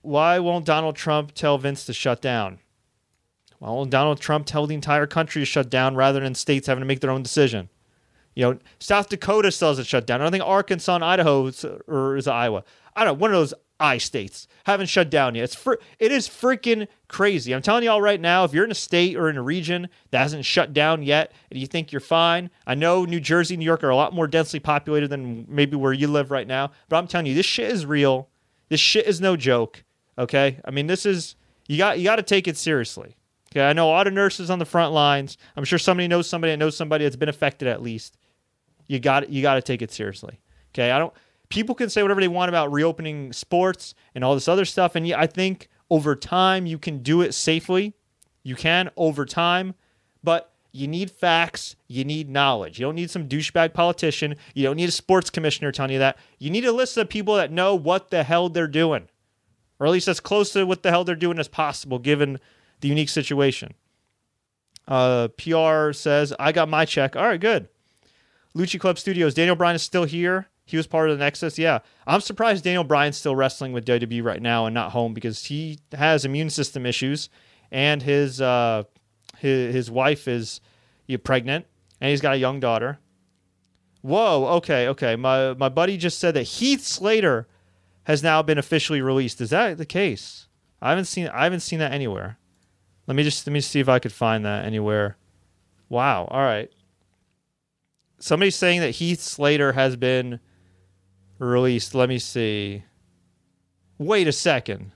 Why 0.02 0.40
won't 0.40 0.66
Donald 0.66 0.96
Trump 0.96 1.34
tell 1.34 1.58
Vince 1.58 1.86
to 1.86 1.94
shut 1.94 2.22
down? 2.22 2.60
Why 3.60 3.70
won't 3.70 3.92
Donald 3.92 4.20
Trump 4.20 4.46
tell 4.46 4.68
the 4.68 4.76
entire 4.76 5.08
country 5.08 5.42
to 5.42 5.46
shut 5.46 5.70
down 5.70 5.96
rather 5.96 6.20
than 6.20 6.36
states 6.36 6.68
having 6.68 6.82
to 6.82 6.86
make 6.86 7.00
their 7.00 7.12
own 7.12 7.24
decision. 7.24 7.70
You 8.36 8.44
know, 8.46 8.60
South 8.80 9.10
Dakota 9.10 9.52
still 9.52 9.70
hasn't 9.70 9.88
shut 9.88 10.08
down. 10.08 10.22
I 10.22 10.26
don't 10.26 10.32
think 10.32 10.44
Arkansas 10.44 10.96
and 10.96 11.04
Idaho 11.04 11.52
or 11.88 12.18
is 12.18 12.28
Iowa. 12.28 12.64
I 12.96 13.04
don't 13.04 13.16
know, 13.16 13.22
one 13.22 13.32
of 13.32 13.36
those 13.36 13.54
I 13.80 13.98
states 13.98 14.48
haven't 14.66 14.88
shut 14.88 15.10
down 15.10 15.36
yet. 15.36 15.44
It's 15.44 15.56
fr- 15.56 15.74
it 16.00 16.12
is 16.12 16.30
freaking 16.30 16.88
crazy. 17.08 17.54
I'm 17.54 17.62
telling 17.62 17.84
y'all 17.84 18.02
right 18.02 18.22
now, 18.22 18.44
if 18.44 18.54
you're 18.54 18.64
in 18.64 18.72
a 18.72 18.76
state 18.76 19.18
or 19.18 19.30
in 19.30 19.36
a 19.36 19.42
region 19.42 19.90
that 20.12 20.20
hasn't 20.20 20.46
shut 20.46 20.74
down 20.74 21.04
yet 21.04 21.34
and 21.52 21.60
you 21.60 21.68
think 21.68 21.92
you're 21.92 22.00
fine, 22.00 22.50
I 22.66 22.76
know 22.76 23.04
New 23.04 23.20
Jersey, 23.20 23.56
and 23.56 23.60
New 23.60 23.66
York 23.66 23.84
are 23.84 23.90
a 23.90 23.96
lot 23.96 24.14
more 24.14 24.28
densely 24.28 24.60
populated 24.60 25.10
than 25.10 25.46
maybe 25.50 25.76
where 25.76 25.92
you 25.92 26.08
live 26.08 26.32
right 26.32 26.48
now, 26.48 26.72
but 26.88 26.98
I'm 26.98 27.08
telling 27.08 27.26
you, 27.26 27.34
this 27.34 27.46
shit 27.46 27.72
is 27.72 27.86
real. 27.86 28.30
This 28.70 28.80
shit 28.80 29.06
is 29.06 29.20
no 29.20 29.36
joke. 29.36 29.84
Okay? 30.18 30.60
I 30.64 30.72
mean, 30.72 30.88
this 30.88 31.06
is 31.06 31.36
you 31.68 31.78
got 31.78 31.98
you 31.98 32.06
got 32.06 32.18
to 32.18 32.24
take 32.24 32.48
it 32.48 32.58
seriously. 32.58 33.18
Okay, 33.52 33.64
I 33.64 33.74
know 33.74 33.88
a 33.88 33.92
lot 33.92 34.08
of 34.08 34.14
nurses 34.14 34.50
on 34.50 34.58
the 34.58 34.66
front 34.66 34.94
lines. 34.94 35.38
I'm 35.56 35.64
sure 35.64 35.78
somebody 35.78 36.08
knows 36.08 36.28
somebody 36.28 36.54
that 36.54 36.58
knows 36.58 36.76
somebody 36.76 37.04
that's 37.04 37.16
been 37.16 37.30
affected 37.30 37.68
at 37.68 37.84
least. 37.84 38.18
You 38.88 39.00
got 39.00 39.30
you 39.30 39.42
got 39.42 39.56
to 39.56 39.62
take 39.62 39.82
it 39.82 39.92
seriously. 39.92 40.40
Okay, 40.74 40.92
I 40.92 41.00
don't 41.00 41.14
people 41.54 41.76
can 41.76 41.88
say 41.88 42.02
whatever 42.02 42.20
they 42.20 42.28
want 42.28 42.50
about 42.50 42.72
reopening 42.72 43.32
sports 43.32 43.94
and 44.16 44.24
all 44.24 44.34
this 44.34 44.48
other 44.48 44.66
stuff. 44.66 44.96
And 44.96 45.14
I 45.14 45.28
think 45.28 45.70
over 45.90 46.16
time 46.16 46.66
you 46.66 46.80
can 46.80 47.04
do 47.04 47.22
it 47.22 47.34
safely. 47.34 47.94
You 48.42 48.56
can 48.56 48.90
over 48.98 49.24
time, 49.24 49.76
but 50.24 50.52
you 50.72 50.88
need 50.88 51.12
facts. 51.12 51.76
You 51.88 52.04
need 52.04 52.28
knowledge. 52.28 52.80
You 52.80 52.88
don't 52.88 52.96
need 52.96 53.12
some 53.12 53.30
douchebag 53.30 53.76
politician. 53.76 54.36
You 54.56 54.64
don't 54.64 54.78
need 54.78 54.90
a 54.90 54.92
sports 54.92 55.30
commissioner 55.30 55.72
telling 55.72 55.92
you 55.92 56.00
that. 56.00 56.18
You 56.40 56.50
need 56.50 56.66
a 56.66 56.72
list 56.72 56.98
of 56.98 57.08
people 57.08 57.36
that 57.36 57.52
know 57.52 57.76
what 57.76 58.10
the 58.10 58.24
hell 58.24 58.50
they're 58.50 58.68
doing, 58.68 59.08
or 59.80 59.86
at 59.86 59.94
least 59.94 60.08
as 60.08 60.20
close 60.20 60.52
to 60.54 60.66
what 60.66 60.82
the 60.82 60.90
hell 60.90 61.04
they're 61.04 61.16
doing 61.16 61.38
as 61.38 61.48
possible, 61.48 62.00
given 62.00 62.40
the 62.82 62.88
unique 62.88 63.10
situation. 63.10 63.76
Uh, 64.88 65.28
PR 65.38 65.94
says, 65.94 66.34
I 66.40 66.52
got 66.52 66.68
my 66.68 66.86
check. 66.86 67.16
All 67.16 67.28
right, 67.28 67.40
good. 67.40 67.70
Lucha 68.56 68.80
Club 68.80 69.00
Studios. 69.00 69.34
Daniel 69.34 69.56
Bryan 69.56 69.76
is 69.76 69.82
still 69.82 70.06
here. 70.06 70.48
He 70.66 70.78
was 70.78 70.88
part 70.88 71.10
of 71.10 71.18
the 71.18 71.24
Nexus. 71.24 71.58
Yeah. 71.58 71.80
I'm 72.08 72.22
surprised 72.22 72.64
Daniel 72.64 72.84
Bryan's 72.84 73.18
still 73.18 73.36
wrestling 73.36 73.74
with 73.74 73.86
WWE 73.86 74.24
right 74.24 74.42
now 74.42 74.66
and 74.66 74.74
not 74.74 74.92
home 74.92 75.14
because 75.14 75.46
he 75.46 75.80
has 75.92 76.24
immune 76.24 76.50
system 76.50 76.86
issues 76.86 77.30
and 77.72 78.02
his 78.02 78.40
uh, 78.40 78.84
his, 79.38 79.74
his 79.74 79.92
wife 79.92 80.28
is 80.28 80.62
pregnant 81.24 81.66
and 82.00 82.10
he's 82.10 82.22
got 82.22 82.36
a 82.36 82.38
young 82.38 82.60
daughter. 82.60 83.00
Whoa, 84.02 84.46
okay, 84.58 84.88
okay. 84.90 85.16
My 85.16 85.54
my 85.54 85.70
buddy 85.70 85.98
just 85.98 86.20
said 86.20 86.34
that 86.36 86.44
Heath 86.44 86.84
Slater 86.84 87.48
has 88.04 88.22
now 88.22 88.42
been 88.42 88.58
officially 88.58 89.02
released. 89.02 89.42
Is 89.42 89.50
that 89.50 89.78
the 89.78 89.86
case? 89.86 90.48
I 90.82 90.90
haven't 90.90 91.06
seen 91.06 91.28
I 91.30 91.44
haven't 91.44 91.62
seen 91.62 91.80
that 91.80 91.94
anywhere. 91.94 92.38
Let 93.08 93.16
me 93.16 93.24
just 93.24 93.46
let 93.48 93.54
me 93.54 93.62
see 93.62 93.80
if 93.80 93.90
I 93.90 94.00
could 94.00 94.14
find 94.14 94.46
that 94.46 94.66
anywhere. 94.66 95.18
Wow. 95.90 96.26
All 96.30 96.42
right. 96.42 96.72
Somebody's 98.24 98.56
saying 98.56 98.80
that 98.80 98.92
Heath 98.92 99.20
Slater 99.20 99.74
has 99.74 99.98
been 99.98 100.40
released. 101.40 101.94
Let 101.94 102.08
me 102.08 102.20
see. 102.20 102.84
Wait 103.98 104.28
a 104.28 104.32
second. 104.32 104.92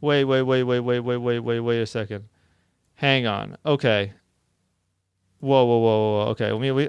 Wait, 0.00 0.24
wait, 0.24 0.42
wait, 0.42 0.62
wait, 0.62 0.80
wait, 0.80 1.00
wait, 1.00 1.16
wait, 1.16 1.38
wait, 1.40 1.60
wait 1.60 1.80
a 1.80 1.86
second. 1.86 2.24
Hang 2.94 3.26
on. 3.26 3.56
Okay. 3.66 4.12
Whoa, 5.40 5.64
whoa, 5.64 5.78
whoa, 5.78 6.12
whoa. 6.12 6.30
Okay. 6.30 6.50
I 6.50 6.58
mean, 6.58 6.74
we, 6.76 6.88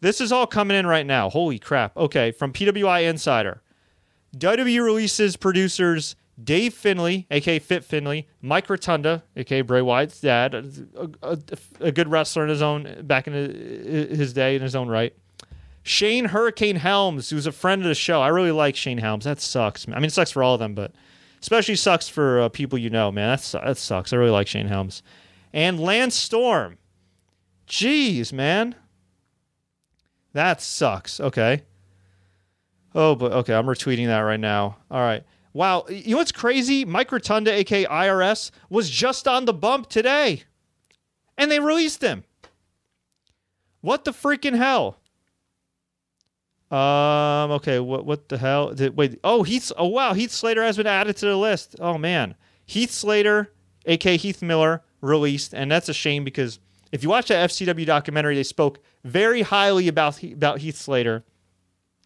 this 0.00 0.20
is 0.20 0.32
all 0.32 0.46
coming 0.46 0.78
in 0.78 0.86
right 0.86 1.06
now. 1.06 1.28
Holy 1.28 1.58
crap. 1.58 1.94
Okay. 1.96 2.30
From 2.30 2.54
PWI 2.54 3.08
Insider. 3.08 3.62
WWE 4.38 4.82
releases 4.82 5.36
producers 5.36 6.16
Dave 6.42 6.74
Finlay, 6.74 7.26
aka 7.30 7.58
Fit 7.58 7.84
Finlay, 7.84 8.26
Mike 8.40 8.68
Rotunda, 8.70 9.22
aka 9.36 9.60
Bray 9.60 9.82
Wyatt's 9.82 10.20
dad, 10.20 10.54
a, 10.54 11.08
a, 11.22 11.38
a 11.80 11.92
good 11.92 12.08
wrestler 12.08 12.42
in 12.44 12.48
his 12.48 12.62
own 12.62 13.02
back 13.02 13.26
in 13.26 13.34
his 13.34 14.32
day 14.32 14.56
in 14.56 14.62
his 14.62 14.74
own 14.74 14.88
right. 14.88 15.14
Shane 15.82 16.26
Hurricane 16.26 16.76
Helms, 16.76 17.30
who's 17.30 17.46
a 17.46 17.52
friend 17.52 17.82
of 17.82 17.88
the 17.88 17.94
show. 17.94 18.22
I 18.22 18.28
really 18.28 18.52
like 18.52 18.76
Shane 18.76 18.98
Helms. 18.98 19.24
That 19.24 19.40
sucks. 19.40 19.86
I 19.88 19.96
mean, 19.96 20.04
it 20.04 20.12
sucks 20.12 20.30
for 20.30 20.42
all 20.42 20.54
of 20.54 20.60
them, 20.60 20.74
but 20.74 20.92
especially 21.40 21.76
sucks 21.76 22.08
for 22.08 22.40
uh, 22.40 22.48
people 22.48 22.78
you 22.78 22.88
know, 22.88 23.10
man. 23.10 23.28
That's 23.28 23.52
that 23.52 23.76
sucks. 23.76 24.12
I 24.12 24.16
really 24.16 24.30
like 24.30 24.46
Shane 24.46 24.68
Helms. 24.68 25.02
And 25.52 25.80
Lance 25.80 26.14
Storm. 26.14 26.78
Jeez, 27.68 28.32
man. 28.32 28.74
That 30.32 30.62
sucks. 30.62 31.20
Okay. 31.20 31.62
Oh, 32.94 33.14
but 33.14 33.32
okay, 33.32 33.54
I'm 33.54 33.66
retweeting 33.66 34.06
that 34.06 34.20
right 34.20 34.40
now. 34.40 34.76
All 34.90 35.00
right. 35.00 35.24
Wow. 35.52 35.84
You 35.88 36.12
know 36.12 36.16
what's 36.18 36.32
crazy? 36.32 36.84
Mike 36.84 37.12
Rotunda, 37.12 37.52
aka 37.52 37.84
IRS, 37.84 38.50
was 38.70 38.88
just 38.88 39.28
on 39.28 39.44
the 39.44 39.52
bump 39.52 39.88
today. 39.88 40.44
And 41.36 41.50
they 41.50 41.60
released 41.60 42.02
him. 42.02 42.24
What 43.80 44.04
the 44.04 44.12
freaking 44.12 44.56
hell? 44.56 44.98
Um, 46.70 47.50
okay, 47.50 47.80
what 47.80 48.06
what 48.06 48.30
the 48.30 48.38
hell? 48.38 48.72
Did, 48.72 48.96
wait, 48.96 49.20
oh 49.22 49.42
Heath 49.42 49.70
oh 49.76 49.88
wow, 49.88 50.14
Heath 50.14 50.30
Slater 50.30 50.62
has 50.62 50.78
been 50.78 50.86
added 50.86 51.16
to 51.18 51.26
the 51.26 51.36
list. 51.36 51.76
Oh 51.80 51.98
man. 51.98 52.34
Heath 52.64 52.90
Slater, 52.90 53.52
aka 53.84 54.16
Heath 54.16 54.40
Miller, 54.40 54.82
released, 55.02 55.52
and 55.52 55.70
that's 55.70 55.90
a 55.90 55.94
shame 55.94 56.24
because 56.24 56.60
if 56.90 57.02
you 57.02 57.10
watch 57.10 57.28
that 57.28 57.50
FCW 57.50 57.84
documentary, 57.84 58.36
they 58.36 58.42
spoke 58.42 58.78
very 59.04 59.42
highly 59.42 59.86
about 59.86 60.22
about 60.22 60.60
Heath 60.60 60.76
Slater. 60.76 61.24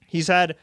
He's 0.04 0.26
had 0.26 0.56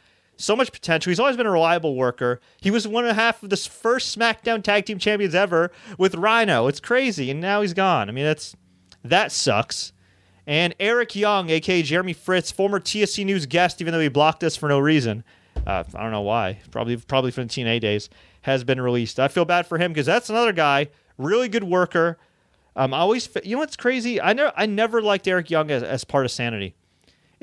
so 0.44 0.56
much 0.56 0.72
potential. 0.72 1.10
He's 1.10 1.20
always 1.20 1.38
been 1.38 1.46
a 1.46 1.52
reliable 1.52 1.96
worker. 1.96 2.42
He 2.62 2.70
was 2.70 2.88
one 2.88 3.06
and 3.06 3.12
a 3.12 3.16
half 3.16 3.42
of 3.42 3.50
the 3.50 3.58
first 3.58 4.18
SmackDown 4.18 4.62
Tag 4.62 4.86
Team 4.86 5.00
Champions 5.00 5.34
ever 5.34 5.72
with 5.98 6.16
Rhino. 6.16 6.68
It's 6.68 6.80
crazy, 6.80 7.32
and 7.32 7.40
now 7.40 7.62
he's 7.62 7.74
gone. 7.74 8.10
I 8.10 8.12
mean, 8.12 8.26
that's 8.26 8.56
that 9.04 9.32
sucks. 9.32 9.94
And 10.46 10.76
Eric 10.80 11.16
Young, 11.16 11.50
aka 11.50 11.82
Jeremy 11.82 12.14
Fritz, 12.14 12.52
former 12.52 12.80
TSC 12.80 13.26
News 13.26 13.46
guest, 13.46 13.80
even 13.82 13.94
though 13.94 14.00
he 14.00 14.10
blocked 14.10 14.44
us 14.44 14.56
for 14.56 14.68
no 14.68 14.80
reason. 14.80 15.24
Uh, 15.66 15.84
I 15.96 16.02
don't 16.04 16.12
know 16.12 16.22
why. 16.22 16.60
Probably, 16.72 16.98
probably 16.98 17.32
from 17.32 17.48
the 17.48 17.54
TNA 17.54 17.80
days, 17.80 18.10
has 18.42 18.66
been 18.66 18.82
released. 18.82 19.20
I 19.20 19.30
feel 19.30 19.46
bad 19.46 19.66
for 19.66 19.78
him 19.78 19.94
because 19.94 20.06
that's 20.06 20.30
another 20.30 20.52
guy, 20.52 20.90
really 21.18 21.48
good 21.48 21.64
worker. 21.64 22.18
Um, 22.76 22.94
I 22.94 22.98
always, 22.98 23.30
you 23.44 23.56
know 23.56 23.60
what's 23.60 23.78
crazy? 23.78 24.20
I 24.20 24.34
never, 24.34 24.52
I 24.58 24.66
never 24.66 25.02
liked 25.02 25.28
Eric 25.28 25.50
Young 25.50 25.72
as, 25.72 25.84
as 25.84 26.04
part 26.04 26.26
of 26.26 26.32
Sanity 26.32 26.76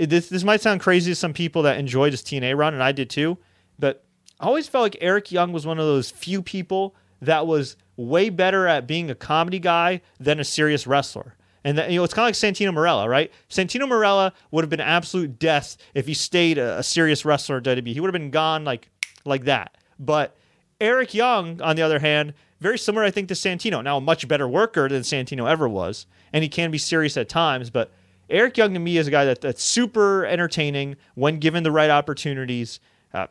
this 0.09 0.29
this 0.29 0.45
might 0.45 0.61
sound 0.61 0.81
crazy 0.81 1.11
to 1.11 1.15
some 1.15 1.33
people 1.33 1.63
that 1.63 1.79
enjoyed 1.79 2.13
his 2.13 2.23
TNA 2.23 2.57
run, 2.57 2.75
and 2.75 2.83
I 2.83 2.93
did 2.93 3.11
too. 3.11 3.39
But 3.79 4.05
I 4.39 4.47
always 4.47 4.69
felt 4.69 4.83
like 4.83 4.97
Eric 5.01 5.31
Young 5.31 5.53
was 5.53 5.67
one 5.67 5.79
of 5.79 5.85
those 5.85 6.11
few 6.11 6.43
people 6.43 6.95
that 7.21 7.47
was 7.47 7.77
way 7.97 8.31
better 8.31 8.67
at 8.67 8.87
being 8.87 9.11
a 9.11 9.15
comedy 9.15 9.59
guy 9.59 10.01
than 10.19 10.41
a 10.41 10.45
serious 10.45 10.87
wrestler. 10.87 11.37
And 11.63 11.77
that, 11.77 11.91
you 11.91 11.99
know, 11.99 12.05
it's 12.05 12.15
kind 12.15 12.25
of 12.25 12.29
like 12.29 12.55
Santino 12.55 12.73
Marella, 12.73 13.07
right? 13.07 13.31
Santino 13.51 13.87
Marella 13.87 14.33
would 14.51 14.65
have 14.65 14.71
been 14.71 14.81
absolute 14.81 15.39
death 15.39 15.77
if 15.93 16.07
he 16.07 16.15
stayed 16.15 16.57
a, 16.57 16.79
a 16.79 16.83
serious 16.83 17.27
wrestler 17.27 17.59
at 17.59 17.65
WWE. 17.65 17.93
He 17.93 18.01
would 18.01 18.09
have 18.09 18.19
been 18.19 18.31
gone 18.31 18.65
like 18.65 18.89
like 19.27 19.45
that. 19.45 19.77
But 19.99 20.35
Eric 20.81 21.13
Young, 21.13 21.61
on 21.61 21.77
the 21.77 21.83
other 21.83 21.99
hand, 21.99 22.33
very 22.61 22.79
similar, 22.79 23.05
I 23.05 23.11
think, 23.11 23.29
to 23.29 23.35
Santino. 23.35 23.85
Now, 23.85 23.99
a 23.99 24.01
much 24.01 24.27
better 24.27 24.49
worker 24.49 24.89
than 24.89 25.03
Santino 25.03 25.51
ever 25.51 25.69
was, 25.69 26.07
and 26.33 26.43
he 26.43 26.49
can 26.49 26.71
be 26.71 26.79
serious 26.79 27.19
at 27.19 27.29
times, 27.29 27.69
but 27.69 27.93
Eric 28.31 28.57
Young 28.57 28.75
to 28.75 28.81
me 28.81 28.97
is 28.97 29.07
a 29.07 29.11
guy 29.11 29.25
that, 29.25 29.41
that's 29.41 29.63
super 29.63 30.25
entertaining 30.25 30.97
when 31.15 31.39
given 31.39 31.63
the 31.63 31.73
right 31.73 31.91
opportunities. 31.91 32.81
Uh, 33.13 33.27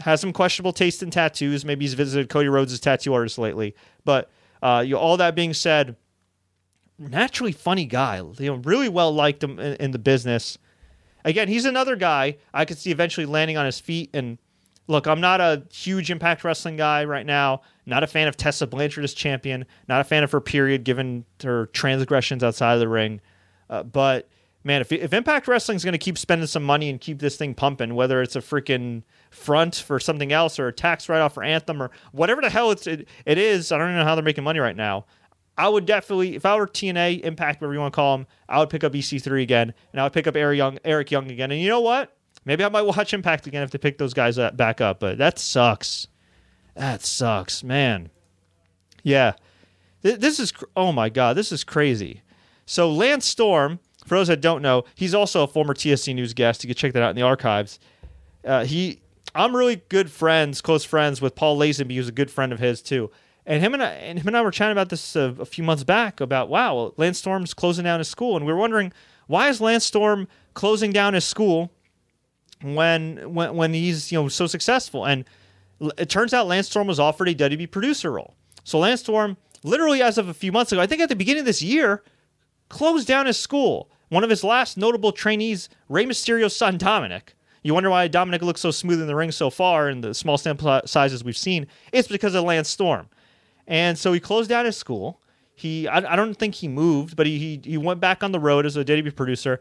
has 0.00 0.20
some 0.20 0.32
questionable 0.32 0.72
taste 0.72 1.02
in 1.02 1.10
tattoos. 1.10 1.64
Maybe 1.64 1.84
he's 1.84 1.94
visited 1.94 2.28
Cody 2.28 2.48
Rhodes' 2.48 2.78
tattoo 2.80 3.12
artist 3.12 3.38
lately. 3.38 3.74
But 4.04 4.30
uh, 4.62 4.82
you 4.86 4.94
know, 4.94 5.00
all 5.00 5.16
that 5.18 5.34
being 5.34 5.52
said, 5.52 5.96
naturally 6.98 7.52
funny 7.52 7.84
guy. 7.84 8.16
You 8.16 8.34
know, 8.52 8.54
really 8.56 8.88
well 8.88 9.12
liked 9.12 9.42
him 9.42 9.58
in, 9.58 9.74
in, 9.74 9.90
the 9.90 9.98
business. 9.98 10.58
Again, 11.24 11.48
he's 11.48 11.64
another 11.64 11.96
guy 11.96 12.36
I 12.54 12.64
could 12.64 12.78
see 12.78 12.90
eventually 12.90 13.26
landing 13.26 13.56
on 13.56 13.66
his 13.66 13.80
feet. 13.80 14.10
And 14.14 14.38
look, 14.86 15.06
I'm 15.06 15.20
not 15.20 15.40
a 15.40 15.64
huge 15.72 16.10
Impact 16.10 16.44
Wrestling 16.44 16.76
guy 16.76 17.04
right 17.04 17.26
now. 17.26 17.62
Not 17.84 18.02
a 18.02 18.06
fan 18.06 18.28
of 18.28 18.36
Tessa 18.36 18.66
Blanchard 18.66 19.04
as 19.04 19.12
champion. 19.12 19.66
Not 19.88 20.00
a 20.00 20.04
fan 20.04 20.24
of 20.24 20.32
her 20.32 20.40
period, 20.40 20.84
given 20.84 21.24
her 21.42 21.66
transgressions 21.66 22.42
outside 22.42 22.74
of 22.74 22.80
the 22.80 22.88
ring. 22.88 23.20
Uh, 23.68 23.82
but 23.82 24.28
man, 24.66 24.80
if, 24.80 24.90
if 24.90 25.12
Impact 25.12 25.46
Wrestling 25.46 25.76
is 25.76 25.84
going 25.84 25.92
to 25.92 25.98
keep 25.98 26.18
spending 26.18 26.48
some 26.48 26.64
money 26.64 26.90
and 26.90 27.00
keep 27.00 27.20
this 27.20 27.36
thing 27.36 27.54
pumping, 27.54 27.94
whether 27.94 28.20
it's 28.20 28.34
a 28.34 28.40
freaking 28.40 29.04
front 29.30 29.76
for 29.76 30.00
something 30.00 30.32
else 30.32 30.58
or 30.58 30.66
a 30.66 30.72
tax 30.72 31.08
write 31.08 31.20
off 31.20 31.34
for 31.34 31.44
Anthem 31.44 31.80
or 31.80 31.92
whatever 32.10 32.42
the 32.42 32.50
hell 32.50 32.72
it's, 32.72 32.86
it, 32.88 33.06
it 33.24 33.38
is, 33.38 33.70
I 33.70 33.78
don't 33.78 33.86
even 33.88 34.00
know 34.00 34.04
how 34.04 34.16
they're 34.16 34.24
making 34.24 34.42
money 34.42 34.58
right 34.58 34.76
now. 34.76 35.06
I 35.56 35.68
would 35.68 35.86
definitely, 35.86 36.34
if 36.34 36.44
I 36.44 36.56
were 36.56 36.66
TNA, 36.66 37.20
Impact, 37.20 37.60
whatever 37.60 37.74
you 37.74 37.80
want 37.80 37.94
to 37.94 37.96
call 37.96 38.18
them, 38.18 38.26
I 38.48 38.58
would 38.58 38.68
pick 38.68 38.82
up 38.82 38.92
EC3 38.92 39.40
again, 39.40 39.72
and 39.92 40.00
I 40.00 40.04
would 40.04 40.12
pick 40.12 40.26
up 40.26 40.36
Eric 40.36 40.58
Young, 40.58 40.78
Eric 40.84 41.12
Young 41.12 41.30
again. 41.30 41.52
And 41.52 41.60
you 41.60 41.68
know 41.68 41.80
what? 41.80 42.14
Maybe 42.44 42.64
I 42.64 42.68
might 42.68 42.82
watch 42.82 43.14
Impact 43.14 43.46
again 43.46 43.62
if 43.62 43.70
they 43.70 43.78
pick 43.78 43.98
those 43.98 44.12
guys 44.12 44.36
back 44.54 44.80
up. 44.80 45.00
But 45.00 45.16
that 45.18 45.38
sucks. 45.38 46.08
That 46.74 47.02
sucks, 47.02 47.64
man. 47.64 48.10
Yeah, 49.02 49.34
this 50.02 50.38
is 50.38 50.52
oh 50.76 50.92
my 50.92 51.08
god, 51.08 51.36
this 51.36 51.52
is 51.52 51.64
crazy. 51.64 52.22
So 52.66 52.92
Lance 52.92 53.24
Storm 53.24 53.78
for 54.06 54.16
those 54.16 54.28
that 54.28 54.40
don't 54.40 54.62
know, 54.62 54.84
he's 54.94 55.14
also 55.14 55.42
a 55.42 55.46
former 55.46 55.74
TSC 55.74 56.14
News 56.14 56.32
guest. 56.32 56.62
You 56.64 56.68
can 56.68 56.76
check 56.76 56.92
that 56.92 57.02
out 57.02 57.10
in 57.10 57.16
the 57.16 57.22
archives. 57.22 57.78
Uh, 58.44 58.64
he, 58.64 59.00
I'm 59.34 59.54
really 59.54 59.82
good 59.88 60.10
friends, 60.10 60.60
close 60.60 60.84
friends 60.84 61.20
with 61.20 61.34
Paul 61.34 61.58
Lazenby, 61.58 61.96
who's 61.96 62.08
a 62.08 62.12
good 62.12 62.30
friend 62.30 62.52
of 62.52 62.60
his 62.60 62.80
too. 62.80 63.10
And 63.44 63.62
him 63.62 63.74
and 63.74 63.82
I, 63.82 63.90
and 63.90 64.18
him 64.18 64.28
and 64.28 64.36
I 64.36 64.42
were 64.42 64.50
chatting 64.50 64.72
about 64.72 64.88
this 64.88 65.14
a, 65.16 65.34
a 65.38 65.44
few 65.44 65.62
months 65.62 65.84
back 65.84 66.20
about 66.20 66.48
wow, 66.48 66.94
Lance 66.96 67.18
Storm's 67.18 67.52
closing 67.52 67.84
down 67.84 67.98
his 68.00 68.08
school, 68.08 68.36
and 68.36 68.46
we 68.46 68.52
were 68.52 68.58
wondering 68.58 68.92
why 69.26 69.48
is 69.48 69.60
Lance 69.60 69.84
Storm 69.84 70.28
closing 70.54 70.92
down 70.92 71.14
his 71.14 71.24
school 71.24 71.72
when 72.62 73.34
when 73.34 73.54
when 73.54 73.74
he's 73.74 74.10
you 74.10 74.20
know 74.20 74.28
so 74.28 74.46
successful? 74.46 75.04
And 75.04 75.24
it 75.98 76.08
turns 76.08 76.32
out 76.32 76.46
Lance 76.46 76.68
Storm 76.68 76.86
was 76.86 76.98
offered 76.98 77.28
a 77.28 77.34
WB 77.34 77.70
producer 77.70 78.12
role. 78.12 78.34
So 78.64 78.78
Lance 78.78 79.00
Storm, 79.00 79.36
literally 79.62 80.02
as 80.02 80.18
of 80.18 80.28
a 80.28 80.34
few 80.34 80.50
months 80.50 80.72
ago, 80.72 80.80
I 80.80 80.86
think 80.86 81.00
at 81.00 81.08
the 81.08 81.16
beginning 81.16 81.40
of 81.40 81.46
this 81.46 81.62
year, 81.62 82.02
closed 82.68 83.06
down 83.06 83.26
his 83.26 83.38
school 83.38 83.90
one 84.08 84.24
of 84.24 84.30
his 84.30 84.44
last 84.44 84.76
notable 84.76 85.12
trainees, 85.12 85.68
Rey 85.88 86.04
Mysterio's 86.04 86.56
son, 86.56 86.78
Dominic. 86.78 87.34
You 87.62 87.74
wonder 87.74 87.90
why 87.90 88.06
Dominic 88.06 88.42
looks 88.42 88.60
so 88.60 88.70
smooth 88.70 89.00
in 89.00 89.08
the 89.08 89.16
ring 89.16 89.32
so 89.32 89.50
far 89.50 89.88
and 89.88 90.02
the 90.02 90.14
small 90.14 90.38
sample 90.38 90.80
sizes 90.86 91.24
we've 91.24 91.36
seen. 91.36 91.66
It's 91.92 92.06
because 92.06 92.34
of 92.34 92.44
Lance 92.44 92.68
Storm. 92.68 93.08
And 93.66 93.98
so 93.98 94.12
he 94.12 94.20
closed 94.20 94.48
down 94.48 94.66
his 94.66 94.76
school. 94.76 95.20
He, 95.54 95.88
I, 95.88 96.12
I 96.12 96.16
don't 96.16 96.34
think 96.34 96.54
he 96.54 96.68
moved, 96.68 97.16
but 97.16 97.26
he, 97.26 97.38
he, 97.38 97.60
he 97.64 97.78
went 97.78 97.98
back 97.98 98.22
on 98.22 98.30
the 98.30 98.38
road 98.38 98.66
as 98.66 98.76
a 98.76 98.84
WWE 98.84 99.16
producer, 99.16 99.60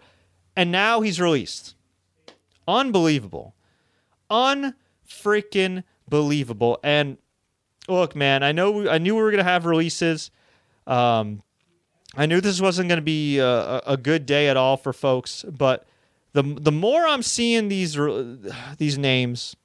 and 0.56 0.72
now 0.72 1.02
he's 1.02 1.20
released. 1.20 1.74
Unbelievable, 2.68 3.56
unfreaking 4.30 5.84
believable. 6.08 6.80
And 6.84 7.18
look, 7.88 8.16
man, 8.16 8.44
I 8.44 8.52
know 8.52 8.72
we, 8.72 8.90
I 8.90 8.98
knew 8.98 9.16
we 9.16 9.22
were 9.22 9.32
gonna 9.32 9.44
have 9.44 9.66
releases. 9.66 10.32
Um, 10.86 11.42
I 12.18 12.26
knew 12.26 12.42
this 12.42 12.62
wasn't 12.62 12.90
going 12.90 12.98
to 12.98 13.04
be 13.04 13.42
uh, 13.42 13.46
a, 13.46 13.82
a, 13.94 13.98
good 13.98 14.26
day 14.26 14.48
at 14.48 14.58
all 14.58 14.78
for 14.78 14.94
folks, 14.94 15.44
but 15.44 15.86
the 16.34 16.44
the 16.44 16.72
more 16.72 17.06
I'm 17.06 17.22
seeing 17.22 17.68
these 17.68 17.98
these 18.78 18.98
names, 18.98 19.56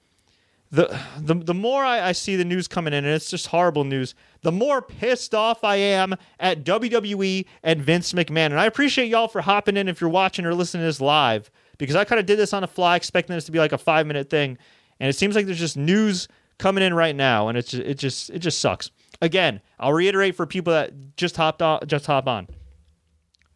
the 0.70 1.00
the, 1.18 1.34
the 1.34 1.54
more 1.54 1.84
I, 1.84 2.08
I 2.08 2.12
see 2.12 2.36
the 2.36 2.44
news 2.44 2.68
coming 2.68 2.92
in, 2.92 3.04
and 3.04 3.14
it's 3.14 3.30
just 3.30 3.48
horrible 3.48 3.84
news. 3.84 4.14
The 4.42 4.52
more 4.52 4.80
pissed 4.80 5.34
off 5.34 5.64
I 5.64 5.76
am 5.76 6.14
at 6.38 6.64
WWE 6.64 7.44
and 7.62 7.82
Vince 7.82 8.12
McMahon. 8.12 8.46
And 8.46 8.60
I 8.60 8.66
appreciate 8.66 9.08
y'all 9.08 9.28
for 9.28 9.42
hopping 9.42 9.76
in 9.76 9.88
if 9.88 10.00
you're 10.00 10.10
watching 10.10 10.46
or 10.46 10.54
listening 10.54 10.82
to 10.82 10.86
this 10.86 11.00
live, 11.00 11.50
because 11.76 11.96
I 11.96 12.04
kind 12.04 12.20
of 12.20 12.26
did 12.26 12.38
this 12.38 12.52
on 12.52 12.64
a 12.64 12.68
fly, 12.68 12.96
expecting 12.96 13.34
this 13.34 13.44
to 13.46 13.52
be 13.52 13.58
like 13.58 13.72
a 13.72 13.78
five 13.78 14.06
minute 14.06 14.30
thing, 14.30 14.58
and 14.98 15.08
it 15.08 15.14
seems 15.14 15.34
like 15.34 15.46
there's 15.46 15.58
just 15.58 15.76
news 15.76 16.28
coming 16.58 16.84
in 16.84 16.94
right 16.94 17.16
now, 17.16 17.48
and 17.48 17.58
it's 17.58 17.74
it 17.74 17.98
just 17.98 18.30
it 18.30 18.38
just 18.38 18.60
sucks. 18.60 18.90
Again, 19.22 19.60
I'll 19.78 19.92
reiterate 19.92 20.34
for 20.34 20.46
people 20.46 20.72
that 20.72 21.16
just 21.16 21.36
hopped 21.36 21.62
on, 21.62 21.80
just 21.86 22.06
hop 22.06 22.26
on. 22.26 22.48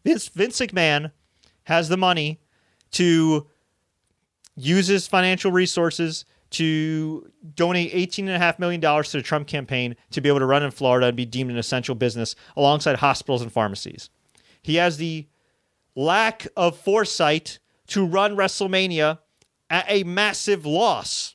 Vince, 0.04 0.28
Vince 0.28 0.60
McMahon 0.60 1.10
has 1.64 1.88
the 1.88 1.96
money 1.96 2.40
to 2.92 3.46
use 4.56 4.86
his 4.86 5.06
financial 5.06 5.50
resources 5.50 6.24
to 6.50 7.30
donate 7.54 7.92
$18.5 7.92 8.58
million 8.58 8.80
to 8.80 9.12
the 9.12 9.22
Trump 9.22 9.48
campaign 9.48 9.96
to 10.10 10.20
be 10.20 10.28
able 10.28 10.38
to 10.38 10.46
run 10.46 10.62
in 10.62 10.70
Florida 10.70 11.08
and 11.08 11.16
be 11.16 11.24
deemed 11.24 11.50
an 11.50 11.56
essential 11.56 11.94
business 11.94 12.36
alongside 12.56 12.96
hospitals 12.96 13.42
and 13.42 13.50
pharmacies. 13.50 14.10
He 14.62 14.76
has 14.76 14.98
the 14.98 15.26
lack 15.96 16.46
of 16.56 16.78
foresight 16.78 17.58
to 17.88 18.06
run 18.06 18.36
WrestleMania 18.36 19.18
at 19.68 19.84
a 19.88 20.04
massive 20.04 20.64
loss. 20.64 21.34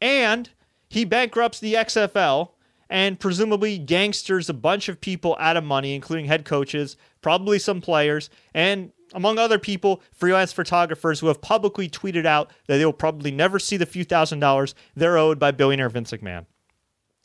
And 0.00 0.50
he 0.88 1.04
bankrupts 1.04 1.58
the 1.58 1.74
XFL 1.74 2.50
and 2.92 3.18
presumably 3.18 3.78
gangsters 3.78 4.50
a 4.50 4.54
bunch 4.54 4.86
of 4.90 5.00
people 5.00 5.34
out 5.40 5.56
of 5.56 5.64
money, 5.64 5.94
including 5.94 6.26
head 6.26 6.44
coaches, 6.44 6.98
probably 7.22 7.58
some 7.58 7.80
players, 7.80 8.28
and 8.52 8.92
among 9.14 9.38
other 9.38 9.58
people, 9.58 10.02
freelance 10.12 10.52
photographers 10.52 11.18
who 11.18 11.28
have 11.28 11.40
publicly 11.40 11.88
tweeted 11.88 12.26
out 12.26 12.50
that 12.66 12.76
they 12.76 12.84
will 12.84 12.92
probably 12.92 13.30
never 13.30 13.58
see 13.58 13.78
the 13.78 13.86
few 13.86 14.04
thousand 14.04 14.40
dollars 14.40 14.74
they're 14.94 15.16
owed 15.16 15.38
by 15.38 15.50
billionaire 15.50 15.88
Vince 15.88 16.12
McMahon. 16.12 16.44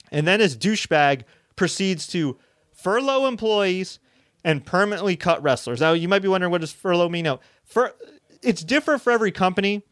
And 0.10 0.26
then 0.26 0.40
his 0.40 0.56
douchebag 0.56 1.24
proceeds 1.58 2.08
to 2.08 2.38
furlough 2.74 3.28
employees 3.28 4.00
and 4.46 4.66
permanently 4.66 5.18
cut 5.18 5.44
wrestlers. 5.44 5.82
Now, 5.82 5.92
you 5.92 6.08
might 6.08 6.22
be 6.22 6.30
wondering 6.30 6.52
what 6.52 6.62
does 6.62 6.72
furlough 6.72 7.10
mean? 7.10 7.26
No, 7.26 7.42
it's 8.42 8.64
different 8.64 9.02
for 9.02 9.12
every 9.12 9.34
company, 9.34 9.84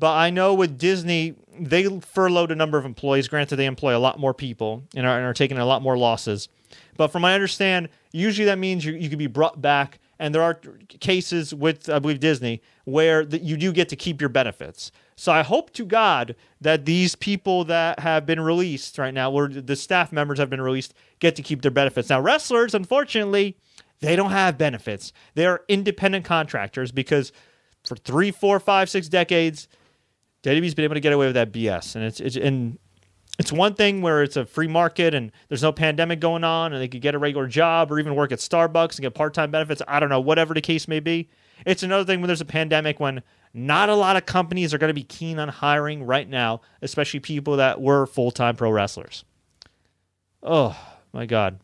but 0.00 0.16
I 0.16 0.30
know 0.30 0.54
with 0.54 0.78
Disney, 0.78 1.34
they 1.58 1.86
furloughed 2.00 2.50
a 2.50 2.56
number 2.56 2.78
of 2.78 2.84
employees. 2.84 3.28
Granted, 3.28 3.56
they 3.56 3.66
employ 3.66 3.96
a 3.96 4.00
lot 4.00 4.18
more 4.18 4.34
people 4.34 4.82
and 4.96 5.06
are, 5.06 5.16
and 5.16 5.26
are 5.26 5.34
taking 5.34 5.58
a 5.58 5.66
lot 5.66 5.82
more 5.82 5.96
losses. 5.96 6.48
But 6.96 7.08
from 7.08 7.22
my 7.22 7.34
understand, 7.34 7.90
usually 8.10 8.46
that 8.46 8.58
means 8.58 8.84
you, 8.84 8.94
you 8.94 9.14
be 9.16 9.26
brought 9.26 9.60
back 9.60 10.00
and 10.18 10.34
there 10.34 10.42
are 10.42 10.54
cases 11.00 11.54
with 11.54 11.88
I 11.88 11.98
believe 11.98 12.20
Disney 12.20 12.60
where 12.84 13.24
the, 13.24 13.38
you 13.38 13.56
do 13.56 13.72
get 13.72 13.88
to 13.90 13.96
keep 13.96 14.20
your 14.20 14.28
benefits. 14.28 14.92
So 15.16 15.32
I 15.32 15.42
hope 15.42 15.70
to 15.74 15.84
God 15.84 16.34
that 16.60 16.86
these 16.86 17.14
people 17.14 17.64
that 17.64 17.98
have 17.98 18.24
been 18.24 18.40
released 18.40 18.96
right 18.98 19.12
now, 19.12 19.30
or 19.30 19.48
the 19.48 19.76
staff 19.76 20.12
members 20.12 20.38
have 20.38 20.48
been 20.48 20.62
released, 20.62 20.94
get 21.18 21.36
to 21.36 21.42
keep 21.42 21.60
their 21.62 21.70
benefits. 21.70 22.08
Now 22.08 22.20
wrestlers, 22.20 22.74
unfortunately, 22.74 23.56
they 24.00 24.16
don't 24.16 24.30
have 24.30 24.56
benefits. 24.56 25.12
They 25.34 25.44
are 25.44 25.62
independent 25.68 26.24
contractors 26.24 26.90
because 26.90 27.32
for 27.84 27.96
three, 27.96 28.30
four, 28.30 28.60
five, 28.60 28.88
six 28.88 29.08
decades, 29.08 29.68
WWE's 30.42 30.74
been 30.74 30.84
able 30.84 30.94
to 30.94 31.00
get 31.00 31.12
away 31.12 31.26
with 31.26 31.34
that 31.34 31.52
BS, 31.52 31.96
and 31.96 32.04
it's 32.04 32.20
it's 32.20 32.36
and 32.36 32.78
it's 33.38 33.52
one 33.52 33.74
thing 33.74 34.02
where 34.02 34.22
it's 34.22 34.36
a 34.36 34.44
free 34.44 34.68
market 34.68 35.14
and 35.14 35.32
there's 35.48 35.62
no 35.62 35.72
pandemic 35.72 36.20
going 36.20 36.44
on 36.44 36.74
and 36.74 36.82
they 36.82 36.88
could 36.88 37.00
get 37.00 37.14
a 37.14 37.18
regular 37.18 37.46
job 37.46 37.90
or 37.90 37.98
even 37.98 38.14
work 38.14 38.32
at 38.32 38.38
Starbucks 38.38 38.96
and 38.96 39.00
get 39.00 39.14
part 39.14 39.32
time 39.32 39.50
benefits. 39.50 39.80
I 39.88 39.98
don't 39.98 40.10
know, 40.10 40.20
whatever 40.20 40.52
the 40.52 40.60
case 40.60 40.86
may 40.86 41.00
be. 41.00 41.30
It's 41.64 41.82
another 41.82 42.04
thing 42.04 42.20
when 42.20 42.26
there's 42.28 42.42
a 42.42 42.46
pandemic 42.46 43.00
when 43.00 43.22
not 43.54 43.88
a 43.88 43.94
lot 43.94 44.16
of 44.16 44.26
companies 44.26 44.74
are 44.74 44.78
going 44.78 44.90
to 44.90 44.94
be 44.94 45.02
keen 45.02 45.38
on 45.38 45.48
hiring 45.48 46.04
right 46.04 46.28
now, 46.28 46.60
especially 46.82 47.20
people 47.20 47.56
that 47.56 47.80
were 47.80 48.06
full 48.06 48.30
time 48.30 48.56
pro 48.56 48.70
wrestlers. 48.70 49.24
Oh, 50.42 50.76
my 51.12 51.24
God. 51.24 51.60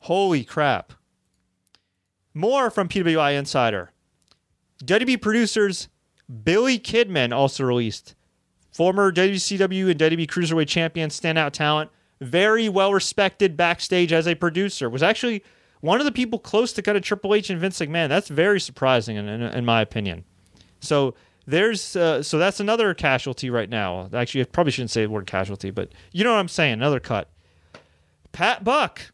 Holy 0.00 0.44
crap. 0.44 0.92
More 2.32 2.70
from 2.70 2.88
PWI 2.88 3.36
Insider. 3.36 3.90
WWE 4.84 5.20
producers 5.20 5.88
Billy 6.44 6.78
Kidman 6.78 7.34
also 7.34 7.64
released 7.64 8.14
former 8.72 9.10
WCW 9.12 9.90
and 9.90 9.98
WWE 9.98 10.26
Cruiserweight 10.26 10.68
champion, 10.68 11.10
standout 11.10 11.52
talent, 11.52 11.90
very 12.20 12.68
well 12.68 12.92
respected 12.92 13.56
backstage 13.56 14.12
as 14.12 14.26
a 14.26 14.34
producer. 14.34 14.90
Was 14.90 15.02
actually 15.02 15.42
one 15.80 16.00
of 16.00 16.04
the 16.04 16.12
people 16.12 16.38
close 16.38 16.72
to 16.74 16.82
kind 16.82 16.96
of 16.96 17.02
Triple 17.04 17.34
H 17.34 17.50
and 17.50 17.60
Vince 17.60 17.78
McMahon. 17.78 18.08
That's 18.08 18.28
very 18.28 18.60
surprising, 18.60 19.16
in, 19.16 19.28
in, 19.28 19.42
in 19.42 19.64
my 19.64 19.80
opinion. 19.80 20.24
So 20.80 21.14
there's 21.46 21.96
uh, 21.96 22.22
so 22.22 22.38
that's 22.38 22.60
another 22.60 22.92
casualty 22.94 23.50
right 23.50 23.70
now. 23.70 24.08
Actually, 24.12 24.42
I 24.42 24.44
probably 24.44 24.72
shouldn't 24.72 24.90
say 24.90 25.04
the 25.04 25.10
word 25.10 25.26
casualty, 25.26 25.70
but 25.70 25.92
you 26.12 26.24
know 26.24 26.32
what 26.32 26.40
I'm 26.40 26.48
saying. 26.48 26.74
Another 26.74 27.00
cut. 27.00 27.30
Pat 28.32 28.62
Buck, 28.62 29.12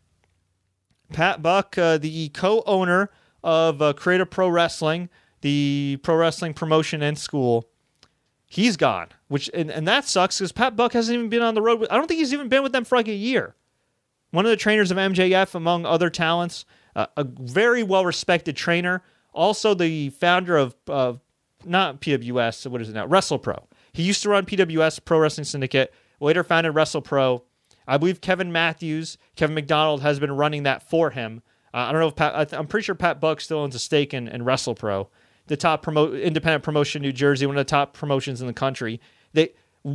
Pat 1.12 1.43
Buck, 1.43 1.79
uh, 1.79 1.97
the 1.97 2.29
co-owner 2.31 3.11
of 3.45 3.81
uh, 3.81 3.93
Create 3.93 4.21
A 4.21 4.27
Pro 4.27 4.49
Wrestling, 4.49 5.09
the 5.45 5.99
pro 6.03 6.16
wrestling 6.16 6.55
promotion 6.55 7.03
and 7.03 7.18
school 7.18 7.68
he's 8.47 8.76
gone. 8.76 9.09
Which 9.28 9.51
and, 9.53 9.70
and 9.70 9.86
that 9.86 10.07
sucks 10.07 10.38
because 10.38 10.53
Pat 10.53 10.74
Buck 10.74 10.95
hasn't 10.95 11.14
even 11.14 11.28
been 11.28 11.42
on 11.42 11.55
the 11.55 11.61
road. 11.61 11.80
With, 11.80 11.92
I 11.92 11.97
don't 11.97 12.07
think 12.07 12.18
he's 12.18 12.32
even 12.32 12.49
been 12.49 12.62
with 12.62 12.72
them 12.72 12.84
for 12.84 12.97
like 12.97 13.09
a 13.09 13.14
year. 13.14 13.55
One 14.30 14.47
of 14.47 14.51
the 14.51 14.57
trainers 14.57 14.90
of 14.90 14.97
MJF, 14.97 15.55
among 15.55 15.84
other 15.84 16.09
talents, 16.09 16.64
uh, 16.97 17.07
a 17.16 17.24
very 17.24 17.82
well 17.82 18.07
respected 18.07 18.57
trainer. 18.57 19.03
Also, 19.34 19.74
the 19.74 20.11
founder 20.11 20.57
of 20.57 20.74
uh, 20.88 21.14
not 21.64 22.01
PWS. 22.01 22.66
What 22.68 22.80
is 22.80 22.88
it 22.88 22.95
now? 22.95 23.07
WrestlePro. 23.07 23.64
He 23.92 24.03
used 24.03 24.22
to 24.22 24.30
run 24.30 24.47
PWS 24.47 25.05
Pro 25.05 25.18
Wrestling 25.18 25.45
Syndicate. 25.45 25.92
Later 26.20 26.42
founded 26.42 26.72
WrestlePro. 26.72 27.42
I 27.86 27.99
believe 27.99 28.22
Kevin 28.22 28.51
Matthews, 28.51 29.18
Kevin 29.36 29.55
McDonald 29.55 30.01
has 30.01 30.18
been 30.18 30.32
running 30.32 30.62
that 30.62 30.88
for 30.88 31.11
him. 31.11 31.42
Uh, 31.74 31.78
I 31.78 31.92
don't 31.92 32.01
know 32.01 32.09
if 32.09 32.16
Pat. 32.16 32.55
I 32.55 32.57
am 32.57 32.66
pretty 32.66 32.84
sure 32.84 32.95
Pat 32.95 33.20
Buck 33.20 33.42
still 33.42 33.59
owns 33.59 33.74
a 33.74 33.78
stake 33.78 34.14
in, 34.14 34.26
in 34.28 34.42
WrestlePro 34.42 35.09
the 35.47 35.57
top 35.57 35.82
promote 35.82 36.14
independent 36.14 36.64
promotion 36.64 37.03
in 37.03 37.09
New 37.09 37.12
Jersey, 37.12 37.47
one 37.47 37.57
of 37.57 37.61
the 37.66 37.70
top 37.70 37.95
promotions 37.95 38.40
in 38.40 38.47
the 38.47 38.53
country. 38.53 39.01
They 39.32 39.53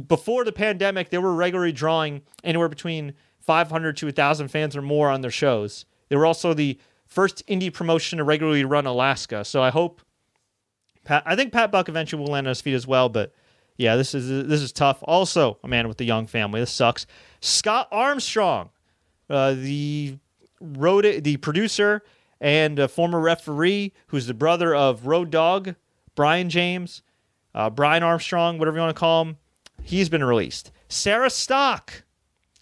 before 0.07 0.43
the 0.43 0.51
pandemic, 0.51 1.09
they 1.09 1.17
were 1.17 1.33
regularly 1.33 1.71
drawing 1.71 2.21
anywhere 2.43 2.69
between 2.69 3.13
500 3.39 3.97
to 3.97 4.05
1,000 4.05 4.47
fans 4.49 4.75
or 4.75 4.83
more 4.83 5.09
on 5.09 5.21
their 5.21 5.31
shows. 5.31 5.85
They 6.09 6.15
were 6.15 6.27
also 6.27 6.53
the 6.53 6.77
first 7.07 7.45
indie 7.47 7.73
promotion 7.73 8.17
to 8.17 8.23
regularly 8.23 8.63
run 8.63 8.85
Alaska. 8.85 9.43
So 9.43 9.63
I 9.63 9.71
hope 9.71 10.01
Pat, 11.03 11.23
I 11.25 11.35
think 11.35 11.51
Pat 11.51 11.71
Buck 11.71 11.89
eventually 11.89 12.21
will 12.21 12.31
land 12.31 12.45
on 12.45 12.49
his 12.49 12.61
feet 12.61 12.75
as 12.75 12.85
well. 12.85 13.09
But 13.09 13.33
yeah, 13.77 13.95
this 13.95 14.13
is 14.13 14.47
this 14.47 14.61
is 14.61 14.71
tough. 14.71 14.99
Also, 15.03 15.57
a 15.63 15.67
man 15.67 15.87
with 15.87 15.99
a 16.01 16.03
young 16.03 16.27
family. 16.27 16.59
This 16.59 16.71
sucks. 16.71 17.07
Scott 17.39 17.87
Armstrong, 17.91 18.69
uh, 19.29 19.53
the 19.53 20.17
wrote 20.61 21.05
it, 21.05 21.23
the 21.23 21.37
producer 21.37 22.03
and 22.41 22.79
a 22.79 22.87
former 22.87 23.19
referee 23.19 23.93
who's 24.07 24.27
the 24.27 24.33
brother 24.33 24.73
of 24.73 25.07
Road 25.07 25.29
Dog, 25.29 25.75
Brian 26.15 26.49
James, 26.49 27.01
uh, 27.53 27.69
Brian 27.69 28.03
Armstrong, 28.03 28.57
whatever 28.57 28.77
you 28.77 28.81
want 28.81 28.95
to 28.95 28.99
call 28.99 29.23
him. 29.23 29.37
He's 29.83 30.09
been 30.09 30.23
released. 30.23 30.71
Sarah 30.87 31.29
Stock, 31.29 32.03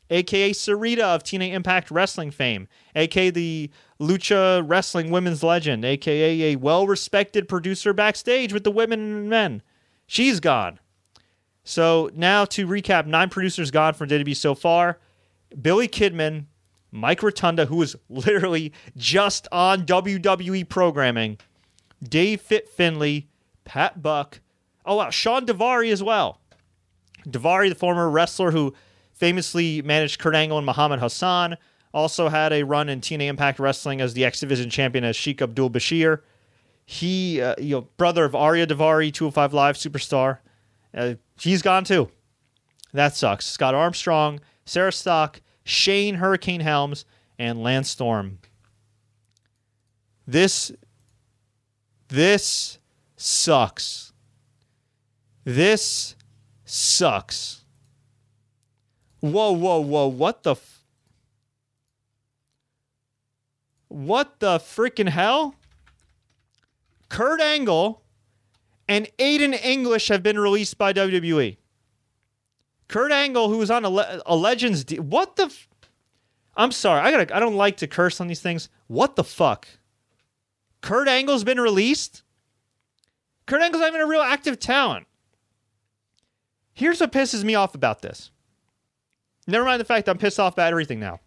aka 0.09 0.51
Sarita 0.51 1.01
of 1.01 1.23
TNA 1.23 1.53
Impact 1.53 1.91
Wrestling 1.91 2.32
fame, 2.32 2.67
aka 2.95 3.30
the 3.30 3.69
Lucha 3.99 4.63
Wrestling 4.65 5.11
women's 5.11 5.43
legend, 5.43 5.84
aka 5.86 6.53
a 6.53 6.55
well 6.55 6.88
respected 6.88 7.47
producer 7.47 7.93
backstage 7.93 8.53
with 8.53 8.63
the 8.63 8.71
women 8.71 8.99
and 8.99 9.30
men. 9.30 9.61
She's 10.05 10.39
gone. 10.39 10.80
So 11.63 12.09
now 12.15 12.45
to 12.45 12.65
recap, 12.65 13.05
nine 13.05 13.30
producers 13.30 13.71
gone 13.71 13.93
from 13.93 14.07
WWE 14.07 14.36
so 14.36 14.55
far. 14.55 14.99
Billy 15.61 15.88
Kidman, 15.88 16.45
Mike 16.91 17.21
Rotunda, 17.21 17.65
who 17.65 17.77
was 17.77 17.95
literally 18.09 18.71
just 18.95 19.47
on 19.51 19.85
WWE 19.85 20.67
programming, 20.67 21.38
Dave 22.01 22.41
Fit 22.41 22.69
Finlay, 22.69 23.27
Pat 23.65 24.01
Buck, 24.01 24.39
oh 24.85 24.95
wow, 24.95 25.09
Shawn 25.09 25.45
Daivari 25.45 25.91
as 25.91 26.01
well. 26.01 26.39
Daivari, 27.27 27.69
the 27.69 27.75
former 27.75 28.09
wrestler 28.09 28.51
who 28.51 28.73
famously 29.13 29.81
managed 29.81 30.19
Kurt 30.19 30.35
Angle 30.35 30.57
and 30.57 30.65
Muhammad 30.65 30.99
Hassan, 30.99 31.57
also 31.93 32.29
had 32.29 32.53
a 32.53 32.63
run 32.63 32.89
in 32.89 33.01
TNA 33.01 33.27
Impact 33.27 33.59
Wrestling 33.59 34.01
as 34.01 34.13
the 34.13 34.23
X 34.23 34.39
Division 34.39 34.69
champion 34.69 35.03
as 35.03 35.15
Sheikh 35.15 35.41
Abdul 35.41 35.69
Bashir. 35.69 36.21
He, 36.85 37.41
uh, 37.41 37.55
you 37.57 37.75
know, 37.75 37.81
brother 37.97 38.23
of 38.23 38.33
Ariya 38.33 38.67
Daivari, 38.67 39.13
205 39.13 39.53
Live 39.53 39.75
superstar. 39.75 40.39
Uh, 40.93 41.15
he's 41.39 41.61
gone 41.61 41.83
too. 41.83 42.09
That 42.93 43.15
sucks. 43.15 43.45
Scott 43.45 43.75
Armstrong, 43.75 44.39
Sarah 44.65 44.93
Stock, 44.93 45.41
Shane 45.68 46.15
Hurricane 46.15 46.61
Helms, 46.61 47.03
and 47.38 47.61
Lance 47.61 47.89
Storm. 47.89 48.39
This 50.26 50.72
this 52.07 52.80
sucks. 53.18 54.13
This 55.43 56.15
sucks. 56.65 57.65
Whoa, 59.20 59.51
whoa, 59.51 59.80
whoa. 59.80 60.07
What 60.07 60.43
the 60.43 60.51
f- 60.51 60.84
What 63.89 64.39
the 64.39 64.59
freaking 64.59 65.09
hell? 65.09 65.55
Kurt 67.09 67.41
Angle 67.41 68.01
and 68.88 69.09
Aiden 69.18 69.53
English 69.63 70.07
have 70.09 70.24
been 70.24 70.39
released 70.39 70.78
by 70.78 70.93
WWE. 70.93 71.57
Kurt 72.88 73.11
Angle, 73.11 73.49
who 73.49 73.57
was 73.57 73.69
on 73.69 73.83
a, 73.85 73.89
Le- 73.89 74.21
a 74.25 74.35
Legends, 74.35 74.83
de- 74.83 74.99
what 74.99 75.35
the? 75.35 75.53
I'm 76.55 76.71
sorry, 76.71 77.01
I 77.01 77.11
gotta. 77.11 77.35
I 77.35 77.39
don't 77.39 77.55
like 77.55 77.77
to 77.77 77.88
curse 77.88 78.19
on 78.21 78.27
these 78.27 78.41
things. 78.41 78.69
What 78.88 79.15
the 79.15 79.23
fuck? 79.23 79.67
Kurt 80.81 81.07
Angle's 81.07 81.43
been 81.43 81.59
released. 81.59 82.23
Kurt 83.45 83.61
Angle's 83.61 83.81
not 83.81 83.89
even 83.89 84.01
a 84.01 84.07
real 84.07 84.21
active 84.21 84.59
talent. 84.59 85.07
Here's 86.73 87.01
what 87.01 87.11
pisses 87.11 87.43
me 87.43 87.55
off 87.55 87.75
about 87.75 88.01
this. 88.01 88.31
Never 89.47 89.65
mind 89.65 89.79
the 89.79 89.85
fact 89.85 90.07
I'm 90.07 90.17
pissed 90.17 90.39
off 90.39 90.53
about 90.53 90.71
everything 90.71 90.99
now. 90.99 91.19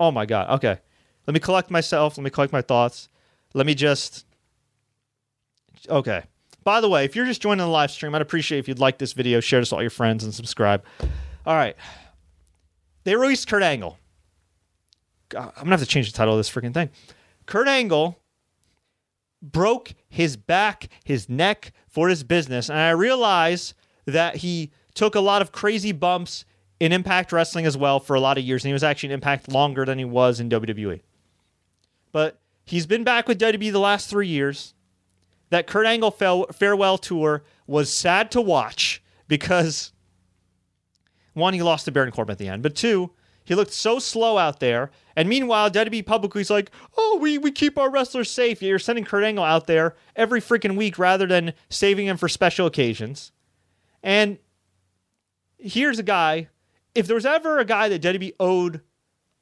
Oh 0.00 0.10
my 0.10 0.26
god. 0.26 0.50
Okay, 0.56 0.78
let 1.26 1.34
me 1.34 1.40
collect 1.40 1.70
myself. 1.70 2.16
Let 2.16 2.24
me 2.24 2.30
collect 2.30 2.52
my 2.52 2.62
thoughts. 2.62 3.08
Let 3.54 3.66
me 3.66 3.74
just. 3.74 4.26
Okay. 5.88 6.22
By 6.64 6.80
the 6.80 6.88
way, 6.88 7.04
if 7.04 7.16
you're 7.16 7.26
just 7.26 7.40
joining 7.40 7.64
the 7.64 7.70
live 7.70 7.90
stream, 7.90 8.14
I'd 8.14 8.22
appreciate 8.22 8.58
if 8.58 8.68
you'd 8.68 8.78
like 8.78 8.98
this 8.98 9.12
video, 9.12 9.40
share 9.40 9.60
this 9.60 9.70
with 9.70 9.76
all 9.76 9.82
your 9.82 9.90
friends, 9.90 10.24
and 10.24 10.34
subscribe. 10.34 10.84
All 11.46 11.54
right. 11.56 11.76
They 13.04 13.16
released 13.16 13.48
Kurt 13.48 13.62
Angle. 13.62 13.98
I'm 15.34 15.50
going 15.54 15.64
to 15.66 15.70
have 15.70 15.80
to 15.80 15.86
change 15.86 16.10
the 16.10 16.16
title 16.16 16.34
of 16.34 16.38
this 16.38 16.50
freaking 16.50 16.74
thing. 16.74 16.90
Kurt 17.46 17.68
Angle 17.68 18.18
broke 19.40 19.94
his 20.08 20.36
back, 20.36 20.88
his 21.04 21.28
neck 21.28 21.72
for 21.88 22.08
his 22.08 22.22
business. 22.22 22.68
And 22.68 22.78
I 22.78 22.90
realize 22.90 23.74
that 24.06 24.36
he 24.36 24.70
took 24.94 25.14
a 25.14 25.20
lot 25.20 25.42
of 25.42 25.52
crazy 25.52 25.92
bumps 25.92 26.44
in 26.80 26.92
Impact 26.92 27.32
Wrestling 27.32 27.66
as 27.66 27.76
well 27.76 28.00
for 28.00 28.14
a 28.14 28.20
lot 28.20 28.38
of 28.38 28.44
years. 28.44 28.64
And 28.64 28.68
he 28.68 28.72
was 28.72 28.84
actually 28.84 29.08
in 29.08 29.14
Impact 29.14 29.50
longer 29.50 29.84
than 29.84 29.98
he 29.98 30.04
was 30.04 30.40
in 30.40 30.48
WWE. 30.48 31.00
But 32.12 32.40
he's 32.64 32.86
been 32.86 33.04
back 33.04 33.28
with 33.28 33.38
WWE 33.38 33.72
the 33.72 33.78
last 33.78 34.10
three 34.10 34.28
years. 34.28 34.74
That 35.50 35.66
Kurt 35.66 35.86
Angle 35.86 36.10
farewell 36.10 36.98
tour 36.98 37.42
was 37.66 37.90
sad 37.92 38.30
to 38.32 38.40
watch 38.40 39.02
because 39.28 39.92
one, 41.38 41.54
he 41.54 41.62
lost 41.62 41.84
to 41.86 41.92
Baron 41.92 42.10
Corbin 42.10 42.32
at 42.32 42.38
the 42.38 42.48
end, 42.48 42.62
but 42.62 42.74
two, 42.74 43.12
he 43.44 43.54
looked 43.54 43.72
so 43.72 43.98
slow 43.98 44.36
out 44.36 44.60
there. 44.60 44.90
And 45.16 45.26
meanwhile, 45.26 45.70
WWE 45.70 46.04
publicly 46.04 46.42
is 46.42 46.50
like, 46.50 46.70
oh, 46.98 47.18
we, 47.20 47.38
we 47.38 47.50
keep 47.50 47.78
our 47.78 47.90
wrestlers 47.90 48.30
safe. 48.30 48.60
You're 48.60 48.78
sending 48.78 49.06
Kurt 49.06 49.24
Angle 49.24 49.44
out 49.44 49.66
there 49.66 49.96
every 50.14 50.40
freaking 50.40 50.76
week 50.76 50.98
rather 50.98 51.26
than 51.26 51.54
saving 51.70 52.06
him 52.06 52.18
for 52.18 52.28
special 52.28 52.66
occasions. 52.66 53.32
And 54.02 54.38
here's 55.56 55.98
a 55.98 56.02
guy. 56.02 56.48
If 56.94 57.06
there 57.06 57.14
was 57.14 57.24
ever 57.24 57.58
a 57.58 57.64
guy 57.64 57.88
that 57.88 58.02
WWE 58.02 58.34
owed 58.38 58.82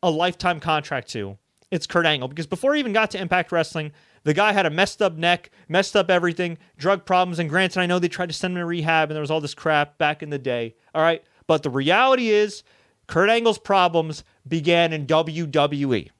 a 0.02 0.10
lifetime 0.10 0.60
contract 0.60 1.08
to, 1.10 1.36
it's 1.72 1.86
Kurt 1.88 2.06
Angle. 2.06 2.28
Because 2.28 2.46
before 2.46 2.74
he 2.74 2.80
even 2.80 2.92
got 2.92 3.10
to 3.10 3.20
Impact 3.20 3.50
Wrestling, 3.50 3.90
the 4.26 4.34
guy 4.34 4.50
had 4.50 4.66
a 4.66 4.70
messed 4.70 5.00
up 5.00 5.16
neck, 5.16 5.50
messed 5.68 5.94
up 5.94 6.10
everything, 6.10 6.58
drug 6.76 7.06
problems. 7.06 7.38
And 7.38 7.48
granted, 7.48 7.78
I 7.78 7.86
know 7.86 8.00
they 8.00 8.08
tried 8.08 8.28
to 8.28 8.32
send 8.32 8.54
him 8.54 8.58
to 8.58 8.66
rehab 8.66 9.08
and 9.08 9.14
there 9.14 9.20
was 9.20 9.30
all 9.30 9.40
this 9.40 9.54
crap 9.54 9.98
back 9.98 10.20
in 10.20 10.30
the 10.30 10.38
day. 10.38 10.74
All 10.96 11.02
right. 11.02 11.22
But 11.46 11.62
the 11.62 11.70
reality 11.70 12.30
is, 12.30 12.64
Kurt 13.06 13.30
Angle's 13.30 13.60
problems 13.60 14.24
began 14.48 14.92
in 14.92 15.06
WWE. 15.06 16.10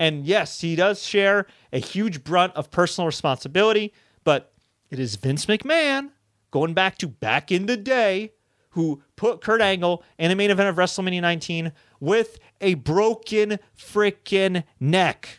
And 0.00 0.26
yes, 0.26 0.62
he 0.62 0.74
does 0.74 1.06
share 1.06 1.46
a 1.72 1.78
huge 1.78 2.24
brunt 2.24 2.56
of 2.56 2.72
personal 2.72 3.06
responsibility, 3.06 3.94
but 4.24 4.52
it 4.90 4.98
is 4.98 5.14
Vince 5.14 5.46
McMahon, 5.46 6.10
going 6.50 6.74
back 6.74 6.98
to 6.98 7.06
back 7.06 7.52
in 7.52 7.66
the 7.66 7.76
day, 7.76 8.32
who 8.70 9.00
put 9.14 9.42
Kurt 9.42 9.60
Angle 9.60 10.02
in 10.18 10.28
the 10.28 10.34
main 10.34 10.50
event 10.50 10.70
of 10.70 10.74
WrestleMania 10.74 11.20
19 11.20 11.70
with 12.00 12.40
a 12.60 12.74
broken 12.74 13.60
freaking 13.76 14.64
neck, 14.80 15.38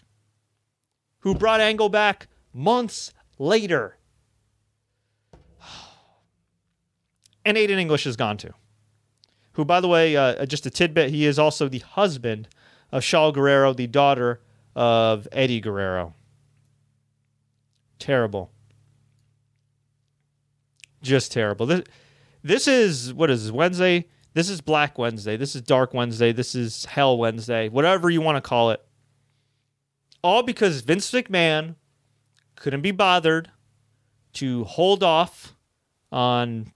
who 1.20 1.36
brought 1.36 1.60
Angle 1.60 1.90
back 1.90 2.28
months 2.54 3.14
later. 3.38 3.98
And 7.46 7.58
Aiden 7.58 7.80
English 7.80 8.06
is 8.06 8.16
gone 8.16 8.38
too 8.38 8.54
who, 9.60 9.66
by 9.66 9.82
the 9.82 9.90
way, 9.90 10.16
uh, 10.16 10.46
just 10.46 10.66
a 10.66 10.70
tidbit, 10.70 11.10
he 11.10 11.26
is 11.26 11.38
also 11.38 11.68
the 11.68 11.80
husband 11.80 12.48
of 12.94 13.04
Shaul 13.04 13.34
Guerrero, 13.34 13.74
the 13.74 13.88
daughter 13.88 14.40
of 14.74 15.28
Eddie 15.34 15.60
Guerrero. 15.60 16.14
Terrible. 18.00 18.52
Just 21.02 21.34
terrible. 21.34 21.66
This, 21.66 21.84
this 22.42 22.70
is, 22.70 23.14
what 23.14 23.30
is 23.30 23.44
this, 23.44 23.52
Wednesday? 23.52 24.08
This 24.34 24.50
is 24.50 24.62
Black 24.62 24.98
Wednesday. 24.98 25.36
This 25.36 25.58
is 25.58 25.62
Dark 25.62 25.94
Wednesday. 25.94 26.32
This 26.32 26.56
is 26.56 26.86
Hell 26.86 27.18
Wednesday, 27.18 27.68
whatever 27.68 28.10
you 28.10 28.22
want 28.22 28.38
to 28.38 28.42
call 28.42 28.72
it. 28.72 28.82
All 30.22 30.44
because 30.44 30.82
Vince 30.82 31.12
McMahon 31.12 31.76
couldn't 32.56 32.82
be 32.82 32.92
bothered 32.92 33.52
to 34.34 34.64
hold 34.66 35.04
off 35.04 35.56
on 36.12 36.74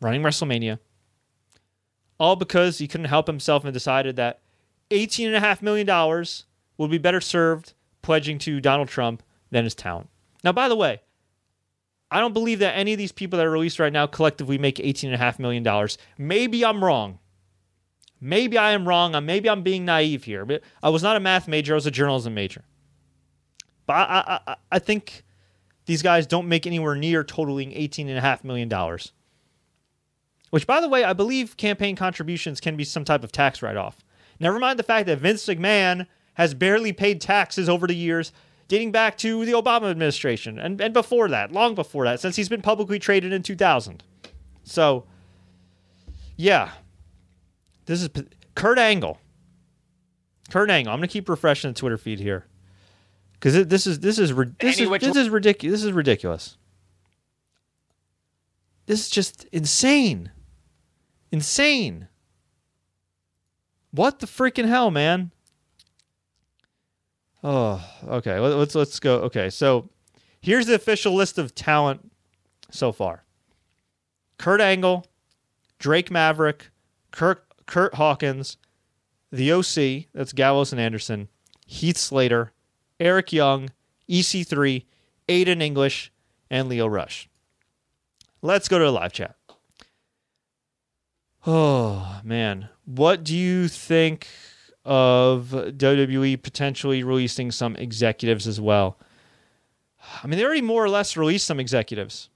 running 0.00 0.22
WrestleMania, 0.22 0.78
all 2.18 2.36
because 2.36 2.78
he 2.78 2.88
couldn't 2.88 3.06
help 3.06 3.26
himself 3.26 3.64
and 3.64 3.72
decided 3.72 4.16
that 4.16 4.40
$18.5 4.90 5.62
million 5.62 6.26
would 6.76 6.90
be 6.90 6.98
better 6.98 7.20
served 7.20 7.74
pledging 8.02 8.38
to 8.38 8.60
Donald 8.60 8.88
Trump 8.88 9.22
than 9.50 9.64
his 9.64 9.74
talent. 9.74 10.08
Now, 10.44 10.52
by 10.52 10.68
the 10.68 10.76
way, 10.76 11.00
I 12.10 12.20
don't 12.20 12.34
believe 12.34 12.58
that 12.58 12.76
any 12.76 12.92
of 12.92 12.98
these 12.98 13.12
people 13.12 13.38
that 13.38 13.46
are 13.46 13.50
released 13.50 13.78
right 13.78 13.92
now 13.92 14.06
collectively 14.06 14.58
make 14.58 14.76
$18.5 14.76 15.38
million. 15.38 15.88
Maybe 16.18 16.64
I'm 16.64 16.84
wrong. 16.84 17.18
Maybe 18.24 18.56
I 18.56 18.70
am 18.70 18.86
wrong. 18.86 19.12
Maybe 19.26 19.50
I'm 19.50 19.62
being 19.62 19.84
naive 19.84 20.22
here. 20.22 20.44
But 20.44 20.62
I 20.80 20.90
was 20.90 21.02
not 21.02 21.16
a 21.16 21.20
math 21.20 21.48
major, 21.48 21.74
I 21.74 21.76
was 21.76 21.86
a 21.86 21.90
journalism 21.90 22.32
major. 22.32 22.62
But 23.84 23.94
I, 23.94 24.40
I, 24.46 24.56
I 24.70 24.78
think 24.78 25.24
these 25.86 26.02
guys 26.02 26.28
don't 26.28 26.46
make 26.46 26.64
anywhere 26.64 26.94
near 26.94 27.24
totaling 27.24 27.72
$18.5 27.72 28.44
million. 28.44 28.70
Which, 30.50 30.68
by 30.68 30.80
the 30.80 30.88
way, 30.88 31.02
I 31.02 31.14
believe 31.14 31.56
campaign 31.56 31.96
contributions 31.96 32.60
can 32.60 32.76
be 32.76 32.84
some 32.84 33.04
type 33.04 33.24
of 33.24 33.32
tax 33.32 33.60
write 33.60 33.76
off. 33.76 34.04
Never 34.38 34.60
mind 34.60 34.78
the 34.78 34.84
fact 34.84 35.06
that 35.08 35.18
Vince 35.18 35.44
McMahon 35.46 36.06
has 36.34 36.54
barely 36.54 36.92
paid 36.92 37.20
taxes 37.20 37.68
over 37.68 37.88
the 37.88 37.96
years, 37.96 38.30
dating 38.68 38.92
back 38.92 39.18
to 39.18 39.44
the 39.44 39.52
Obama 39.52 39.90
administration 39.90 40.60
and, 40.60 40.80
and 40.80 40.94
before 40.94 41.28
that, 41.28 41.50
long 41.50 41.74
before 41.74 42.04
that, 42.04 42.20
since 42.20 42.36
he's 42.36 42.48
been 42.48 42.62
publicly 42.62 43.00
traded 43.00 43.32
in 43.32 43.42
2000. 43.42 44.04
So, 44.62 45.06
yeah. 46.36 46.70
This 47.86 48.02
is 48.02 48.08
Kurt 48.54 48.78
Angle. 48.78 49.18
Kurt 50.50 50.70
Angle. 50.70 50.92
I'm 50.92 50.98
going 50.98 51.08
to 51.08 51.12
keep 51.12 51.28
refreshing 51.28 51.70
the 51.70 51.78
Twitter 51.78 51.98
feed 51.98 52.20
here. 52.20 52.46
Because 53.34 53.66
this 53.66 53.86
is 53.86 53.98
this 53.98 54.18
is 54.18 54.30
this 54.30 54.78
is, 54.78 54.88
this 54.88 55.16
is 55.16 55.28
ridiculous. 55.28 55.80
This 55.80 55.84
is 55.84 55.92
ridiculous. 55.92 56.56
This 58.86 59.00
is 59.00 59.10
just 59.10 59.44
insane. 59.50 60.30
Insane. 61.32 62.08
What 63.90 64.20
the 64.20 64.26
freaking 64.26 64.68
hell, 64.68 64.90
man? 64.90 65.32
Oh, 67.42 67.84
okay. 68.06 68.38
Let's 68.38 68.76
let's 68.76 69.00
go. 69.00 69.16
Okay, 69.22 69.50
so 69.50 69.90
here's 70.40 70.66
the 70.66 70.74
official 70.74 71.12
list 71.12 71.36
of 71.36 71.52
talent 71.54 72.12
so 72.70 72.92
far: 72.92 73.24
Kurt 74.38 74.60
Angle, 74.60 75.04
Drake 75.80 76.12
Maverick, 76.12 76.70
Curt 77.10 77.44
Curt 77.66 77.94
Hawkins, 77.94 78.56
the 79.30 79.52
OC. 79.52 80.06
That's 80.12 80.32
Gallows 80.32 80.72
and 80.72 80.80
Anderson, 80.80 81.28
Heath 81.66 81.96
Slater, 81.96 82.52
Eric 83.00 83.32
Young, 83.32 83.70
EC3, 84.08 84.84
Aiden 85.28 85.62
English, 85.62 86.12
and 86.50 86.68
Lio 86.68 86.86
Rush. 86.86 87.28
Let's 88.42 88.68
go 88.68 88.78
to 88.78 88.84
the 88.84 88.92
live 88.92 89.12
chat. 89.12 89.36
Oh 91.46 92.20
man, 92.22 92.68
what 92.84 93.24
do 93.24 93.36
you 93.36 93.68
think 93.68 94.28
of 94.84 95.48
WWE 95.50 96.42
potentially 96.42 97.02
releasing 97.02 97.50
some 97.50 97.74
executives 97.76 98.46
as 98.46 98.60
well? 98.60 98.98
I 100.22 100.26
mean, 100.26 100.38
they 100.38 100.44
already 100.44 100.60
more 100.60 100.84
or 100.84 100.88
less 100.88 101.16
released 101.16 101.46
some 101.46 101.60
executives. 101.60 102.28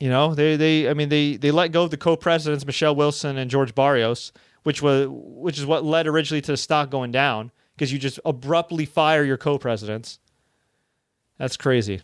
You 0.00 0.08
know, 0.08 0.34
they 0.34 0.56
they 0.56 0.88
I 0.88 0.94
mean 0.94 1.08
they 1.08 1.36
they 1.36 1.50
let 1.50 1.72
go 1.72 1.84
of 1.84 1.90
the 1.90 1.96
co-presidents 1.96 2.64
Michelle 2.64 2.94
Wilson 2.94 3.36
and 3.36 3.50
George 3.50 3.74
Barrios, 3.74 4.32
which 4.62 4.80
was 4.80 5.08
which 5.10 5.58
is 5.58 5.66
what 5.66 5.84
led 5.84 6.06
originally 6.06 6.40
to 6.42 6.52
the 6.52 6.56
stock 6.56 6.90
going 6.90 7.10
down 7.10 7.50
because 7.74 7.92
you 7.92 7.98
just 7.98 8.20
abruptly 8.24 8.84
fire 8.84 9.24
your 9.24 9.36
co-presidents. 9.36 10.18
That's 11.38 11.56
crazy. 11.56 12.02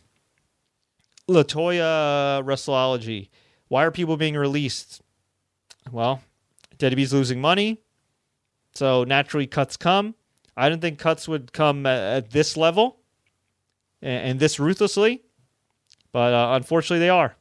Latoya 1.28 2.44
Wrestleology. 2.44 3.28
Why 3.68 3.84
are 3.84 3.90
people 3.90 4.16
being 4.16 4.36
released? 4.36 5.00
Well, 5.90 6.22
WWE's 6.78 7.12
losing 7.12 7.40
money, 7.40 7.80
so 8.74 9.04
naturally 9.04 9.46
cuts 9.46 9.76
come. 9.76 10.14
I 10.56 10.68
didn't 10.68 10.82
think 10.82 10.98
cuts 10.98 11.26
would 11.26 11.52
come 11.52 11.86
at, 11.86 12.30
this 12.30 12.56
level 12.56 13.00
and, 14.00 14.30
and, 14.30 14.40
this 14.40 14.60
ruthlessly, 14.60 15.22
but 16.12 16.32
uh, 16.32 16.54
unfortunately 16.54 17.00
they 17.00 17.10
are. 17.10 17.36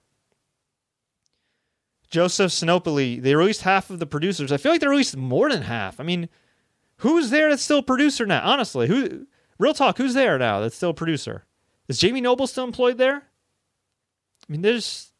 Joseph 2.13 2.51
Sinopoli, 2.51 3.19
they 3.19 3.33
released 3.33 3.63
half 3.63 3.89
of 3.89 3.97
the 3.97 4.05
producers. 4.05 4.51
I 4.51 4.57
feel 4.57 4.71
like 4.71 4.81
they 4.81 4.87
released 4.87 5.17
more 5.17 5.49
than 5.49 5.63
half. 5.63 5.99
I 5.99 6.03
mean, 6.03 6.29
who's 6.97 7.31
there 7.31 7.49
that's 7.49 7.63
still 7.63 7.81
producer 7.81 8.27
now? 8.27 8.41
Honestly, 8.43 8.87
who? 8.87 9.25
Real 9.57 9.73
talk, 9.73 9.97
who's 9.97 10.13
there 10.13 10.37
now 10.37 10.59
that's 10.59 10.75
still 10.75 10.93
producer? 10.93 11.45
Is 11.87 11.97
Jamie 11.97 12.21
Noble 12.21 12.45
still 12.45 12.65
employed 12.65 12.99
there? 12.99 13.15
I 13.15 14.51
mean, 14.51 14.61
there's 14.61 15.11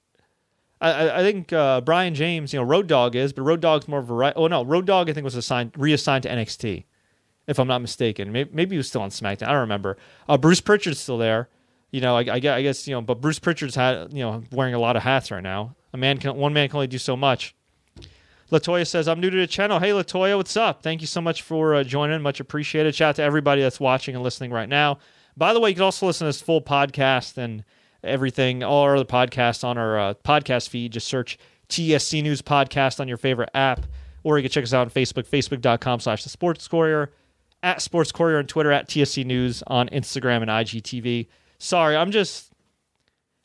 I, 0.80 1.22
I 1.22 1.24
think 1.24 1.52
uh, 1.52 1.82
Brian 1.82 2.14
James, 2.14 2.54
you 2.54 2.60
know, 2.60 2.64
Road 2.64 2.86
Dog 2.86 3.16
is, 3.16 3.34
but 3.34 3.42
Road 3.42 3.60
Dog's 3.60 3.88
more 3.88 4.04
variety. 4.04 4.38
Oh 4.38 4.46
no, 4.46 4.64
Road 4.64 4.86
Dog 4.86 5.10
I 5.10 5.14
think 5.14 5.24
was 5.24 5.36
assigned 5.36 5.72
reassigned 5.76 6.24
to 6.24 6.30
NXT, 6.30 6.84
if 7.48 7.58
I'm 7.58 7.68
not 7.68 7.82
mistaken. 7.82 8.32
Maybe, 8.32 8.52
maybe 8.54 8.76
he 8.76 8.78
was 8.78 8.88
still 8.88 9.02
on 9.02 9.10
SmackDown. 9.10 9.48
I 9.48 9.54
don't 9.54 9.62
remember. 9.62 9.98
Uh, 10.30 10.38
Bruce 10.38 10.62
Pritchard's 10.62 11.00
still 11.00 11.18
there. 11.18 11.50
You 11.90 12.02
know, 12.02 12.16
I, 12.18 12.22
I, 12.22 12.36
I 12.36 12.62
guess 12.62 12.88
you 12.88 12.94
know, 12.94 13.02
but 13.02 13.20
Bruce 13.20 13.40
Pritchard's 13.40 13.74
had 13.74 14.14
you 14.14 14.20
know 14.20 14.44
wearing 14.52 14.76
a 14.76 14.80
lot 14.80 14.96
of 14.96 15.02
hats 15.02 15.32
right 15.32 15.42
now. 15.42 15.76
A 15.94 15.98
man 15.98 16.18
can 16.18 16.36
one 16.36 16.54
man 16.54 16.70
can 16.70 16.78
only 16.78 16.88
do 16.88 16.98
so 16.98 17.16
much. 17.16 17.56
Latoya 18.52 18.86
says, 18.86 19.08
I'm 19.08 19.20
new 19.20 19.30
to 19.30 19.38
the 19.38 19.48
channel. 19.48 19.80
Hey, 19.80 19.90
Latoya, 19.90 20.38
what's 20.38 20.56
up? 20.56 20.84
Thank 20.84 21.02
you 21.02 21.08
so 21.08 21.22
much 21.22 21.42
for 21.42 21.74
uh, 21.74 21.84
joining. 21.84 22.22
Much 22.22 22.40
appreciated. 22.40 22.94
Shout 22.94 23.10
out 23.10 23.16
to 23.16 23.24
everybody 23.24 23.62
that's 23.62 23.80
watching 23.80 24.14
and 24.14 24.24
listening 24.24 24.52
right 24.52 24.70
now. 24.70 25.00
By 25.36 25.54
the 25.54 25.60
way, 25.60 25.70
you 25.70 25.76
can 25.76 25.84
also 25.84 26.06
listen 26.06 26.26
to 26.26 26.30
this 26.30 26.42
full 26.42 26.62
podcast 26.62 27.38
and 27.38 27.64
everything, 28.04 28.64
all 28.64 28.84
our 28.84 28.96
other 28.96 29.06
podcasts 29.06 29.64
on 29.64 29.78
our 29.78 29.98
uh, 29.98 30.14
podcast 30.14 30.70
feed. 30.70 30.92
Just 30.92 31.08
search 31.08 31.40
TSC 31.70 32.22
News 32.22 32.42
Podcast 32.44 33.00
on 33.00 33.08
your 33.08 33.18
favorite 33.18 33.50
app, 33.56 33.88
or 34.24 34.38
you 34.38 34.44
can 34.44 34.52
check 34.52 34.64
us 34.64 34.74
out 34.74 34.82
on 34.82 34.92
Facebook, 34.92 35.28
facebook.com 35.28 36.00
slash 36.02 36.24
The 36.24 36.30
Sports 36.30 36.68
Courier, 36.68 37.12
at 37.64 37.82
Sports 37.82 38.12
Courier 38.12 38.38
on 38.38 38.46
Twitter, 38.46 38.72
at 38.72 38.88
TSC 38.88 39.26
News 39.26 39.64
on 39.66 39.90
Instagram 39.90 40.42
and 40.42 40.52
IGTV. 40.52 41.28
Sorry, 41.58 41.96
I'm 41.96 42.12
just, 42.12 42.53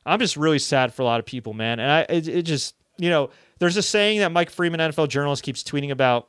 I'm 0.08 0.18
just 0.18 0.36
really 0.36 0.58
sad 0.58 0.94
for 0.94 1.02
a 1.02 1.04
lot 1.04 1.20
of 1.20 1.26
people, 1.26 1.54
man. 1.54 1.80
And 1.80 1.90
I, 1.90 2.00
it, 2.08 2.28
it 2.28 2.42
just, 2.42 2.74
you 2.96 3.10
know, 3.10 3.30
there's 3.58 3.76
a 3.76 3.82
saying 3.82 4.20
that 4.20 4.32
Mike 4.32 4.50
Freeman, 4.50 4.80
NFL 4.80 5.08
journalist, 5.08 5.42
keeps 5.42 5.62
tweeting 5.62 5.90
about 5.90 6.28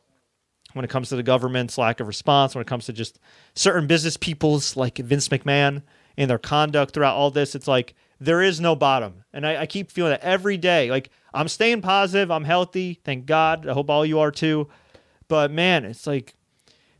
when 0.73 0.85
it 0.85 0.89
comes 0.89 1.09
to 1.09 1.15
the 1.15 1.23
government's 1.23 1.77
lack 1.77 1.99
of 1.99 2.07
response, 2.07 2.53
when 2.53 2.61
it 2.61 2.67
comes 2.67 2.85
to 2.85 2.93
just 2.93 3.19
certain 3.55 3.87
business 3.87 4.17
people's 4.17 4.75
like 4.75 4.97
Vince 4.97 5.29
McMahon 5.29 5.83
and 6.17 6.29
their 6.29 6.37
conduct 6.37 6.93
throughout 6.93 7.15
all 7.15 7.31
this. 7.31 7.55
It's 7.55 7.67
like 7.67 7.95
there 8.19 8.41
is 8.41 8.59
no 8.59 8.75
bottom. 8.75 9.23
And 9.33 9.47
I, 9.47 9.61
I 9.61 9.65
keep 9.65 9.91
feeling 9.91 10.11
that 10.11 10.21
every 10.21 10.57
day. 10.57 10.89
Like 10.91 11.09
I'm 11.33 11.47
staying 11.47 11.81
positive, 11.81 12.29
I'm 12.29 12.43
healthy, 12.43 12.99
thank 13.03 13.25
God. 13.25 13.67
I 13.67 13.73
hope 13.73 13.89
all 13.89 14.05
you 14.05 14.19
are 14.19 14.31
too. 14.31 14.67
But 15.27 15.51
man, 15.51 15.85
it's 15.85 16.05
like 16.05 16.35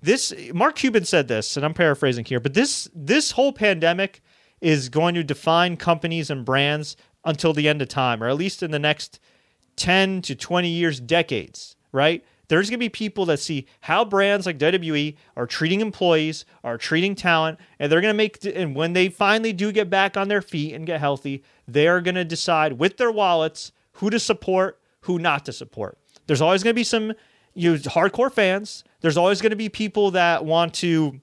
this 0.01 0.33
Mark 0.53 0.75
Cuban 0.75 1.05
said 1.05 1.27
this, 1.27 1.57
and 1.57 1.65
I'm 1.65 1.73
paraphrasing 1.73 2.25
here, 2.25 2.39
but 2.39 2.53
this 2.53 2.89
this 2.95 3.31
whole 3.31 3.51
pandemic 3.51 4.21
is 4.61 4.89
going 4.89 5.15
to 5.15 5.23
define 5.23 5.77
companies 5.77 6.29
and 6.29 6.45
brands 6.45 6.95
until 7.25 7.53
the 7.53 7.67
end 7.67 7.81
of 7.81 7.87
time, 7.87 8.23
or 8.23 8.27
at 8.27 8.35
least 8.35 8.63
in 8.63 8.71
the 8.71 8.79
next 8.79 9.19
10 9.75 10.21
to 10.23 10.35
20 10.35 10.69
years, 10.69 10.99
decades, 10.99 11.75
right? 11.91 12.23
There's 12.47 12.69
going 12.69 12.79
to 12.79 12.85
be 12.85 12.89
people 12.89 13.25
that 13.25 13.39
see 13.39 13.67
how 13.81 14.03
brands 14.03 14.45
like 14.45 14.57
WWE 14.57 15.15
are 15.35 15.45
treating 15.45 15.81
employees, 15.81 16.45
are 16.63 16.77
treating 16.77 17.13
talent, 17.13 17.59
and 17.77 17.91
they're 17.91 18.01
going 18.01 18.13
to 18.13 18.17
make, 18.17 18.43
and 18.43 18.75
when 18.75 18.93
they 18.93 19.07
finally 19.07 19.53
do 19.53 19.71
get 19.71 19.89
back 19.89 20.17
on 20.17 20.27
their 20.27 20.41
feet 20.41 20.73
and 20.73 20.85
get 20.85 20.99
healthy, 20.99 21.43
they 21.67 21.87
are 21.87 22.01
going 22.01 22.15
to 22.15 22.25
decide 22.25 22.73
with 22.73 22.97
their 22.97 23.11
wallets 23.11 23.71
who 23.93 24.09
to 24.09 24.19
support, 24.19 24.79
who 25.01 25.19
not 25.19 25.45
to 25.45 25.53
support. 25.53 25.97
There's 26.25 26.41
always 26.41 26.63
going 26.63 26.73
to 26.73 26.79
be 26.79 26.83
some 26.83 27.13
you 27.53 27.73
know, 27.73 27.77
hardcore 27.77 28.31
fans. 28.31 28.83
There's 29.01 29.17
always 29.17 29.41
going 29.41 29.51
to 29.51 29.55
be 29.55 29.69
people 29.69 30.11
that 30.11 30.43
want 30.43 30.73
to 30.75 31.21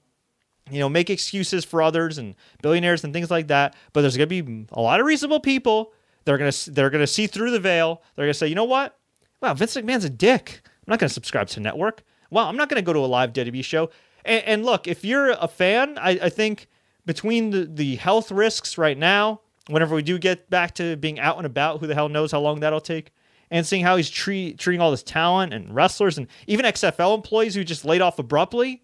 you 0.71 0.79
know, 0.79 0.89
make 0.89 1.09
excuses 1.09 1.65
for 1.65 1.81
others 1.81 2.17
and 2.17 2.35
billionaires 2.61 3.03
and 3.03 3.13
things 3.13 3.31
like 3.31 3.47
that. 3.47 3.75
But 3.93 4.01
there's 4.01 4.17
going 4.17 4.29
to 4.29 4.43
be 4.43 4.65
a 4.71 4.81
lot 4.81 4.99
of 4.99 5.05
reasonable 5.05 5.39
people. 5.39 5.93
They're 6.25 6.37
going 6.37 6.51
to 6.51 6.71
they're 6.71 6.89
going 6.89 7.03
to 7.03 7.07
see 7.07 7.27
through 7.27 7.51
the 7.51 7.59
veil. 7.59 8.01
They're 8.15 8.25
going 8.25 8.33
to 8.33 8.37
say, 8.37 8.47
you 8.47 8.55
know 8.55 8.65
what? 8.65 8.97
Wow, 9.41 9.53
Vince 9.53 9.75
McMahon's 9.75 10.05
a 10.05 10.09
dick. 10.09 10.61
I'm 10.65 10.91
not 10.91 10.99
going 10.99 11.07
to 11.07 11.13
subscribe 11.13 11.47
to 11.49 11.59
network. 11.59 12.03
Wow, 12.29 12.47
I'm 12.47 12.57
not 12.57 12.69
going 12.69 12.81
to 12.81 12.85
go 12.85 12.93
to 12.93 12.99
a 12.99 13.07
live 13.07 13.33
WWE 13.33 13.63
show. 13.63 13.89
And, 14.25 14.43
and 14.43 14.65
look, 14.65 14.87
if 14.87 15.05
you're 15.05 15.31
a 15.31 15.47
fan, 15.47 15.97
I, 15.97 16.11
I 16.23 16.29
think 16.29 16.67
between 17.05 17.51
the, 17.51 17.65
the 17.65 17.95
health 17.95 18.31
risks 18.31 18.77
right 18.77 18.97
now, 18.97 19.41
whenever 19.67 19.95
we 19.95 20.01
do 20.01 20.17
get 20.17 20.49
back 20.49 20.75
to 20.75 20.97
being 20.97 21.19
out 21.19 21.37
and 21.37 21.45
about, 21.45 21.79
who 21.79 21.87
the 21.87 21.95
hell 21.95 22.09
knows 22.09 22.31
how 22.31 22.39
long 22.39 22.59
that'll 22.59 22.81
take, 22.81 23.11
and 23.49 23.65
seeing 23.65 23.83
how 23.83 23.95
he's 23.95 24.09
treat, 24.09 24.59
treating 24.59 24.81
all 24.81 24.91
this 24.91 25.03
talent 25.03 25.53
and 25.53 25.73
wrestlers 25.73 26.17
and 26.17 26.27
even 26.47 26.65
XFL 26.65 27.15
employees 27.15 27.55
who 27.55 27.63
just 27.63 27.85
laid 27.85 28.01
off 28.01 28.19
abruptly 28.19 28.83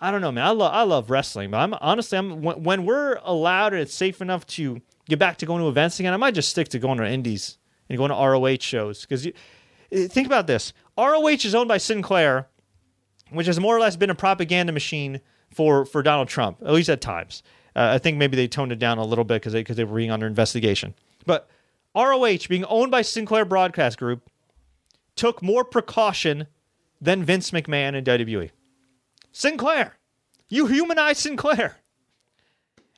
I 0.00 0.10
don't 0.10 0.20
know, 0.20 0.32
man. 0.32 0.46
I 0.46 0.50
love 0.50 0.72
I 0.72 0.82
love 0.82 1.10
wrestling, 1.10 1.50
but 1.50 1.58
I'm 1.58 1.74
honestly 1.80 2.18
I'm 2.18 2.42
when, 2.42 2.62
when, 2.62 2.86
we're 2.86 3.18
allowed 3.24 3.72
and 3.72 3.82
it's 3.82 3.94
safe 3.94 4.20
enough 4.20 4.46
to 4.48 4.80
get 5.08 5.18
back 5.18 5.38
to 5.38 5.46
going 5.46 5.62
to 5.62 5.68
events 5.68 5.98
again, 6.00 6.12
I 6.12 6.16
might 6.16 6.34
just 6.34 6.48
stick 6.48 6.68
to 6.68 6.78
going 6.78 6.98
to 6.98 7.06
indies 7.06 7.58
and 7.88 7.98
going 7.98 8.10
to 8.10 8.16
ROH 8.16 8.58
shows 8.60 9.02
because 9.02 9.26
think 9.90 10.26
about 10.26 10.46
this: 10.46 10.72
ROH 10.96 11.26
is 11.26 11.54
owned 11.54 11.68
by 11.68 11.78
Sinclair, 11.78 12.48
which 13.30 13.46
has 13.46 13.58
more 13.58 13.76
or 13.76 13.80
less 13.80 13.96
been 13.96 14.10
a 14.10 14.14
propaganda 14.14 14.72
machine 14.72 15.20
for 15.52 15.84
for 15.84 16.02
Donald 16.02 16.28
Trump, 16.28 16.58
at 16.62 16.72
least 16.72 16.88
at 16.88 17.00
times. 17.00 17.42
Uh, 17.76 17.90
I 17.94 17.98
think 17.98 18.18
maybe 18.18 18.36
they 18.36 18.46
toned 18.46 18.72
it 18.72 18.78
down 18.78 18.98
a 18.98 19.04
little 19.04 19.24
bit 19.24 19.36
because 19.36 19.52
they 19.52 19.60
because 19.60 19.76
they 19.76 19.84
were 19.84 19.96
being 19.96 20.10
under 20.10 20.26
investigation. 20.26 20.94
But 21.26 21.48
ROH, 21.94 22.46
being 22.48 22.64
owned 22.66 22.90
by 22.90 23.02
Sinclair 23.02 23.44
Broadcast 23.44 23.98
Group, 23.98 24.28
took 25.16 25.42
more 25.42 25.64
precaution 25.64 26.46
than 27.00 27.24
Vince 27.24 27.50
McMahon 27.50 27.94
and 27.94 28.06
WWE. 28.06 28.50
Sinclair. 29.34 29.96
You 30.48 30.66
humanize 30.66 31.18
Sinclair. 31.18 31.78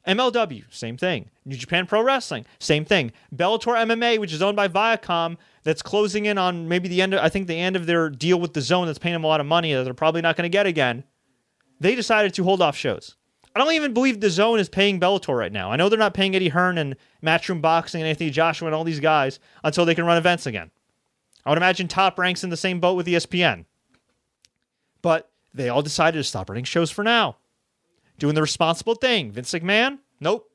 MLW, 0.07 0.65
same 0.69 0.99
thing. 0.99 1.31
New 1.47 1.57
Japan 1.57 1.87
Pro 1.87 2.03
Wrestling, 2.03 2.45
same 2.61 2.85
thing. 2.85 3.11
Bellator 3.35 3.75
MMA, 3.75 4.19
which 4.19 4.35
is 4.35 4.43
owned 4.43 4.55
by 4.55 4.69
Viacom, 4.69 5.39
that's 5.65 5.81
closing 5.81 6.27
in 6.27 6.37
on 6.37 6.69
maybe 6.69 6.89
the 6.89 7.01
end 7.01 7.15
of, 7.15 7.21
I 7.21 7.31
think 7.31 7.47
the 7.47 7.59
end 7.59 7.75
of 7.75 7.87
their 7.87 8.11
deal 8.11 8.39
with 8.39 8.53
DAZN 8.53 8.85
that's 8.85 8.99
paying 8.99 9.15
them 9.15 9.25
a 9.25 9.27
lot 9.27 9.41
of 9.41 9.47
money 9.47 9.73
that 9.73 9.83
they're 9.83 9.95
probably 9.95 10.21
not 10.21 10.37
going 10.37 10.45
to 10.45 10.51
get 10.51 10.67
again. 10.67 11.05
They 11.81 11.95
decided 11.95 12.35
to 12.35 12.45
hold 12.45 12.61
off 12.61 12.77
shows. 12.77 13.17
I 13.55 13.59
don't 13.59 13.73
even 13.73 13.95
believe 13.95 14.19
DAZN 14.19 14.61
is 14.61 14.69
paying 14.69 15.01
Bellator 15.01 15.37
right 15.37 15.51
now. 15.51 15.73
I 15.73 15.77
know 15.77 15.89
they're 15.89 15.99
not 15.99 16.15
paying 16.15 16.37
Eddie 16.37 16.51
Hearn 16.51 16.77
and 16.77 16.97
Matchroom 17.25 17.63
Boxing 17.63 18.03
and 18.03 18.09
Anthony 18.09 18.29
Joshua 18.29 18.69
and 18.69 18.75
all 18.75 18.85
these 18.85 19.01
guys 19.01 19.41
until 19.65 19.87
they 19.87 19.95
can 19.95 20.05
run 20.05 20.19
events 20.19 20.45
again. 20.45 20.71
I 21.47 21.51
would 21.51 21.59
imagine 21.59 21.89
Top 21.89 22.19
Ranks 22.19 22.45
in 22.45 22.51
the 22.51 22.59
same 22.59 22.79
boat 22.79 22.95
with 22.95 23.07
ESPN. 23.07 23.65
But 25.01 25.31
they 25.57 25.69
all 25.69 25.83
decided 25.83 26.19
to 26.19 26.25
stop 26.25 26.49
running 26.49 26.65
shows 26.65 26.91
for 26.91 27.03
now. 27.03 27.37
Doing 28.19 28.35
the 28.35 28.43
responsible 28.43 28.95
thing. 28.95 29.33
Vince 29.33 29.53
McMahon? 29.53 29.99
Nope. 30.21 30.51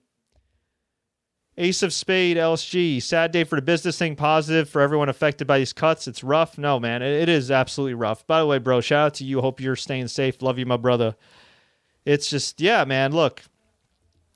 Ace 1.58 1.84
of 1.84 1.94
Spade, 1.94 2.38
LSG. 2.38 3.02
Sad 3.02 3.32
day 3.32 3.44
for 3.44 3.56
the 3.56 3.62
business 3.62 3.98
thing. 3.98 4.16
Positive 4.16 4.70
for 4.70 4.82
everyone 4.82 5.10
affected 5.10 5.46
by 5.46 5.60
these 5.60 5.74
cuts. 5.74 6.08
It's 6.08 6.24
rough. 6.24 6.58
No, 6.58 6.80
man, 6.80 7.02
it, 7.02 7.24
it 7.24 7.30
is 7.30 7.52
absolutely 7.52 7.94
rough. 7.94 8.26
By 8.26 8.40
the 8.40 8.46
way, 8.46 8.58
bro, 8.58 8.82
shout 8.82 9.06
out 9.08 9.14
to 9.16 9.26
you. 9.26 9.42
Hope 9.42 9.60
you're 9.60 9.76
staying 9.76 10.08
safe. 10.08 10.42
Love 10.42 10.58
you, 10.58 10.66
my 10.66 10.78
brother. 10.78 11.16
It's 12.06 12.30
just, 12.30 12.62
yeah, 12.62 12.84
man. 12.86 13.12
Look, 13.12 13.44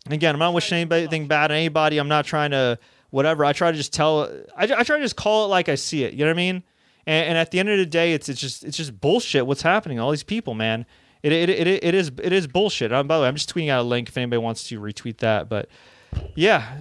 again, 0.09 0.35
I'm 0.35 0.39
not 0.39 0.53
wishing 0.53 0.91
anything 0.91 1.27
bad 1.27 1.51
on 1.51 1.57
anybody. 1.57 1.97
I'm 1.97 2.09
not 2.09 2.25
trying 2.25 2.51
to 2.51 2.77
whatever. 3.09 3.45
I 3.45 3.53
try 3.53 3.71
to 3.71 3.77
just 3.77 3.93
tell. 3.93 4.29
I, 4.55 4.63
I 4.63 4.83
try 4.83 4.97
to 4.97 5.01
just 5.03 5.15
call 5.15 5.45
it 5.45 5.47
like 5.47 5.69
I 5.69 5.75
see 5.75 6.03
it. 6.03 6.13
You 6.13 6.19
know 6.19 6.31
what 6.31 6.35
I 6.35 6.37
mean? 6.37 6.63
And, 7.07 7.29
and, 7.29 7.37
at 7.37 7.51
the 7.51 7.59
end 7.59 7.69
of 7.69 7.77
the 7.77 7.85
day, 7.85 8.13
it's 8.13 8.29
it's 8.29 8.41
just 8.41 8.63
it's 8.63 8.77
just 8.77 8.99
bullshit. 8.99 9.45
What's 9.45 9.61
happening? 9.61 9.99
All 9.99 10.11
these 10.11 10.23
people, 10.23 10.53
man. 10.53 10.85
It 11.23 11.31
it, 11.31 11.49
it, 11.49 11.67
it 11.67 11.95
is 11.95 12.11
it 12.21 12.33
is 12.33 12.47
bullshit. 12.47 12.91
Um, 12.91 13.07
by 13.07 13.17
the 13.17 13.23
way, 13.23 13.27
I'm 13.27 13.35
just 13.35 13.53
tweeting 13.53 13.69
out 13.69 13.81
a 13.81 13.83
link 13.83 14.09
if 14.09 14.17
anybody 14.17 14.39
wants 14.39 14.67
to 14.69 14.79
retweet 14.79 15.17
that. 15.17 15.49
But 15.49 15.69
yeah, 16.35 16.79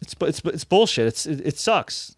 it's 0.00 0.14
it's 0.20 0.40
it's 0.44 0.64
bullshit. 0.64 1.06
It's 1.06 1.26
it, 1.26 1.40
it 1.46 1.58
sucks. 1.58 2.16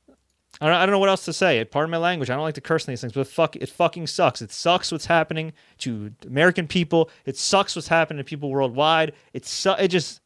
I 0.61 0.69
don't, 0.69 0.77
I 0.77 0.87
don't 0.87 0.93
know 0.93 0.99
what 1.01 1.09
else 1.09 1.25
to 1.25 1.33
say. 1.33 1.65
Pardon 1.65 1.91
my 1.91 1.97
language. 1.97 2.31
I 2.31 2.35
don't 2.35 2.45
like 2.45 2.55
to 2.55 2.61
curse 2.61 2.87
on 2.87 2.93
these 2.93 3.01
things, 3.01 3.13
but 3.13 3.27
fuck, 3.27 3.57
it 3.57 3.69
fucking 3.69 4.07
sucks. 4.07 4.41
It 4.41 4.53
sucks 4.53 4.93
what's 4.93 5.07
happening 5.07 5.53
to 5.79 6.13
American 6.27 6.69
people. 6.69 7.11
It 7.27 7.37
sucks 7.37 7.75
what's 7.75 7.89
happening 7.89 8.19
to 8.19 8.25
people 8.25 8.51
worldwide. 8.51 9.15
It 9.33 9.45
su- 9.47 9.75
it 9.79 9.89
just 9.89 10.21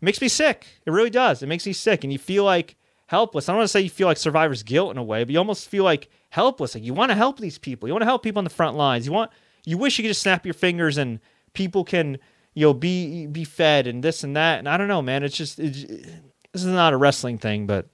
makes 0.00 0.20
me 0.20 0.28
sick. 0.28 0.66
It 0.86 0.90
really 0.90 1.10
does. 1.10 1.42
It 1.42 1.46
makes 1.46 1.66
me 1.66 1.72
sick, 1.72 2.02
and 2.04 2.12
you 2.12 2.18
feel 2.18 2.44
like 2.44 2.76
helpless. 3.10 3.48
I 3.48 3.52
don't 3.52 3.58
want 3.58 3.64
to 3.64 3.72
say 3.72 3.80
you 3.80 3.90
feel 3.90 4.06
like 4.06 4.16
survivor's 4.16 4.62
guilt 4.62 4.92
in 4.92 4.96
a 4.96 5.02
way, 5.02 5.24
but 5.24 5.32
you 5.32 5.38
almost 5.38 5.68
feel 5.68 5.82
like 5.82 6.08
helpless. 6.28 6.76
Like 6.76 6.84
you 6.84 6.94
want 6.94 7.10
to 7.10 7.16
help 7.16 7.40
these 7.40 7.58
people. 7.58 7.88
You 7.88 7.92
want 7.92 8.02
to 8.02 8.06
help 8.06 8.22
people 8.22 8.38
on 8.38 8.44
the 8.44 8.50
front 8.50 8.76
lines. 8.76 9.04
You 9.04 9.10
want 9.10 9.32
you 9.66 9.76
wish 9.76 9.98
you 9.98 10.04
could 10.04 10.10
just 10.10 10.22
snap 10.22 10.46
your 10.46 10.54
fingers 10.54 10.96
and 10.96 11.18
people 11.52 11.82
can 11.82 12.18
you 12.54 12.66
know 12.66 12.72
be 12.72 13.26
be 13.26 13.42
fed 13.42 13.88
and 13.88 14.00
this 14.00 14.22
and 14.22 14.36
that. 14.36 14.60
And 14.60 14.68
I 14.68 14.76
don't 14.76 14.86
know, 14.86 15.02
man. 15.02 15.24
It's 15.24 15.36
just 15.36 15.58
it's, 15.58 15.82
this 15.82 16.62
is 16.62 16.66
not 16.66 16.92
a 16.92 16.96
wrestling 16.96 17.38
thing, 17.38 17.66
but 17.66 17.88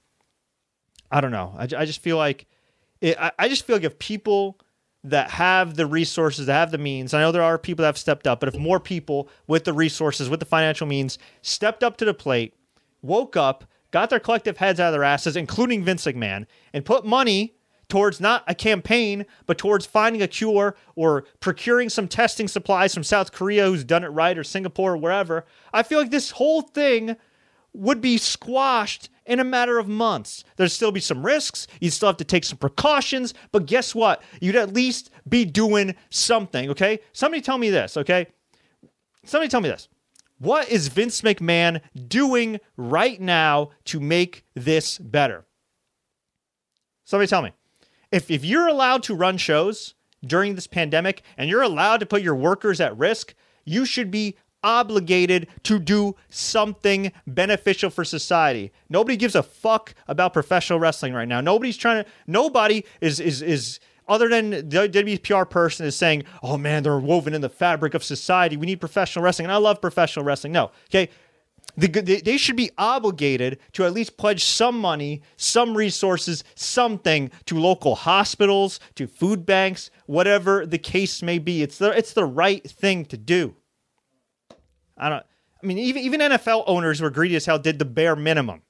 I 1.09 1.19
don't 1.19 1.31
know. 1.31 1.51
I, 1.57 1.63
I 1.63 1.85
just 1.85 2.03
feel 2.03 2.17
like 2.17 2.45
it, 3.01 3.19
I, 3.19 3.31
I 3.39 3.49
just 3.49 3.65
feel 3.65 3.75
like 3.75 3.85
if 3.85 3.97
people 3.97 4.59
that 5.03 5.31
have 5.31 5.77
the 5.77 5.87
resources, 5.87 6.45
that 6.45 6.53
have 6.53 6.71
the 6.71 6.77
means. 6.77 7.15
I 7.15 7.21
know 7.21 7.31
there 7.31 7.41
are 7.41 7.57
people 7.57 7.81
that 7.81 7.87
have 7.87 7.97
stepped 7.97 8.27
up, 8.27 8.39
but 8.39 8.49
if 8.49 8.59
more 8.59 8.79
people 8.79 9.29
with 9.47 9.63
the 9.63 9.73
resources, 9.73 10.29
with 10.29 10.41
the 10.41 10.45
financial 10.45 10.85
means, 10.85 11.17
stepped 11.41 11.83
up 11.83 11.97
to 11.97 12.05
the 12.05 12.13
plate, 12.13 12.53
woke 13.01 13.35
up, 13.35 13.63
got 13.91 14.09
their 14.09 14.19
collective 14.19 14.57
heads 14.57 14.79
out 14.79 14.87
of 14.87 14.93
their 14.93 15.03
asses, 15.03 15.35
including 15.35 15.83
Vince 15.83 16.05
McMahon, 16.05 16.45
and 16.73 16.85
put 16.85 17.05
money 17.05 17.55
towards 17.89 18.19
not 18.19 18.43
a 18.47 18.55
campaign, 18.55 19.25
but 19.45 19.57
towards 19.57 19.85
finding 19.85 20.21
a 20.21 20.27
cure 20.27 20.75
or 20.95 21.25
procuring 21.39 21.89
some 21.89 22.07
testing 22.07 22.47
supplies 22.47 22.93
from 22.93 23.03
South 23.03 23.31
Korea 23.31 23.65
who's 23.65 23.83
done 23.83 24.03
it 24.03 24.09
right 24.09 24.37
or 24.37 24.43
Singapore 24.43 24.93
or 24.93 24.97
wherever, 24.97 25.45
I 25.73 25.83
feel 25.83 25.99
like 25.99 26.11
this 26.11 26.31
whole 26.31 26.61
thing 26.61 27.15
would 27.73 28.01
be 28.01 28.17
squashed 28.17 29.09
in 29.25 29.39
a 29.39 29.43
matter 29.43 29.77
of 29.77 29.87
months. 29.87 30.43
There'd 30.55 30.71
still 30.71 30.91
be 30.91 30.99
some 30.99 31.25
risks. 31.25 31.67
You'd 31.79 31.91
still 31.91 32.09
have 32.09 32.17
to 32.17 32.23
take 32.23 32.43
some 32.43 32.57
precautions, 32.57 33.33
but 33.51 33.65
guess 33.65 33.93
what? 33.93 34.23
You'd 34.41 34.55
at 34.55 34.73
least 34.73 35.11
be 35.27 35.45
doing 35.45 35.95
something, 36.09 36.69
okay? 36.71 36.99
Somebody 37.13 37.41
tell 37.41 37.57
me 37.57 37.69
this, 37.69 37.97
okay? 37.97 38.27
Somebody 39.25 39.49
tell 39.49 39.61
me 39.61 39.69
this. 39.69 39.89
What 40.39 40.69
is 40.69 40.87
Vince 40.89 41.21
McMahon 41.21 41.81
doing 42.07 42.59
right 42.75 43.19
now 43.19 43.71
to 43.85 43.99
make 43.99 44.45
this 44.53 44.97
better? 44.99 45.45
Somebody 47.05 47.27
tell 47.27 47.41
me 47.41 47.53
if 48.11 48.29
if 48.29 48.45
you're 48.45 48.67
allowed 48.67 49.03
to 49.03 49.15
run 49.15 49.37
shows 49.37 49.95
during 50.25 50.55
this 50.55 50.67
pandemic 50.67 51.23
and 51.37 51.49
you're 51.49 51.61
allowed 51.61 51.99
to 52.01 52.05
put 52.05 52.21
your 52.21 52.35
workers 52.35 52.79
at 52.79 52.97
risk, 52.97 53.33
you 53.65 53.85
should 53.85 54.11
be 54.11 54.35
obligated 54.63 55.47
to 55.63 55.79
do 55.79 56.15
something 56.29 57.11
beneficial 57.25 57.89
for 57.89 58.03
society. 58.03 58.71
Nobody 58.89 59.15
gives 59.15 59.35
a 59.35 59.43
fuck 59.43 59.93
about 60.07 60.33
professional 60.33 60.79
wrestling 60.79 61.13
right 61.13 61.27
now. 61.27 61.41
Nobody's 61.41 61.77
trying 61.77 62.03
to 62.03 62.09
nobody 62.27 62.83
is 63.01 63.19
is 63.19 63.41
is 63.41 63.79
other 64.07 64.29
than 64.29 64.49
the 64.49 64.89
WPR 64.89 65.49
person 65.49 65.85
is 65.85 65.95
saying, 65.95 66.23
"Oh 66.41 66.57
man, 66.57 66.83
they're 66.83 66.99
woven 66.99 67.33
in 67.33 67.41
the 67.41 67.49
fabric 67.49 67.93
of 67.93 68.03
society. 68.03 68.57
We 68.57 68.65
need 68.65 68.79
professional 68.79 69.23
wrestling." 69.23 69.45
And 69.45 69.51
I 69.51 69.57
love 69.57 69.81
professional 69.81 70.25
wrestling. 70.25 70.53
No. 70.53 70.71
Okay? 70.89 71.09
The, 71.75 72.21
they 72.23 72.37
should 72.37 72.55
be 72.55 72.71
obligated 72.77 73.59
to 73.73 73.85
at 73.85 73.93
least 73.93 74.17
pledge 74.17 74.43
some 74.43 74.79
money, 74.79 75.21
some 75.35 75.77
resources, 75.77 76.43
something 76.55 77.29
to 77.45 77.59
local 77.59 77.93
hospitals, 77.93 78.79
to 78.95 79.05
food 79.05 79.45
banks, 79.45 79.91
whatever 80.07 80.65
the 80.65 80.79
case 80.79 81.21
may 81.21 81.37
be. 81.37 81.61
It's 81.61 81.77
the 81.77 81.95
it's 81.95 82.13
the 82.13 82.25
right 82.25 82.67
thing 82.67 83.05
to 83.05 83.17
do. 83.17 83.55
I 84.97 85.09
don't. 85.09 85.25
I 85.61 85.65
mean, 85.65 85.77
even 85.77 86.01
even 86.01 86.21
NFL 86.21 86.63
owners 86.65 86.99
were 86.99 87.11
greedy 87.11 87.35
as 87.35 87.45
hell 87.45 87.59
did 87.59 87.77
the 87.77 87.85
bare 87.85 88.15
minimum. 88.15 88.63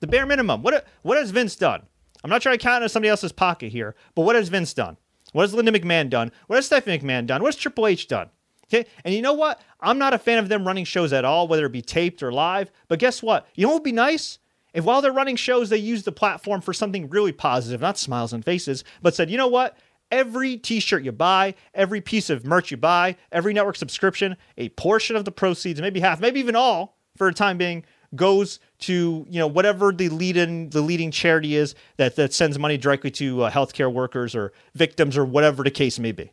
The 0.00 0.06
bare 0.06 0.24
minimum. 0.24 0.62
What 0.62 0.86
what 1.02 1.18
has 1.18 1.32
Vince 1.32 1.56
done? 1.56 1.82
I'm 2.24 2.30
not 2.30 2.40
trying 2.40 2.56
to 2.56 2.62
count 2.62 2.82
into 2.82 2.88
somebody 2.88 3.10
else's 3.10 3.32
pocket 3.32 3.70
here, 3.70 3.94
but 4.14 4.22
what 4.22 4.34
has 4.34 4.48
Vince 4.48 4.72
done? 4.72 4.96
What 5.32 5.42
has 5.42 5.52
Linda 5.52 5.72
McMahon 5.72 6.08
done? 6.08 6.32
What 6.46 6.56
has 6.56 6.64
Stephanie 6.64 6.98
McMahon 6.98 7.26
done? 7.26 7.42
What 7.42 7.54
has 7.54 7.60
Triple 7.60 7.86
H 7.86 8.08
done? 8.08 8.30
Okay. 8.66 8.88
And 9.04 9.14
you 9.14 9.20
know 9.20 9.34
what? 9.34 9.60
I'm 9.80 9.98
not 9.98 10.14
a 10.14 10.18
fan 10.18 10.38
of 10.38 10.48
them 10.48 10.66
running 10.66 10.86
shows 10.86 11.12
at 11.12 11.26
all, 11.26 11.46
whether 11.46 11.66
it 11.66 11.72
be 11.72 11.82
taped 11.82 12.22
or 12.22 12.32
live. 12.32 12.70
But 12.88 12.98
guess 12.98 13.22
what? 13.22 13.46
You 13.54 13.64
know 13.64 13.68
what 13.68 13.76
would 13.76 13.82
be 13.84 13.92
nice? 13.92 14.38
If 14.72 14.84
while 14.84 15.02
they're 15.02 15.12
running 15.12 15.36
shows, 15.36 15.68
they 15.68 15.76
use 15.76 16.02
the 16.02 16.12
platform 16.12 16.62
for 16.62 16.72
something 16.72 17.10
really 17.10 17.30
positive, 17.30 17.80
not 17.80 17.98
smiles 17.98 18.32
and 18.32 18.44
faces, 18.44 18.84
but 19.02 19.14
said, 19.14 19.30
you 19.30 19.36
know 19.36 19.46
what? 19.46 19.76
Every 20.10 20.56
t 20.56 20.80
shirt 20.80 21.04
you 21.04 21.12
buy, 21.12 21.54
every 21.74 22.00
piece 22.00 22.30
of 22.30 22.46
merch 22.46 22.70
you 22.70 22.76
buy, 22.76 23.16
every 23.32 23.52
network 23.52 23.76
subscription, 23.76 24.36
a 24.56 24.70
portion 24.70 25.14
of 25.14 25.24
the 25.24 25.32
proceeds, 25.32 25.80
maybe 25.80 26.00
half, 26.00 26.20
maybe 26.20 26.40
even 26.40 26.56
all 26.56 26.96
for 27.16 27.28
a 27.28 27.34
time 27.34 27.58
being, 27.58 27.84
goes 28.14 28.60
to 28.84 29.26
you 29.28 29.38
know 29.38 29.46
whatever 29.46 29.92
the 29.92 30.08
leading 30.08 30.70
the 30.70 30.80
leading 30.80 31.10
charity 31.10 31.56
is 31.56 31.74
that 31.96 32.16
that 32.16 32.32
sends 32.32 32.58
money 32.58 32.76
directly 32.76 33.10
to 33.10 33.42
uh, 33.42 33.50
healthcare 33.50 33.92
workers 33.92 34.34
or 34.34 34.52
victims 34.74 35.16
or 35.16 35.24
whatever 35.24 35.62
the 35.62 35.70
case 35.70 35.98
may 35.98 36.12
be 36.12 36.30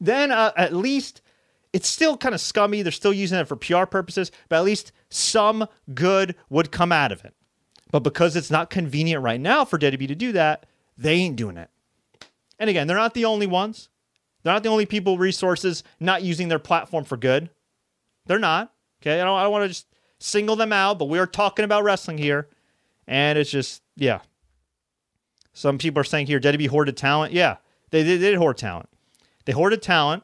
then 0.00 0.32
uh, 0.32 0.52
at 0.56 0.74
least 0.74 1.22
it's 1.72 1.88
still 1.88 2.16
kind 2.16 2.34
of 2.34 2.40
scummy. 2.40 2.82
They're 2.82 2.92
still 2.92 3.12
using 3.12 3.38
it 3.38 3.48
for 3.48 3.56
PR 3.56 3.84
purposes, 3.86 4.30
but 4.48 4.56
at 4.56 4.64
least 4.64 4.92
some 5.08 5.66
good 5.94 6.34
would 6.50 6.70
come 6.70 6.92
out 6.92 7.12
of 7.12 7.24
it. 7.24 7.34
But 7.90 8.00
because 8.00 8.36
it's 8.36 8.50
not 8.50 8.70
convenient 8.70 9.22
right 9.22 9.40
now 9.40 9.64
for 9.64 9.78
WWE 9.78 10.08
to 10.08 10.14
do 10.14 10.32
that, 10.32 10.66
they 10.96 11.14
ain't 11.14 11.36
doing 11.36 11.56
it. 11.56 11.70
And 12.58 12.68
again, 12.68 12.86
they're 12.86 12.96
not 12.96 13.14
the 13.14 13.24
only 13.24 13.46
ones. 13.46 13.88
They're 14.42 14.52
not 14.52 14.62
the 14.62 14.68
only 14.68 14.86
people, 14.86 15.18
resources 15.18 15.82
not 16.00 16.22
using 16.22 16.48
their 16.48 16.58
platform 16.58 17.04
for 17.04 17.16
good. 17.16 17.50
They're 18.26 18.38
not. 18.38 18.72
Okay. 19.00 19.20
I 19.20 19.24
don't, 19.24 19.38
I 19.38 19.42
don't 19.42 19.52
want 19.52 19.64
to 19.64 19.68
just 19.68 19.86
single 20.22 20.56
them 20.56 20.72
out, 20.72 20.98
but 20.98 21.06
we 21.06 21.18
are 21.18 21.26
talking 21.26 21.64
about 21.64 21.84
wrestling 21.84 22.18
here. 22.18 22.48
And 23.06 23.38
it's 23.38 23.50
just, 23.50 23.82
yeah. 23.96 24.20
Some 25.52 25.78
people 25.78 26.00
are 26.00 26.04
saying 26.04 26.26
here, 26.26 26.40
WWE 26.40 26.68
hoarded 26.68 26.96
talent. 26.96 27.32
Yeah, 27.32 27.56
they, 27.90 28.02
they 28.02 28.18
did 28.18 28.36
hoard 28.36 28.56
talent. 28.56 28.88
They 29.44 29.52
hoarded 29.52 29.82
talent. 29.82 30.22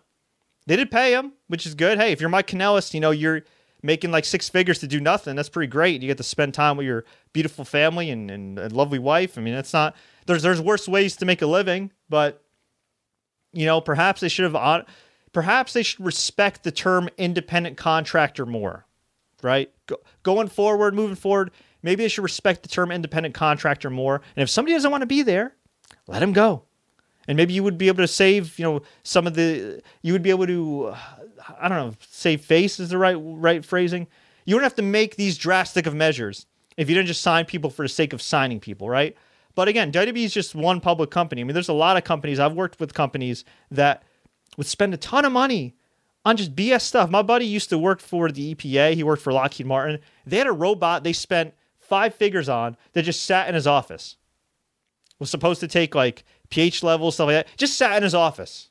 They 0.67 0.77
did 0.77 0.91
pay 0.91 1.13
him, 1.13 1.33
which 1.49 1.67
is 1.67 1.75
good. 1.75 1.99
Hey, 1.99 2.13
if 2.13 2.21
you're 2.21 2.31
Mike 2.31 2.47
Kanellis, 2.47 2.95
you 2.95 3.01
know, 3.01 3.11
you're 3.11 3.43
making 3.83 4.11
like 4.11 4.25
six 4.25 4.49
figures 4.49 4.79
to 4.81 4.87
do 4.87 5.01
nothing. 5.01 5.37
That's 5.37 5.49
pretty 5.49 5.71
great. 5.71 6.03
You 6.03 6.09
get 6.09 6.17
to 6.19 6.23
spend 6.23 6.55
time 6.55 6.77
with 6.77 6.87
your 6.87 7.05
beautiful 7.33 7.65
family 7.65 8.11
and, 8.11 8.31
and, 8.31 8.59
and 8.59 8.73
lovely 8.73 8.99
wife. 8.99 9.39
I 9.39 9.41
mean, 9.41 9.55
it's 9.55 9.73
not, 9.73 9.97
there's, 10.27 10.43
there's 10.43 10.61
worse 10.61 10.89
ways 10.89 11.17
to 11.17 11.27
make 11.27 11.43
a 11.43 11.47
living, 11.47 11.91
but, 12.09 12.43
you 13.53 13.67
know, 13.67 13.81
perhaps 13.81 14.21
they 14.21 14.29
should 14.29 14.53
have, 14.53 14.87
perhaps 15.33 15.73
they 15.73 15.83
should 15.83 16.05
respect 16.05 16.65
the 16.65 16.73
term 16.73 17.09
independent 17.17 17.77
contractor 17.77 18.45
more, 18.47 18.87
right? 19.43 19.71
Go, 19.87 19.97
going 20.23 20.49
forward, 20.49 20.95
moving 20.95 21.17
forward, 21.17 21.51
maybe 21.83 22.03
they 22.03 22.09
should 22.09 22.23
respect 22.23 22.63
the 22.63 22.69
term 22.69 22.91
independent 22.91 23.35
contractor 23.35 23.91
more. 23.91 24.17
And 24.37 24.43
if 24.43 24.51
somebody 24.51 24.75
doesn't 24.75 24.91
want 24.91 25.03
to 25.03 25.07
be 25.07 25.23
there, 25.23 25.55
let 26.07 26.23
him 26.23 26.33
go. 26.33 26.65
And 27.27 27.37
maybe 27.37 27.53
you 27.53 27.63
would 27.63 27.79
be 27.79 27.89
able 27.89 28.03
to 28.03 28.09
save 28.09 28.59
you 28.59 28.65
know 28.65 28.83
some 29.03 29.27
of 29.27 29.35
the 29.35 29.83
you 30.03 30.13
would 30.13 30.23
be 30.23 30.31
able 30.31 30.47
to 30.47 30.87
uh, 30.87 30.99
i 31.61 31.69
don't 31.69 31.77
know 31.79 31.95
save 32.11 32.43
face 32.43 32.81
is 32.81 32.89
the 32.89 32.99
right 32.99 33.17
right 33.21 33.65
phrasing. 33.65 34.07
You 34.47 34.55
don't 34.55 34.63
have 34.63 34.77
to 34.77 34.83
make 34.83 35.17
these 35.17 35.37
drastic 35.37 35.87
of 35.87 35.95
measures 35.95 36.47
if 36.79 36.89
you 36.89 36.95
didn't 36.95 37.09
just 37.09 37.21
sign 37.21 37.45
people 37.45 37.69
for 37.69 37.83
the 37.83 37.89
sake 37.89 38.13
of 38.13 38.23
signing 38.23 38.61
people 38.61 38.89
right? 38.89 39.15
But 39.55 39.69
again 39.69 39.93
WWE 39.93 40.25
is 40.25 40.33
just 40.33 40.55
one 40.55 40.81
public 40.81 41.11
company. 41.11 41.43
I 41.43 41.45
mean 41.45 41.55
there's 41.55 41.69
a 41.69 41.75
lot 41.75 41.99
of 41.99 42.05
companies. 42.05 42.41
I've 42.41 42.55
worked 42.55 42.81
with 42.81 42.95
companies 42.95 43.45
that 43.71 44.05
would 44.57 44.67
spend 44.67 44.95
a 44.95 44.97
ton 44.97 45.27
of 45.27 45.33
money 45.33 45.75
on 46.25 46.37
just 46.37 46.55
bs 46.55 46.83
stuff 46.83 47.11
my 47.11 47.23
buddy 47.23 47.47
used 47.47 47.69
to 47.69 47.79
work 47.79 48.01
for 48.01 48.31
the 48.31 48.55
epa 48.55 48.95
he 48.95 49.03
worked 49.03 49.23
for 49.23 49.33
lockheed 49.33 49.67
martin 49.67 49.99
they 50.27 50.39
had 50.39 50.47
a 50.47 50.53
robot 50.53 51.05
they 51.05 51.13
spent 51.13 51.55
five 51.81 52.15
figures 52.15 52.49
on 52.49 52.77
that 52.93 53.03
just 53.03 53.23
sat 53.23 53.49
in 53.49 53.55
his 53.55 53.67
office 53.67 54.17
was 55.19 55.31
supposed 55.31 55.61
to 55.61 55.69
take 55.69 55.95
like 55.95 56.25
pH 56.51 56.83
levels, 56.83 57.15
stuff 57.15 57.27
like 57.27 57.47
that. 57.47 57.57
Just 57.57 57.77
sat 57.77 57.97
in 57.97 58.03
his 58.03 58.15
office. 58.15 58.71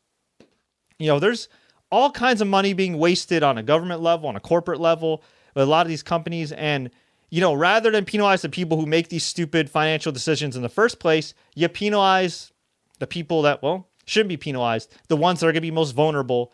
You 0.99 1.07
know, 1.07 1.19
there's 1.19 1.47
all 1.91 2.11
kinds 2.11 2.41
of 2.41 2.47
money 2.47 2.73
being 2.73 2.97
wasted 2.97 3.43
on 3.43 3.57
a 3.57 3.63
government 3.63 4.01
level, 4.01 4.27
on 4.29 4.35
a 4.35 4.41
corporate 4.41 4.79
level, 4.79 5.23
with 5.53 5.63
a 5.63 5.67
lot 5.67 5.85
of 5.85 5.89
these 5.89 6.03
companies. 6.03 6.51
And, 6.51 6.89
you 7.29 7.41
know, 7.41 7.53
rather 7.53 7.91
than 7.91 8.05
penalize 8.05 8.41
the 8.41 8.49
people 8.49 8.79
who 8.79 8.85
make 8.85 9.09
these 9.09 9.23
stupid 9.23 9.69
financial 9.69 10.11
decisions 10.11 10.55
in 10.55 10.63
the 10.63 10.69
first 10.69 10.99
place, 10.99 11.33
you 11.55 11.67
penalize 11.69 12.51
the 12.99 13.07
people 13.07 13.43
that, 13.43 13.61
well, 13.61 13.89
shouldn't 14.05 14.29
be 14.29 14.37
penalized, 14.37 14.93
the 15.07 15.17
ones 15.17 15.39
that 15.39 15.47
are 15.47 15.51
going 15.51 15.55
to 15.55 15.61
be 15.61 15.71
most 15.71 15.91
vulnerable, 15.91 16.51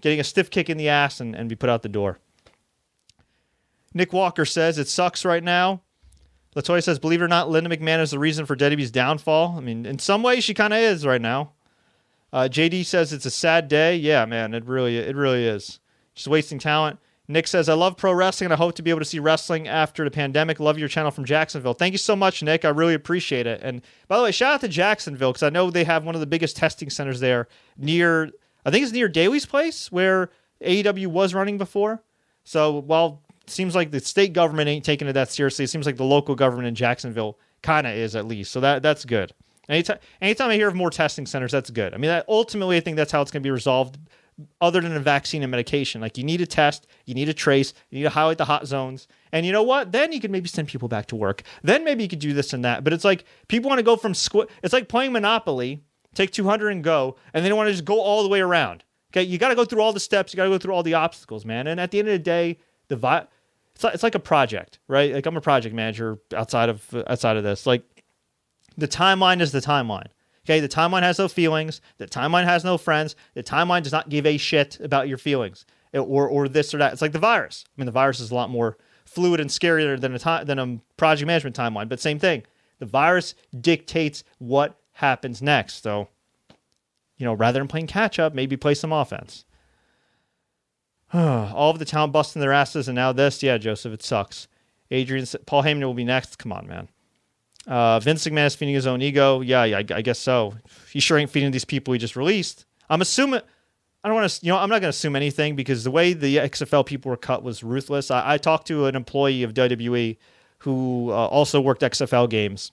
getting 0.00 0.20
a 0.20 0.24
stiff 0.24 0.50
kick 0.50 0.68
in 0.68 0.76
the 0.76 0.88
ass 0.88 1.20
and, 1.20 1.34
and 1.34 1.48
be 1.48 1.54
put 1.54 1.70
out 1.70 1.82
the 1.82 1.88
door. 1.88 2.18
Nick 3.94 4.12
Walker 4.12 4.44
says 4.44 4.78
it 4.78 4.88
sucks 4.88 5.24
right 5.24 5.42
now. 5.42 5.82
Latoya 6.56 6.82
says, 6.82 6.98
believe 6.98 7.20
it 7.20 7.24
or 7.24 7.28
not, 7.28 7.50
Linda 7.50 7.74
McMahon 7.74 8.00
is 8.00 8.12
the 8.12 8.18
reason 8.18 8.46
for 8.46 8.56
WWE's 8.56 8.90
downfall. 8.90 9.56
I 9.56 9.60
mean, 9.60 9.86
in 9.86 9.98
some 9.98 10.22
ways, 10.22 10.44
she 10.44 10.54
kind 10.54 10.72
of 10.72 10.78
is 10.78 11.04
right 11.04 11.20
now. 11.20 11.52
Uh, 12.32 12.48
JD 12.50 12.84
says 12.84 13.12
it's 13.12 13.26
a 13.26 13.30
sad 13.30 13.68
day. 13.68 13.96
Yeah, 13.96 14.24
man, 14.24 14.54
it 14.54 14.64
really, 14.64 14.98
it 14.98 15.16
really 15.16 15.46
is. 15.46 15.80
Just 16.14 16.28
wasting 16.28 16.58
talent. 16.58 16.98
Nick 17.26 17.46
says, 17.46 17.68
I 17.68 17.74
love 17.74 17.96
pro 17.96 18.12
wrestling 18.12 18.46
and 18.46 18.52
I 18.52 18.56
hope 18.56 18.74
to 18.74 18.82
be 18.82 18.90
able 18.90 19.00
to 19.00 19.06
see 19.06 19.18
wrestling 19.18 19.66
after 19.66 20.04
the 20.04 20.10
pandemic. 20.10 20.60
Love 20.60 20.78
your 20.78 20.88
channel 20.88 21.10
from 21.10 21.24
Jacksonville. 21.24 21.72
Thank 21.72 21.92
you 21.92 21.98
so 21.98 22.14
much, 22.14 22.42
Nick. 22.42 22.64
I 22.64 22.68
really 22.68 22.92
appreciate 22.92 23.46
it. 23.46 23.60
And 23.62 23.80
by 24.08 24.18
the 24.18 24.24
way, 24.24 24.30
shout 24.30 24.54
out 24.54 24.60
to 24.60 24.68
Jacksonville 24.68 25.32
because 25.32 25.42
I 25.42 25.48
know 25.48 25.70
they 25.70 25.84
have 25.84 26.04
one 26.04 26.14
of 26.14 26.20
the 26.20 26.26
biggest 26.26 26.56
testing 26.56 26.90
centers 26.90 27.20
there 27.20 27.48
near, 27.78 28.30
I 28.64 28.70
think 28.70 28.82
it's 28.82 28.92
near 28.92 29.08
Daily's 29.08 29.46
place 29.46 29.92
where 29.92 30.30
AEW 30.62 31.08
was 31.08 31.34
running 31.34 31.58
before. 31.58 32.02
So 32.44 32.78
while 32.80 33.22
seems 33.46 33.74
like 33.74 33.90
the 33.90 34.00
state 34.00 34.32
government 34.32 34.68
ain't 34.68 34.84
taking 34.84 35.08
it 35.08 35.12
that 35.14 35.30
seriously. 35.30 35.64
It 35.64 35.68
seems 35.68 35.86
like 35.86 35.96
the 35.96 36.04
local 36.04 36.34
government 36.34 36.68
in 36.68 36.74
Jacksonville 36.74 37.38
kind 37.62 37.86
of 37.86 37.94
is 37.94 38.16
at 38.16 38.26
least. 38.26 38.52
So 38.52 38.60
that 38.60 38.82
that's 38.82 39.04
good. 39.04 39.32
Anytime, 39.68 39.98
anytime 40.20 40.50
I 40.50 40.54
hear 40.56 40.68
of 40.68 40.74
more 40.74 40.90
testing 40.90 41.26
centers, 41.26 41.52
that's 41.52 41.70
good. 41.70 41.94
I 41.94 41.96
mean, 41.96 42.10
that, 42.10 42.26
ultimately, 42.28 42.76
I 42.76 42.80
think 42.80 42.98
that's 42.98 43.10
how 43.12 43.22
it's 43.22 43.30
going 43.30 43.42
to 43.42 43.46
be 43.46 43.50
resolved. 43.50 43.98
Other 44.60 44.80
than 44.80 44.96
a 44.96 45.00
vaccine 45.00 45.44
and 45.44 45.50
medication, 45.50 46.00
like 46.00 46.18
you 46.18 46.24
need 46.24 46.40
a 46.40 46.46
test, 46.46 46.88
you 47.06 47.14
need 47.14 47.28
a 47.28 47.32
trace, 47.32 47.72
you 47.88 47.98
need 47.98 48.02
to 48.02 48.10
highlight 48.10 48.36
the 48.36 48.44
hot 48.44 48.66
zones, 48.66 49.06
and 49.30 49.46
you 49.46 49.52
know 49.52 49.62
what? 49.62 49.92
Then 49.92 50.12
you 50.12 50.20
can 50.20 50.32
maybe 50.32 50.48
send 50.48 50.66
people 50.66 50.88
back 50.88 51.06
to 51.06 51.16
work. 51.16 51.44
Then 51.62 51.84
maybe 51.84 52.02
you 52.02 52.08
could 52.08 52.18
do 52.18 52.32
this 52.32 52.52
and 52.52 52.64
that. 52.64 52.82
But 52.82 52.92
it's 52.92 53.04
like 53.04 53.24
people 53.46 53.68
want 53.68 53.78
to 53.78 53.84
go 53.84 53.94
from 53.94 54.12
squ- 54.12 54.50
It's 54.64 54.72
like 54.72 54.88
playing 54.88 55.12
Monopoly, 55.12 55.84
take 56.14 56.30
two 56.30 56.44
hundred 56.44 56.70
and 56.70 56.82
go, 56.82 57.16
and 57.32 57.44
then 57.44 57.50
you 57.50 57.56
want 57.56 57.68
to 57.68 57.72
just 57.72 57.84
go 57.84 58.00
all 58.00 58.22
the 58.22 58.28
way 58.28 58.40
around. 58.40 58.84
Okay, 59.12 59.22
you 59.22 59.38
got 59.38 59.50
to 59.50 59.54
go 59.54 59.64
through 59.64 59.80
all 59.80 59.92
the 59.92 60.00
steps, 60.00 60.32
you 60.32 60.36
got 60.36 60.44
to 60.44 60.50
go 60.50 60.58
through 60.58 60.74
all 60.74 60.82
the 60.82 60.94
obstacles, 60.94 61.44
man. 61.44 61.68
And 61.68 61.78
at 61.78 61.92
the 61.92 62.00
end 62.00 62.08
of 62.08 62.12
the 62.12 62.18
day, 62.18 62.58
the 62.88 62.96
vi- 62.96 63.26
it's 63.74 63.84
like, 63.84 63.94
it's 63.94 64.02
like 64.02 64.14
a 64.14 64.20
project, 64.20 64.78
right? 64.88 65.12
Like 65.12 65.26
I'm 65.26 65.36
a 65.36 65.40
project 65.40 65.74
manager 65.74 66.18
outside 66.34 66.68
of 66.68 66.94
outside 67.06 67.36
of 67.36 67.44
this. 67.44 67.66
Like 67.66 67.82
the 68.76 68.88
timeline 68.88 69.40
is 69.40 69.52
the 69.52 69.60
timeline. 69.60 70.08
Okay, 70.46 70.60
the 70.60 70.68
timeline 70.68 71.02
has 71.02 71.18
no 71.18 71.26
feelings. 71.26 71.80
The 71.98 72.06
timeline 72.06 72.44
has 72.44 72.64
no 72.64 72.76
friends. 72.76 73.16
The 73.34 73.42
timeline 73.42 73.82
does 73.82 73.92
not 73.92 74.10
give 74.10 74.26
a 74.26 74.36
shit 74.36 74.78
about 74.80 75.08
your 75.08 75.18
feelings 75.18 75.64
eh, 75.92 75.98
or 75.98 76.28
or 76.28 76.48
this 76.48 76.74
or 76.74 76.78
that. 76.78 76.92
It's 76.92 77.02
like 77.02 77.12
the 77.12 77.18
virus. 77.18 77.64
I 77.66 77.80
mean, 77.80 77.86
the 77.86 77.92
virus 77.92 78.20
is 78.20 78.30
a 78.30 78.34
lot 78.34 78.50
more 78.50 78.76
fluid 79.06 79.40
and 79.40 79.50
scarier 79.50 80.00
than 80.00 80.14
a 80.14 80.18
time 80.18 80.44
than 80.46 80.58
a 80.58 80.80
project 80.96 81.26
management 81.26 81.56
timeline. 81.56 81.88
But 81.88 82.00
same 82.00 82.18
thing. 82.18 82.42
The 82.78 82.86
virus 82.86 83.34
dictates 83.60 84.24
what 84.38 84.78
happens 84.94 85.42
next. 85.42 85.82
So, 85.82 86.08
you 87.16 87.24
know, 87.24 87.34
rather 87.34 87.58
than 87.58 87.68
playing 87.68 87.86
catch 87.86 88.18
up, 88.18 88.34
maybe 88.34 88.56
play 88.56 88.74
some 88.74 88.92
offense. 88.92 89.44
All 91.12 91.70
of 91.70 91.78
the 91.78 91.84
town 91.84 92.10
busting 92.10 92.40
their 92.40 92.52
asses, 92.52 92.88
and 92.88 92.96
now 92.96 93.12
this. 93.12 93.42
Yeah, 93.42 93.58
Joseph, 93.58 93.92
it 93.92 94.02
sucks. 94.02 94.48
Adrian, 94.90 95.26
Paul 95.46 95.62
Heyman 95.62 95.84
will 95.84 95.94
be 95.94 96.04
next. 96.04 96.38
Come 96.38 96.52
on, 96.52 96.66
man. 96.66 96.88
Uh, 97.66 97.98
Vince 98.00 98.26
McMahon 98.26 98.46
is 98.46 98.54
feeding 98.54 98.74
his 98.74 98.86
own 98.86 99.00
ego. 99.00 99.40
Yeah, 99.40 99.64
yeah, 99.64 99.78
I, 99.78 99.84
I 99.96 100.02
guess 100.02 100.18
so. 100.18 100.54
He 100.92 101.00
sure 101.00 101.16
ain't 101.18 101.30
feeding 101.30 101.50
these 101.50 101.64
people 101.64 101.92
he 101.92 101.98
just 101.98 102.16
released. 102.16 102.66
I'm 102.90 103.00
assuming. 103.00 103.40
I 104.02 104.08
don't 104.08 104.16
want 104.16 104.30
to, 104.30 104.44
you 104.44 104.52
know, 104.52 104.58
I'm 104.58 104.68
not 104.68 104.82
going 104.82 104.82
to 104.82 104.88
assume 104.90 105.16
anything 105.16 105.56
because 105.56 105.82
the 105.82 105.90
way 105.90 106.12
the 106.12 106.36
XFL 106.36 106.84
people 106.84 107.08
were 107.08 107.16
cut 107.16 107.42
was 107.42 107.64
ruthless. 107.64 108.10
I, 108.10 108.34
I 108.34 108.38
talked 108.38 108.66
to 108.66 108.84
an 108.84 108.94
employee 108.96 109.42
of 109.44 109.54
WWE 109.54 110.18
who 110.58 111.10
uh, 111.10 111.14
also 111.14 111.58
worked 111.58 111.80
XFL 111.80 112.28
games, 112.28 112.70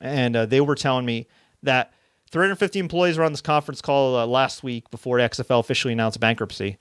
and 0.00 0.36
uh, 0.36 0.46
they 0.46 0.60
were 0.60 0.74
telling 0.74 1.06
me 1.06 1.26
that 1.62 1.92
350 2.30 2.78
employees 2.78 3.18
were 3.18 3.24
on 3.24 3.32
this 3.32 3.40
conference 3.40 3.80
call 3.80 4.16
uh, 4.16 4.26
last 4.26 4.62
week 4.62 4.90
before 4.90 5.18
XFL 5.18 5.60
officially 5.60 5.92
announced 5.92 6.20
bankruptcy. 6.20 6.76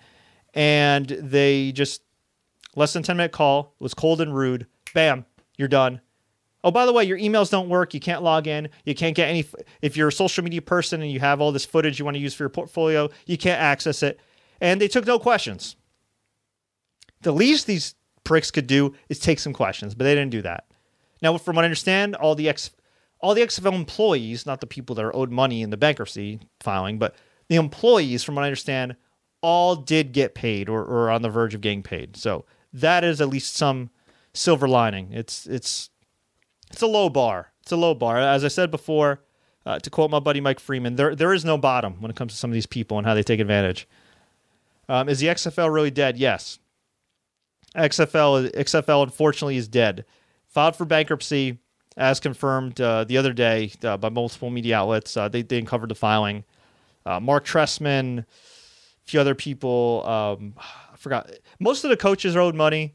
And 0.53 1.07
they 1.07 1.71
just 1.71 2.01
less 2.75 2.93
than 2.93 3.03
10 3.03 3.17
minute 3.17 3.31
call 3.31 3.73
was 3.79 3.93
cold 3.93 4.21
and 4.21 4.35
rude. 4.35 4.67
Bam 4.93 5.25
you're 5.57 5.67
done. 5.67 6.01
Oh 6.63 6.71
by 6.71 6.85
the 6.85 6.93
way 6.93 7.03
your 7.03 7.17
emails 7.17 7.51
don't 7.51 7.69
work. 7.69 7.93
You 7.93 7.99
can't 7.99 8.23
log 8.23 8.47
in. 8.47 8.69
You 8.85 8.95
can't 8.95 9.15
get 9.15 9.29
any 9.29 9.45
if 9.81 9.95
you're 9.95 10.07
a 10.07 10.13
social 10.13 10.43
media 10.43 10.61
person 10.61 11.01
and 11.01 11.11
you 11.11 11.19
have 11.19 11.41
all 11.41 11.51
this 11.51 11.65
footage 11.65 11.99
you 11.99 12.05
want 12.05 12.15
to 12.15 12.21
use 12.21 12.33
for 12.33 12.43
your 12.43 12.49
portfolio 12.49 13.09
you 13.25 13.37
can't 13.37 13.61
access 13.61 14.03
it. 14.03 14.19
And 14.61 14.81
they 14.81 14.87
took 14.87 15.05
no 15.05 15.19
questions. 15.19 15.75
The 17.21 17.31
least 17.31 17.67
these 17.67 17.95
pricks 18.23 18.51
could 18.51 18.67
do 18.67 18.93
is 19.09 19.19
take 19.19 19.39
some 19.39 19.53
questions, 19.53 19.95
but 19.95 20.03
they 20.03 20.15
didn't 20.15 20.31
do 20.31 20.41
that. 20.41 20.65
Now, 21.21 21.37
from 21.37 21.55
what 21.55 21.63
I 21.63 21.65
understand, 21.65 22.15
all 22.15 22.35
the 22.35 22.49
X, 22.49 22.71
all 23.25 23.33
the 23.33 23.41
XFL 23.41 23.73
employees, 23.73 24.45
not 24.45 24.61
the 24.61 24.67
people 24.67 24.95
that 24.95 25.03
are 25.03 25.15
owed 25.15 25.31
money 25.31 25.63
in 25.63 25.71
the 25.71 25.77
bankruptcy 25.77 26.39
filing, 26.59 26.99
but 26.99 27.15
the 27.47 27.55
employees, 27.55 28.23
from 28.23 28.35
what 28.35 28.43
I 28.43 28.47
understand, 28.47 28.95
all 29.41 29.75
did 29.75 30.11
get 30.11 30.35
paid 30.35 30.69
or, 30.69 30.83
or 30.83 31.09
on 31.09 31.23
the 31.23 31.29
verge 31.29 31.55
of 31.55 31.61
getting 31.61 31.81
paid. 31.81 32.15
So 32.17 32.45
that 32.71 33.03
is 33.03 33.19
at 33.19 33.29
least 33.29 33.55
some 33.55 33.89
silver 34.35 34.67
lining. 34.67 35.11
It's 35.11 35.47
it's 35.47 35.89
it's 36.71 36.83
a 36.83 36.87
low 36.87 37.09
bar. 37.09 37.51
It's 37.63 37.71
a 37.71 37.75
low 37.77 37.95
bar. 37.95 38.19
As 38.19 38.45
I 38.45 38.47
said 38.47 38.69
before, 38.69 39.23
uh, 39.65 39.79
to 39.79 39.89
quote 39.89 40.11
my 40.11 40.19
buddy 40.19 40.39
Mike 40.39 40.59
Freeman, 40.59 40.95
there 40.95 41.15
there 41.15 41.33
is 41.33 41.43
no 41.43 41.57
bottom 41.57 41.99
when 42.01 42.11
it 42.11 42.15
comes 42.15 42.31
to 42.33 42.37
some 42.37 42.51
of 42.51 42.53
these 42.53 42.67
people 42.67 42.99
and 42.99 43.07
how 43.07 43.15
they 43.15 43.23
take 43.23 43.39
advantage. 43.39 43.87
Um, 44.87 45.09
is 45.09 45.19
the 45.19 45.27
XFL 45.27 45.73
really 45.73 45.89
dead? 45.89 46.15
Yes. 46.15 46.59
XFL 47.75 48.51
XFL 48.51 49.01
unfortunately 49.01 49.57
is 49.57 49.67
dead. 49.67 50.05
Filed 50.45 50.75
for 50.75 50.85
bankruptcy, 50.85 51.57
as 51.97 52.19
confirmed 52.19 52.79
uh, 52.81 53.03
the 53.03 53.17
other 53.17 53.33
day 53.33 53.71
uh, 53.83 53.97
by 53.97 54.09
multiple 54.09 54.49
media 54.49 54.77
outlets. 54.77 55.15
Uh, 55.15 55.27
they 55.27 55.41
they 55.41 55.57
uncovered 55.59 55.89
the 55.89 55.95
filing. 55.95 56.43
Uh, 57.05 57.19
Marc 57.19 57.45
Trestman, 57.45 58.19
a 58.19 58.25
few 59.05 59.19
other 59.19 59.35
people. 59.35 60.03
Um, 60.05 60.53
I 60.57 60.97
forgot. 60.97 61.31
Most 61.59 61.83
of 61.83 61.89
the 61.89 61.97
coaches 61.97 62.35
are 62.35 62.41
owed 62.41 62.55
money. 62.55 62.93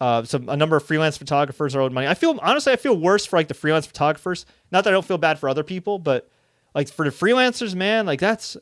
Uh, 0.00 0.24
some 0.24 0.48
a 0.48 0.56
number 0.56 0.76
of 0.76 0.84
freelance 0.84 1.16
photographers 1.16 1.76
are 1.76 1.80
owed 1.80 1.92
money. 1.92 2.08
I 2.08 2.14
feel 2.14 2.38
honestly, 2.42 2.72
I 2.72 2.76
feel 2.76 2.96
worse 2.96 3.24
for 3.24 3.36
like 3.36 3.48
the 3.48 3.54
freelance 3.54 3.86
photographers. 3.86 4.46
Not 4.72 4.84
that 4.84 4.90
I 4.90 4.92
don't 4.92 5.06
feel 5.06 5.18
bad 5.18 5.38
for 5.38 5.48
other 5.48 5.62
people, 5.62 5.98
but 5.98 6.28
like 6.74 6.88
for 6.88 7.04
the 7.04 7.12
freelancers, 7.12 7.74
man, 7.74 8.06
like 8.06 8.18
that's 8.18 8.56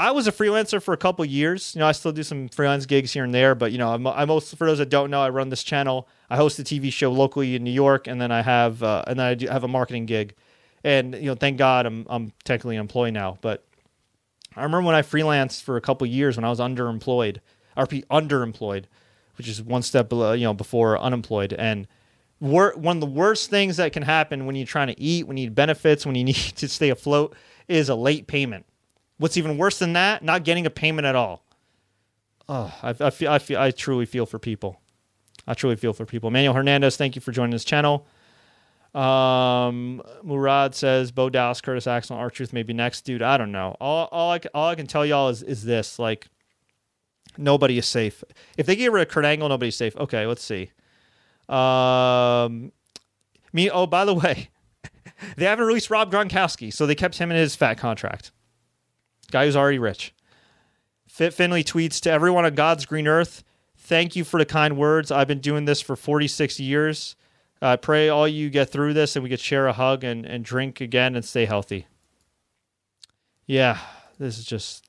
I 0.00 0.12
was 0.12 0.26
a 0.26 0.32
freelancer 0.32 0.82
for 0.82 0.94
a 0.94 0.96
couple 0.96 1.22
years. 1.26 1.74
You 1.74 1.80
know, 1.80 1.86
I 1.86 1.92
still 1.92 2.10
do 2.10 2.22
some 2.22 2.48
freelance 2.48 2.86
gigs 2.86 3.12
here 3.12 3.22
and 3.22 3.34
there, 3.34 3.54
but 3.54 3.70
you 3.70 3.76
know, 3.76 3.92
I'm, 3.92 4.06
I'm 4.06 4.28
most 4.28 4.56
for 4.56 4.66
those 4.66 4.78
that 4.78 4.88
don't 4.88 5.10
know, 5.10 5.20
I 5.20 5.28
run 5.28 5.50
this 5.50 5.62
channel. 5.62 6.08
I 6.30 6.36
host 6.36 6.58
a 6.58 6.62
TV 6.62 6.90
show 6.90 7.12
locally 7.12 7.54
in 7.54 7.64
New 7.64 7.70
York, 7.70 8.06
and 8.06 8.18
then 8.18 8.32
I 8.32 8.40
have 8.40 8.82
uh, 8.82 9.04
and 9.06 9.18
then 9.18 9.26
I 9.26 9.34
do 9.34 9.46
have 9.48 9.62
a 9.62 9.68
marketing 9.68 10.06
gig. 10.06 10.34
And 10.82 11.14
you 11.14 11.26
know, 11.26 11.34
thank 11.34 11.58
God 11.58 11.84
I'm 11.84 12.06
I'm 12.08 12.32
technically 12.44 12.76
an 12.76 12.80
employee 12.80 13.10
now. 13.10 13.36
But 13.42 13.66
I 14.56 14.62
remember 14.62 14.86
when 14.86 14.94
I 14.94 15.02
freelanced 15.02 15.64
for 15.64 15.76
a 15.76 15.82
couple 15.82 16.06
years 16.06 16.34
when 16.34 16.46
I 16.46 16.48
was 16.48 16.60
underemployed, 16.60 17.40
RP 17.76 18.06
underemployed, 18.06 18.84
which 19.36 19.48
is 19.48 19.62
one 19.62 19.82
step 19.82 20.08
below, 20.08 20.32
you 20.32 20.44
know, 20.44 20.54
before 20.54 20.98
unemployed, 20.98 21.52
and 21.52 21.86
wor- 22.40 22.74
one 22.74 22.96
of 22.96 23.00
the 23.02 23.06
worst 23.06 23.50
things 23.50 23.76
that 23.76 23.92
can 23.92 24.04
happen 24.04 24.46
when 24.46 24.56
you're 24.56 24.64
trying 24.64 24.88
to 24.88 24.98
eat, 24.98 25.26
when 25.26 25.36
you 25.36 25.44
need 25.44 25.54
benefits, 25.54 26.06
when 26.06 26.14
you 26.14 26.24
need 26.32 26.36
to 26.36 26.70
stay 26.70 26.88
afloat, 26.88 27.36
is 27.68 27.90
a 27.90 27.94
late 27.94 28.26
payment 28.26 28.64
What's 29.20 29.36
even 29.36 29.58
worse 29.58 29.78
than 29.78 29.92
that? 29.92 30.24
Not 30.24 30.44
getting 30.44 30.64
a 30.64 30.70
payment 30.70 31.06
at 31.06 31.14
all. 31.14 31.44
Oh, 32.48 32.74
I, 32.82 32.94
I 32.98 33.10
feel, 33.10 33.30
I 33.30 33.38
feel, 33.38 33.60
I 33.60 33.70
truly 33.70 34.06
feel 34.06 34.24
for 34.24 34.38
people. 34.38 34.80
I 35.46 35.52
truly 35.52 35.76
feel 35.76 35.92
for 35.92 36.06
people. 36.06 36.30
Manuel 36.30 36.54
Hernandez, 36.54 36.96
thank 36.96 37.16
you 37.16 37.20
for 37.20 37.30
joining 37.30 37.50
this 37.50 37.64
channel. 37.64 38.06
Um, 38.94 40.00
Murad 40.22 40.74
says 40.74 41.12
Bo 41.12 41.28
Dallas, 41.28 41.60
Curtis 41.60 41.86
Axel, 41.86 42.16
R-Truth 42.16 42.54
maybe 42.54 42.72
next, 42.72 43.02
dude. 43.02 43.20
I 43.20 43.36
don't 43.36 43.52
know. 43.52 43.76
All, 43.78 44.08
all 44.10 44.32
I, 44.32 44.40
all 44.54 44.70
I 44.70 44.74
can 44.74 44.86
tell 44.86 45.04
y'all 45.04 45.28
is, 45.28 45.42
is 45.42 45.64
this: 45.64 45.98
like, 45.98 46.28
nobody 47.36 47.76
is 47.76 47.86
safe. 47.86 48.24
If 48.56 48.64
they 48.64 48.74
get 48.74 48.90
rid 48.90 49.06
of 49.06 49.12
Kurt 49.12 49.26
Angle, 49.26 49.50
nobody's 49.50 49.76
safe. 49.76 49.94
Okay, 49.96 50.24
let's 50.24 50.42
see. 50.42 50.70
Um, 51.46 52.72
me. 53.52 53.68
Oh, 53.68 53.86
by 53.86 54.06
the 54.06 54.14
way, 54.14 54.48
they 55.36 55.44
haven't 55.44 55.66
released 55.66 55.90
Rob 55.90 56.10
Gronkowski, 56.10 56.72
so 56.72 56.86
they 56.86 56.94
kept 56.94 57.18
him 57.18 57.30
in 57.30 57.36
his 57.36 57.54
fat 57.54 57.74
contract 57.74 58.32
guy 59.30 59.46
who's 59.46 59.56
already 59.56 59.78
rich. 59.78 60.14
Fit 61.08 61.34
Finlay 61.34 61.62
tweets 61.62 62.00
to 62.02 62.10
everyone 62.10 62.44
on 62.44 62.54
God's 62.54 62.86
green 62.86 63.06
earth. 63.06 63.42
Thank 63.76 64.14
you 64.14 64.24
for 64.24 64.38
the 64.38 64.46
kind 64.46 64.76
words. 64.76 65.10
I've 65.10 65.26
been 65.26 65.40
doing 65.40 65.64
this 65.64 65.80
for 65.80 65.96
46 65.96 66.60
years. 66.60 67.16
I 67.62 67.76
pray 67.76 68.08
all 68.08 68.26
you 68.26 68.48
get 68.48 68.70
through 68.70 68.94
this 68.94 69.16
and 69.16 69.22
we 69.22 69.28
could 69.28 69.40
share 69.40 69.66
a 69.66 69.72
hug 69.72 70.04
and, 70.04 70.24
and 70.24 70.44
drink 70.44 70.80
again 70.80 71.14
and 71.14 71.24
stay 71.24 71.44
healthy. 71.44 71.86
Yeah, 73.46 73.78
this 74.18 74.38
is 74.38 74.44
just 74.44 74.84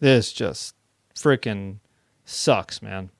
this 0.00 0.32
just 0.32 0.74
freaking 1.14 1.78
sucks, 2.24 2.80
man. 2.80 3.10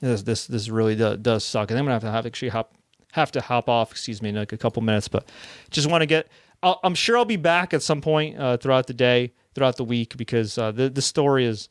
This 0.00 0.22
this 0.22 0.46
this 0.46 0.68
really 0.68 0.94
does, 0.94 1.18
does 1.18 1.44
suck. 1.44 1.70
And 1.70 1.78
I'm 1.78 1.84
gonna 1.84 1.94
have 1.94 2.02
to 2.02 2.10
have 2.10 2.26
actually 2.26 2.48
hop 2.48 2.72
have 3.12 3.30
to 3.32 3.40
hop 3.40 3.68
off. 3.68 3.90
Excuse 3.90 4.22
me, 4.22 4.30
in 4.30 4.36
like 4.36 4.52
a 4.52 4.56
couple 4.56 4.82
minutes, 4.82 5.08
but 5.08 5.28
just 5.70 5.90
want 5.90 6.02
to 6.02 6.06
get 6.06 6.28
i 6.66 6.86
am 6.86 6.94
sure 6.94 7.16
I'll 7.16 7.24
be 7.24 7.36
back 7.36 7.72
at 7.72 7.82
some 7.82 8.00
point 8.00 8.38
uh, 8.38 8.56
throughout 8.56 8.86
the 8.86 8.94
day, 8.94 9.32
throughout 9.54 9.76
the 9.76 9.84
week, 9.84 10.16
because 10.16 10.58
uh, 10.58 10.72
the 10.72 10.88
the 10.88 11.02
story 11.02 11.44
is 11.44 11.68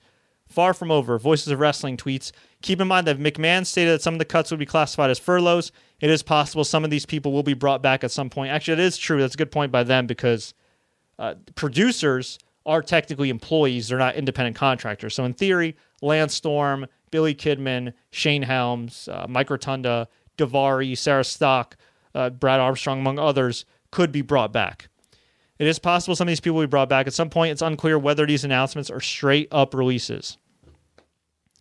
far 0.47 0.73
from 0.73 0.91
over. 0.91 1.19
Voices 1.19 1.47
of 1.49 1.59
Wrestling 1.59 1.97
tweets. 1.97 2.31
Keep 2.61 2.81
in 2.81 2.87
mind 2.87 3.07
that 3.07 3.19
McMahon 3.19 3.65
stated 3.65 3.91
that 3.91 4.01
some 4.01 4.15
of 4.15 4.19
the 4.19 4.25
cuts 4.25 4.51
would 4.51 4.59
be 4.59 4.65
classified 4.65 5.09
as 5.09 5.19
furloughs. 5.19 5.71
It 5.99 6.09
is 6.09 6.23
possible 6.23 6.63
some 6.63 6.83
of 6.83 6.89
these 6.89 7.05
people 7.05 7.31
will 7.31 7.43
be 7.43 7.53
brought 7.53 7.81
back 7.81 8.03
at 8.03 8.11
some 8.11 8.29
point. 8.29 8.51
Actually, 8.51 8.73
it 8.73 8.79
is 8.79 8.97
true. 8.97 9.19
That's 9.19 9.35
a 9.35 9.37
good 9.37 9.51
point 9.51 9.71
by 9.71 9.83
them 9.83 10.07
because 10.07 10.53
uh, 11.19 11.35
producers 11.55 12.39
are 12.65 12.81
technically 12.81 13.29
employees; 13.29 13.89
they're 13.89 13.97
not 13.97 14.15
independent 14.15 14.55
contractors. 14.55 15.13
So 15.13 15.25
in 15.25 15.33
theory, 15.33 15.75
Lance 16.01 16.33
Storm, 16.33 16.85
Billy 17.11 17.35
Kidman, 17.35 17.93
Shane 18.11 18.43
Helms, 18.43 19.09
uh, 19.11 19.25
Mike 19.27 19.49
Rotunda, 19.49 20.07
Daivari, 20.37 20.97
Sarah 20.97 21.23
Stock, 21.23 21.75
uh, 22.13 22.29
Brad 22.29 22.59
Armstrong, 22.59 22.99
among 22.99 23.19
others 23.19 23.65
could 23.95 24.11
be 24.11 24.21
brought 24.21 24.51
back. 24.51 24.89
It 25.57 25.67
is 25.67 25.79
possible 25.79 26.17
some 26.17 26.27
of 26.27 26.29
these 26.29 26.41
people 26.41 26.57
will 26.57 26.65
be 26.65 26.69
brought 26.69 26.89
back 26.89 27.07
at 27.07 27.13
some 27.13 27.29
point. 27.29 27.53
It's 27.53 27.61
unclear 27.61 27.97
whether 27.97 28.25
these 28.25 28.43
announcements 28.43 28.89
are 28.91 28.99
straight 28.99 29.47
up 29.53 29.73
releases. 29.73 30.37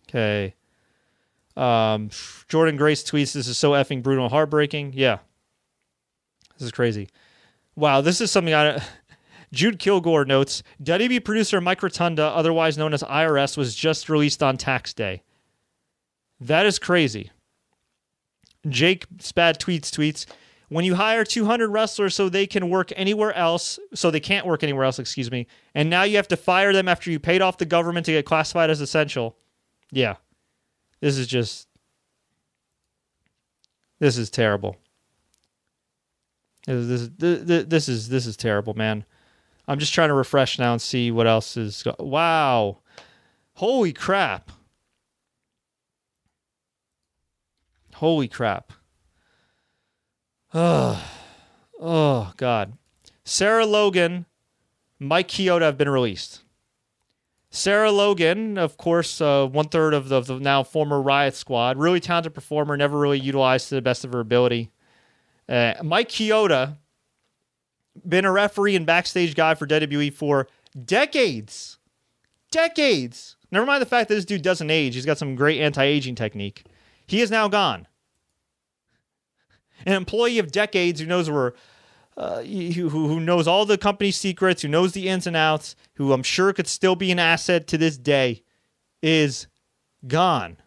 Okay. 0.09 0.53
Um, 1.55 2.09
Jordan 2.49 2.75
Grace 2.75 3.05
tweets, 3.05 3.31
This 3.31 3.47
is 3.47 3.57
so 3.57 3.71
effing 3.71 4.03
brutal 4.03 4.27
heartbreaking. 4.27 4.91
Yeah. 4.95 5.19
This 6.57 6.65
is 6.65 6.71
crazy. 6.73 7.07
Wow, 7.77 8.01
this 8.01 8.19
is 8.19 8.31
something 8.31 8.53
I. 8.53 8.83
Jude 9.53 9.79
Kilgore 9.79 10.25
notes 10.25 10.61
WB 10.83 11.23
producer 11.23 11.61
Mike 11.61 11.81
Rotunda, 11.81 12.23
otherwise 12.23 12.77
known 12.77 12.93
as 12.93 13.01
IRS, 13.03 13.55
was 13.55 13.73
just 13.73 14.09
released 14.09 14.43
on 14.43 14.57
tax 14.57 14.93
day. 14.93 15.23
That 16.41 16.65
is 16.65 16.79
crazy. 16.79 17.31
Jake 18.67 19.05
Spad 19.19 19.57
tweets 19.57 19.89
tweets 19.89 20.25
when 20.69 20.85
you 20.85 20.95
hire 20.95 21.23
200 21.23 21.69
wrestlers 21.69 22.15
so 22.15 22.27
they 22.29 22.47
can 22.47 22.69
work 22.69 22.91
anywhere 22.95 23.33
else, 23.33 23.79
so 23.93 24.09
they 24.11 24.19
can't 24.19 24.45
work 24.45 24.63
anywhere 24.63 24.83
else, 24.85 24.99
excuse 24.99 25.29
me, 25.31 25.47
and 25.73 25.89
now 25.89 26.03
you 26.03 26.15
have 26.17 26.27
to 26.29 26.37
fire 26.37 26.73
them 26.73 26.87
after 26.87 27.11
you 27.11 27.19
paid 27.19 27.41
off 27.41 27.57
the 27.57 27.65
government 27.65 28.05
to 28.07 28.11
get 28.11 28.25
classified 28.25 28.69
as 28.69 28.81
essential. 28.81 29.37
Yeah. 29.91 30.15
This 31.01 31.17
is 31.17 31.27
just 31.27 31.67
This 33.99 34.17
is 34.17 34.29
terrible. 34.29 34.77
This 36.65 37.01
is 37.01 37.09
this, 37.17 37.65
this 37.67 37.87
is 37.89 38.09
this 38.09 38.25
is 38.25 38.35
terrible, 38.35 38.73
man. 38.73 39.05
I'm 39.67 39.79
just 39.79 39.93
trying 39.93 40.09
to 40.09 40.13
refresh 40.15 40.57
now 40.59 40.73
and 40.73 40.81
see 40.81 41.11
what 41.11 41.27
else 41.27 41.57
is 41.57 41.83
go- 41.83 41.95
Wow. 41.99 42.79
Holy 43.53 43.93
crap. 43.93 44.51
Holy 47.95 48.27
crap. 48.27 48.73
Oh, 50.57 51.03
oh 51.81 52.31
God. 52.37 52.77
Sarah 53.25 53.65
Logan, 53.65 54.25
Mike 54.99 55.27
Chioda 55.27 55.63
have 55.63 55.77
been 55.77 55.89
released. 55.89 56.43
Sarah 57.49 57.91
Logan, 57.91 58.57
of 58.57 58.77
course, 58.77 59.19
uh, 59.19 59.47
one 59.47 59.67
third 59.67 59.93
of 59.93 60.07
the, 60.07 60.21
the, 60.21 60.39
now 60.39 60.63
former 60.63 61.01
Riot 61.01 61.35
Squad, 61.35 61.77
really 61.77 61.99
talented 61.99 62.33
performer, 62.33 62.77
never 62.77 62.97
really 62.97 63.19
utilized 63.19 63.67
to 63.67 63.75
the 63.75 63.81
best 63.81 64.05
of 64.05 64.13
her 64.13 64.21
ability. 64.21 64.71
Uh, 65.49 65.73
Mike 65.83 66.07
Chioda, 66.07 66.77
been 68.07 68.23
a 68.23 68.31
referee 68.31 68.77
and 68.77 68.85
backstage 68.85 69.35
guy 69.35 69.55
for 69.55 69.67
WWE 69.67 70.13
for 70.13 70.47
decades. 70.85 71.79
Decades. 72.49 73.35
Never 73.51 73.65
mind 73.65 73.81
the 73.81 73.85
fact 73.85 74.07
that 74.07 74.15
this 74.15 74.25
dude 74.25 74.41
doesn't 74.41 74.71
age. 74.71 74.95
He's 74.95 75.05
got 75.05 75.17
some 75.17 75.35
great 75.35 75.59
anti 75.59 75.83
aging 75.83 76.15
technique. 76.15 76.63
He 77.07 77.19
is 77.19 77.29
now 77.29 77.49
gone 77.49 77.87
an 79.85 79.93
employee 79.93 80.39
of 80.39 80.51
decades 80.51 80.99
who 80.99 81.05
knows 81.05 81.29
where 81.29 81.53
uh, 82.17 82.41
who, 82.43 82.89
who 82.89 83.19
knows 83.19 83.47
all 83.47 83.65
the 83.65 83.77
company 83.77 84.09
secrets, 84.09 84.61
who 84.61 84.69
knows 84.69 84.93
the 84.93 85.09
ins 85.09 85.27
and 85.27 85.35
outs, 85.35 85.75
who 85.95 86.13
I'm 86.13 86.23
sure 86.23 86.53
could 86.53 86.67
still 86.67 86.95
be 86.95 87.11
an 87.11 87.19
asset 87.19 87.67
to 87.67 87.77
this 87.77 87.97
day, 87.97 88.43
is 89.01 89.47
gone. 90.07 90.57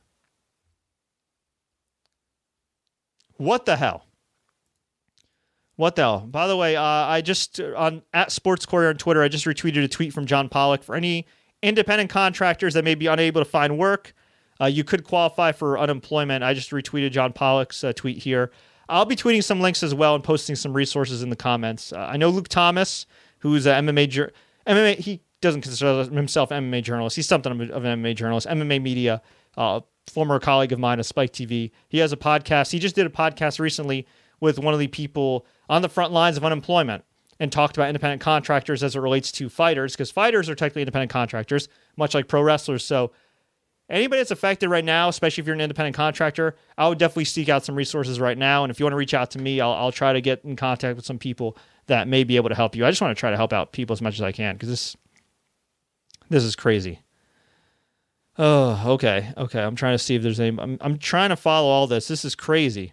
What 3.38 3.64
the 3.64 3.76
hell? 3.76 4.04
What 5.76 5.94
the 5.94 6.02
hell? 6.02 6.20
By 6.20 6.48
the 6.48 6.56
way, 6.56 6.76
uh, 6.76 6.82
I 6.82 7.20
just 7.20 7.61
on 7.61 8.02
at 8.12 8.32
Sports 8.32 8.66
Courier 8.66 8.88
on 8.88 8.96
Twitter, 8.96 9.22
I 9.22 9.28
just 9.28 9.46
retweeted 9.46 9.82
a 9.84 9.88
tweet 9.88 10.12
from 10.12 10.26
John 10.26 10.48
Pollock 10.48 10.82
for 10.82 10.96
any 10.96 11.24
independent 11.62 12.11
contractors 12.11 12.74
that 12.74 12.84
may 12.84 12.96
be 12.96 13.06
unable 13.06 13.40
to 13.40 13.48
find 13.48 13.78
work. 13.78 14.12
Uh, 14.61 14.66
you 14.66 14.82
could 14.82 15.04
qualify 15.04 15.52
for 15.52 15.78
unemployment. 15.78 16.42
I 16.42 16.52
just 16.52 16.72
retweeted 16.72 17.12
John 17.12 17.32
Pollock's 17.32 17.84
uh, 17.84 17.92
tweet 17.92 18.18
here. 18.18 18.50
I'll 18.89 19.05
be 19.05 19.16
tweeting 19.16 19.45
some 19.45 19.61
links 19.61 19.82
as 19.82 19.95
well 19.95 20.14
and 20.14 20.24
posting 20.24 20.57
some 20.57 20.72
resources 20.72 21.22
in 21.22 21.30
the 21.30 21.36
comments. 21.36 21.93
Uh, 21.93 21.99
I 21.99 22.16
know 22.16 22.30
Luke 22.30 22.49
Thomas, 22.49 23.07
who's 23.41 23.66
an 23.66 23.86
MMA, 23.86 24.09
jur- 24.09 24.32
MMA, 24.66 24.99
he 24.99 25.20
doesn't 25.41 25.61
consider 25.61 26.05
himself 26.05 26.51
MMA 26.51 26.82
journalist. 26.82 27.16
He's 27.16 27.26
something 27.26 27.53
of 27.70 27.84
an 27.84 28.03
MMA 28.03 28.16
journalist. 28.16 28.47
MMA 28.47 28.82
Media 28.82 29.22
uh, 29.57 29.80
former 30.09 30.39
colleague 30.41 30.72
of 30.72 30.78
mine 30.78 30.99
at 30.99 31.07
Spike 31.07 31.32
TV. 31.32 31.70
He 31.89 31.99
has 31.99 32.12
a 32.12 32.16
podcast. 32.16 32.70
He 32.70 32.78
just 32.78 32.95
did 32.95 33.07
a 33.07 33.11
podcast 33.11 33.61
recently 33.61 34.07
with 34.41 34.59
one 34.59 34.74
of 34.74 34.80
the 34.80 34.86
people 34.86 35.47
on 35.68 35.82
the 35.82 35.89
front 35.89 36.12
lines 36.12 36.36
of 36.36 36.45
unemployment 36.45 37.05
and 37.41 37.53
talked 37.53 37.76
about 37.76 37.89
independent 37.89 38.20
contractors 38.20 38.82
as 38.82 38.97
it 38.97 39.01
relates 39.01 39.30
to 39.32 39.49
fighters, 39.49 39.93
because 39.93 40.11
fighters 40.11 40.49
are 40.49 40.55
technically 40.55 40.82
independent 40.82 41.11
contractors, 41.11 41.68
much 41.97 42.14
like 42.14 42.26
pro 42.26 42.43
wrestlers. 42.43 42.84
So 42.84 43.12
anybody 43.89 44.20
that's 44.20 44.30
affected 44.30 44.68
right 44.68 44.84
now, 44.84 45.09
especially 45.09 45.43
if 45.43 45.47
you're 45.47 45.55
an 45.55 45.61
independent 45.61 45.97
contractor, 45.97 46.57
I 46.76 46.89
would 46.89 46.99
definitely 46.99 47.24
seek 47.24 47.49
out 47.49 47.64
some 47.64 47.74
resources 47.74 48.20
right 48.20 48.36
now. 48.36 48.64
And 48.64 48.70
if 48.70 48.78
you 48.78 48.84
want 48.84 48.93
to 48.93 48.99
reach 48.99 49.14
out 49.14 49.30
to 49.32 49.39
me, 49.39 49.61
I'll, 49.61 49.72
I'll 49.72 49.93
try 49.93 50.12
to 50.12 50.20
get 50.20 50.45
in 50.45 50.57
contact 50.57 50.97
with 50.97 51.07
some 51.07 51.18
people 51.18 51.57
that 51.86 52.09
may 52.09 52.24
be 52.24 52.36
able 52.36 52.49
to 52.49 52.55
help 52.55 52.76
you. 52.76 52.84
I 52.84 52.91
just 52.91 53.01
want 53.01 53.16
to 53.16 53.20
try 53.20 53.30
to 53.30 53.36
help 53.36 53.53
out 53.53 53.72
people 53.72 53.95
as 53.95 54.03
much 54.03 54.14
as 54.14 54.22
I 54.22 54.32
can 54.32 54.55
because 54.55 54.68
this 54.68 54.97
this 56.30 56.45
is 56.45 56.55
crazy. 56.55 57.01
Oh, 58.36 58.93
okay, 58.95 59.32
okay. 59.36 59.61
I'm 59.61 59.74
trying 59.74 59.95
to 59.95 59.99
see 59.99 60.14
if 60.14 60.22
there's 60.22 60.39
any. 60.39 60.57
I'm, 60.61 60.78
I'm 60.80 60.99
trying 60.99 61.30
to 61.30 61.36
follow 61.36 61.68
all 61.68 61.86
this. 61.86 62.07
This 62.07 62.24
is 62.24 62.34
crazy. 62.34 62.93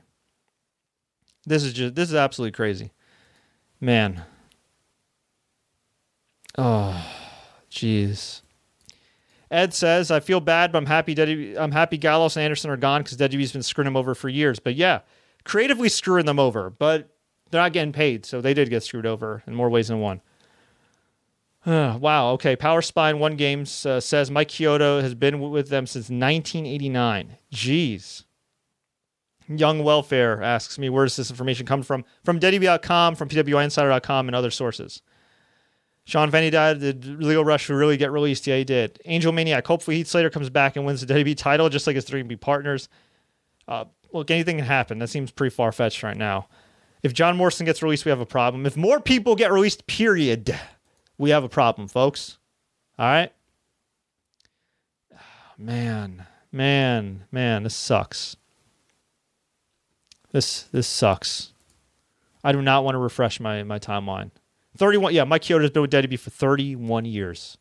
This 1.45 1.63
is 1.63 1.73
just 1.73 1.95
this 1.95 2.09
is 2.09 2.15
absolutely 2.15 2.53
crazy, 2.53 2.91
man. 3.79 4.23
Oh, 6.57 7.05
jeez. 7.69 8.41
Ed 9.51 9.73
says, 9.73 10.11
"I 10.11 10.19
feel 10.19 10.39
bad, 10.39 10.71
but 10.71 10.79
I'm 10.79 10.85
happy. 10.85 11.57
I'm 11.57 11.71
happy 11.71 11.97
Gallows 11.97 12.35
and 12.35 12.43
Anderson 12.43 12.71
are 12.71 12.77
gone 12.77 13.03
because 13.03 13.17
WWE's 13.17 13.51
been 13.51 13.63
screwing 13.63 13.85
them 13.85 13.97
over 13.97 14.15
for 14.15 14.29
years. 14.29 14.59
But 14.59 14.75
yeah, 14.75 15.01
creatively 15.43 15.89
screwing 15.89 16.25
them 16.25 16.39
over, 16.39 16.69
but 16.69 17.09
they're 17.51 17.61
not 17.61 17.73
getting 17.73 17.93
paid, 17.93 18.25
so 18.25 18.41
they 18.41 18.53
did 18.53 18.69
get 18.69 18.83
screwed 18.83 19.05
over 19.05 19.43
in 19.45 19.55
more 19.55 19.69
ways 19.69 19.87
than 19.89 19.99
one." 19.99 20.21
wow. 21.65 22.31
Okay. 22.33 22.55
Power 22.55 22.81
Spine 22.81 23.19
One 23.19 23.35
Games 23.35 23.85
uh, 23.85 23.99
says 23.99 24.29
Mike 24.29 24.49
Chioda 24.49 25.01
has 25.01 25.15
been 25.15 25.39
with 25.49 25.69
them 25.69 25.87
since 25.87 26.09
1989. 26.09 27.37
Jeez. 27.51 28.23
Young 29.47 29.83
Welfare 29.83 30.41
asks 30.41 30.77
me, 30.77 30.89
where 30.89 31.05
does 31.05 31.15
this 31.15 31.29
information 31.29 31.65
come 31.65 31.83
from? 31.83 32.03
From 32.23 32.39
WWE.com, 32.39 33.15
from 33.15 33.29
PWInsider.com, 33.29 34.27
and 34.27 34.35
other 34.35 34.51
sources. 34.51 35.01
Sean 36.05 36.29
Venny 36.29 36.51
died. 36.51 36.79
Did 36.79 37.05
Lio 37.21 37.41
Rush 37.41 37.67
really 37.69 37.97
get 37.97 38.11
released? 38.11 38.45
Yeah, 38.45 38.57
he 38.57 38.63
did. 38.63 39.01
Angel 39.05 39.31
Maniac. 39.31 39.65
Hopefully, 39.65 39.97
Heath 39.97 40.07
Slater 40.07 40.29
comes 40.29 40.49
back 40.49 40.75
and 40.75 40.85
wins 40.85 41.03
the 41.05 41.11
WWE 41.11 41.35
title, 41.35 41.67
just 41.67 41.87
like 41.87 41.95
his 41.95 42.05
three 42.05 42.21
B 42.21 42.35
partners. 42.35 42.89
Uh, 43.67 43.85
look, 44.13 44.29
anything 44.29 44.57
can 44.57 44.65
happen. 44.65 44.99
That 44.99 45.07
seems 45.07 45.31
pretty 45.31 45.53
far 45.53 45.71
fetched 45.71 46.03
right 46.03 46.15
now. 46.15 46.47
If 47.01 47.13
John 47.13 47.37
Morrison 47.37 47.65
gets 47.65 47.81
released, 47.81 48.05
we 48.05 48.09
have 48.09 48.19
a 48.19 48.25
problem. 48.25 48.65
If 48.65 48.77
more 48.77 48.99
people 48.99 49.35
get 49.35 49.51
released, 49.51 49.87
period, 49.87 50.57
we 51.17 51.31
have 51.31 51.43
a 51.43 51.49
problem, 51.49 51.87
folks. 51.87 52.37
All 52.99 53.07
right? 53.07 53.31
Man, 55.57 56.25
man, 56.51 57.25
man, 57.31 57.63
this 57.63 57.75
sucks. 57.75 58.35
This 60.31 60.63
this 60.63 60.87
sucks. 60.87 61.53
I 62.43 62.51
do 62.51 62.61
not 62.61 62.83
want 62.83 62.95
to 62.95 62.99
refresh 62.99 63.39
my 63.39 63.63
my 63.63 63.79
timeline. 63.79 64.31
31 64.77 65.13
yeah, 65.13 65.23
Mike 65.23 65.41
Chioda's 65.41 65.71
been 65.71 65.81
with 65.81 65.91
WWE 65.91 66.19
for 66.19 66.29
31 66.29 67.05
years. 67.05 67.57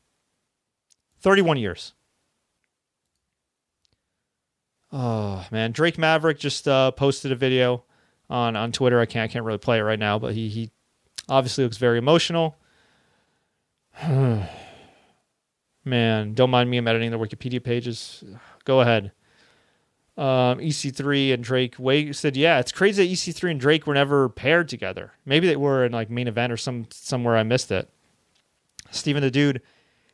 31 1.21 1.57
years. 1.57 1.95
Oh 4.93 5.45
man, 5.51 5.73
Drake 5.73 5.99
Maverick 5.99 6.39
just 6.39 6.69
uh, 6.69 6.93
posted 6.93 7.33
a 7.33 7.37
video 7.37 7.85
on 8.31 8.55
on 8.57 8.71
Twitter. 8.73 9.01
I 9.01 9.07
can't 9.07 9.29
I 9.29 9.33
can't 9.33 9.45
really 9.45 9.59
play 9.59 9.79
it 9.79 9.83
right 9.83 9.99
now, 9.99 10.19
but 10.19 10.35
he 10.35 10.49
he 10.49 10.71
obviously 11.29 11.65
looks 11.65 11.79
very 11.79 11.99
emotional. 11.99 12.57
Man, 15.87 16.33
don't 16.33 16.51
mind 16.51 16.71
me. 16.71 16.79
I'm 16.79 16.89
editing 16.89 17.11
the 17.11 17.19
Wikipedia 17.19 17.63
pages. 17.63 18.25
Go 18.65 18.81
ahead. 18.81 19.13
Um, 20.17 20.59
EC3 20.61 21.35
and 21.35 21.43
Drake 21.43 21.75
Wade 21.79 22.15
said, 22.15 22.37
"Yeah, 22.37 22.61
it's 22.61 22.71
crazy 22.71 23.03
that 23.03 23.13
EC3 23.13 23.51
and 23.51 23.61
Drake 23.61 23.87
were 23.87 23.95
never 23.95 24.29
paired 24.29 24.69
together. 24.69 25.13
Maybe 25.27 25.49
they 25.49 25.57
were 25.57 25.85
in 25.85 25.93
like 25.93 26.09
main 26.09 26.29
event 26.29 26.53
or 26.53 26.57
some 26.57 26.87
somewhere 26.91 27.37
I 27.37 27.43
missed 27.43 27.73
it." 27.73 27.89
Steven 28.91 29.23
the 29.23 29.31
dude, 29.31 29.61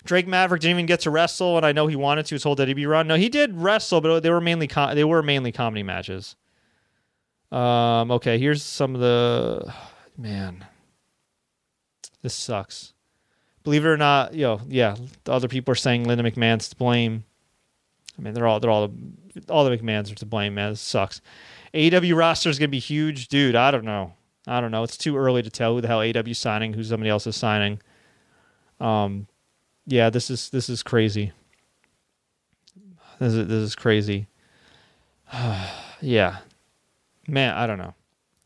Drake 0.04 0.26
Maverick 0.26 0.62
didn't 0.62 0.76
even 0.76 0.86
get 0.86 1.00
to 1.00 1.10
wrestle, 1.10 1.58
and 1.58 1.66
I 1.66 1.72
know 1.72 1.86
he 1.86 1.96
wanted 1.96 2.24
to 2.26 2.34
his 2.34 2.42
whole 2.42 2.56
WWE 2.56 2.88
run. 2.88 3.08
No, 3.08 3.16
he 3.16 3.28
did 3.28 3.54
wrestle, 3.56 4.00
but 4.00 4.22
they 4.22 4.30
were 4.30 4.40
mainly 4.40 4.66
com- 4.66 4.94
they 4.94 5.04
were 5.04 5.22
mainly 5.22 5.52
comedy 5.52 5.82
matches. 5.82 6.34
Um, 7.52 8.10
okay, 8.12 8.38
here's 8.38 8.62
some 8.62 8.94
of 8.94 9.00
the 9.02 9.74
man. 10.16 10.64
This 12.22 12.34
sucks 12.34 12.94
believe 13.64 13.84
it 13.84 13.88
or 13.88 13.96
not, 13.96 14.34
you 14.34 14.42
know, 14.42 14.60
yeah, 14.68 14.96
the 15.24 15.32
other 15.32 15.48
people 15.48 15.72
are 15.72 15.76
saying 15.76 16.04
Linda 16.04 16.28
McMahon's 16.28 16.68
to 16.68 16.76
blame. 16.76 17.24
I 18.20 18.22
mean, 18.22 18.34
they're 18.34 18.46
all 18.46 18.60
they're 18.60 18.70
all 18.70 18.92
all 19.48 19.64
the 19.64 19.76
McMahons 19.76 20.12
are 20.12 20.16
to 20.16 20.26
blame, 20.26 20.54
man. 20.54 20.72
This 20.72 20.80
sucks. 20.80 21.22
AEW 21.72 22.16
roster 22.16 22.50
is 22.50 22.58
gonna 22.58 22.68
be 22.68 22.78
huge, 22.78 23.28
dude. 23.28 23.56
I 23.56 23.70
don't 23.70 23.84
know. 23.84 24.12
I 24.46 24.60
don't 24.60 24.70
know. 24.70 24.82
It's 24.82 24.96
too 24.96 25.16
early 25.16 25.42
to 25.42 25.50
tell 25.50 25.74
who 25.74 25.80
the 25.80 25.88
hell 25.88 26.00
AEW 26.00 26.36
signing, 26.36 26.74
who 26.74 26.84
somebody 26.84 27.08
else 27.08 27.26
is 27.26 27.36
signing. 27.36 27.80
Um, 28.78 29.26
yeah, 29.86 30.10
this 30.10 30.30
is 30.30 30.50
this 30.50 30.68
is 30.68 30.82
crazy. 30.82 31.32
This 33.18 33.32
is 33.32 33.48
this 33.48 33.62
is 33.62 33.74
crazy. 33.74 34.26
yeah, 36.00 36.38
man, 37.26 37.54
I 37.54 37.66
don't 37.66 37.78
know. 37.78 37.94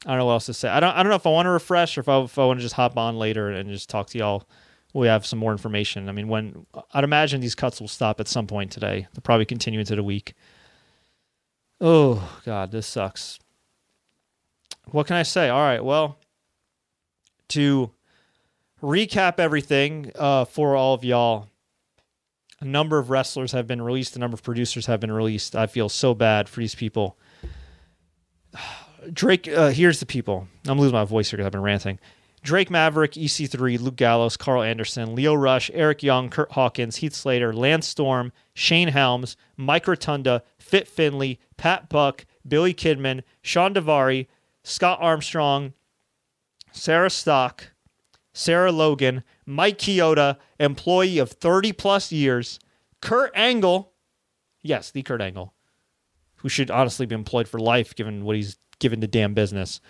I 0.07 0.11
don't 0.11 0.19
know 0.19 0.27
what 0.27 0.33
else 0.35 0.47
to 0.47 0.55
say. 0.55 0.69
I 0.69 0.79
don't 0.79 0.95
I 0.95 1.03
don't 1.03 1.11
know 1.11 1.17
if 1.17 1.27
I 1.27 1.31
want 1.31 1.47
to 1.47 1.51
refresh 1.51 1.99
or 1.99 2.03
if 2.03 2.09
I, 2.09 2.21
if 2.21 2.39
I 2.39 2.45
want 2.45 2.61
to 2.61 2.63
just 2.63 2.77
hop 2.77 2.97
on 2.97 3.19
later 3.19 3.51
and 3.51 3.69
just 3.71 3.89
talk 3.91 4.09
to 4.11 4.19
y'all 4.19 4.47
we 4.95 5.09
have 5.09 5.27
some 5.27 5.39
more 5.39 5.53
information. 5.53 6.09
I 6.09 6.13
mean, 6.13 6.29
when 6.29 6.67
I'd 6.93 7.05
imagine 7.05 7.41
these 7.41 7.57
cuts 7.57 7.81
will 7.81 7.89
stop 7.89 8.21
at 8.21 8.29
some 8.29 8.47
point 8.47 8.71
today. 8.71 9.09
They'll 9.13 9.23
probably 9.23 9.45
continue 9.45 9.81
into 9.81 9.97
the 9.97 10.03
week. 10.03 10.35
Oh 11.81 12.41
God, 12.47 12.71
this 12.71 12.87
sucks. 12.87 13.39
What 14.91 15.07
can 15.07 15.17
I 15.17 15.25
say? 15.25 15.49
All 15.49 15.61
right, 15.61 15.85
well, 15.85 16.19
to 17.49 17.91
recap 18.83 19.41
everything 19.41 20.13
uh, 20.15 20.45
for 20.45 20.77
all 20.77 20.95
of 20.95 21.05
y'all, 21.05 21.49
a 22.61 22.65
number 22.65 22.99
of 22.99 23.11
wrestlers 23.11 23.53
have 23.53 23.67
been 23.67 23.83
released. 23.83 24.15
A 24.15 24.19
number 24.21 24.35
of 24.35 24.43
producers 24.43 24.87
have 24.87 25.01
been 25.01 25.13
released. 25.13 25.57
I 25.57 25.67
feel 25.67 25.89
so 25.89 26.15
bad 26.15 26.49
for 26.49 26.61
these 26.61 26.75
people. 26.75 27.19
Drake, 29.13 29.49
uh, 29.49 29.71
here's 29.71 30.01
the 30.01 30.07
people. 30.07 30.49
I'm 30.67 30.79
losing 30.79 30.95
my 30.95 31.05
voice 31.05 31.31
here 31.31 31.37
because 31.37 31.47
I've 31.47 31.53
been 31.53 31.63
ranting. 31.63 31.99
Drake 32.45 32.71
Maverick, 32.71 33.13
EC3, 33.13 33.81
Luke 33.81 33.97
Gallows, 33.97 34.37
Karl 34.37 34.63
Anderson, 34.63 35.15
Lio 35.15 35.33
Rush, 35.33 35.71
Eric 35.73 36.03
Young, 36.03 36.29
Curt 36.29 36.53
Hawkins, 36.53 36.97
Heath 36.97 37.15
Slater, 37.15 37.55
Lance 37.55 37.89
Storm, 37.89 38.33
Shane 38.53 38.89
Helms, 38.89 39.39
Mike 39.57 39.89
Rotunda, 39.89 40.43
Fit 40.59 40.87
Finlay, 40.87 41.39
Pat 41.57 41.89
Buck, 41.89 42.27
Billy 42.47 42.75
Kidman, 42.75 43.23
Shawn 43.41 43.73
Daivari, 43.73 44.27
Scott 44.63 44.99
Armstrong, 45.01 45.73
Sarah 46.71 47.09
Stock, 47.09 47.73
Sarah 48.35 48.73
Logan, 48.73 49.25
Mike 49.47 49.79
Chioda, 49.79 50.37
employee 50.61 51.17
of 51.17 51.31
30 51.31 51.73
plus 51.73 52.13
years, 52.13 52.61
Kurt 53.01 53.33
Angle, 53.35 53.91
yes, 54.63 54.91
the 54.91 55.03
Kurt 55.03 55.23
Angle, 55.23 55.55
who 56.37 56.51
should 56.51 56.71
honestly 56.71 57.07
be 57.07 57.15
employed 57.15 57.49
for 57.49 57.59
life 57.59 57.95
given 57.95 58.23
what 58.23 58.37
he's 58.37 58.59
given 58.81 59.01
to 59.01 59.07
damn 59.07 59.33
business 59.33 59.81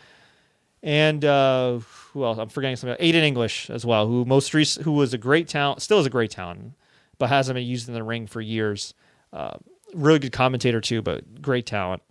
and 0.85 1.25
uh, 1.25 1.79
who 2.13 2.25
else? 2.25 2.39
I'm 2.39 2.51
forgetting 2.51 2.77
something. 2.77 2.99
Aiden 3.05 3.23
English 3.23 3.71
as 3.71 3.87
well, 3.87 4.07
who 4.07 4.27
most 4.27 4.53
who 4.53 4.93
was 4.93 5.15
a 5.15 5.19
great 5.19 5.49
talent, 5.49 5.81
still 5.81 5.99
is 5.99 6.07
a 6.07 6.11
great 6.11 6.31
talent, 6.31 6.75
but 7.19 7.31
hasn't 7.31 7.55
been 7.55 7.67
used 7.67 7.89
in 7.89 7.95
the 7.95 8.03
ring 8.03 8.27
for 8.27 8.43
years. 8.43 8.93
Uh, 9.33 9.57
really 9.95 10.19
good 10.19 10.33
commentator 10.33 10.83
too, 10.83 11.01
but 11.01 11.41
great 11.41 11.65
talent. 11.65 12.03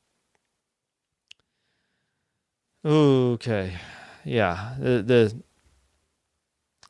Okay, 2.84 3.76
yeah, 4.26 4.74
the, 4.80 5.03
the 5.03 5.41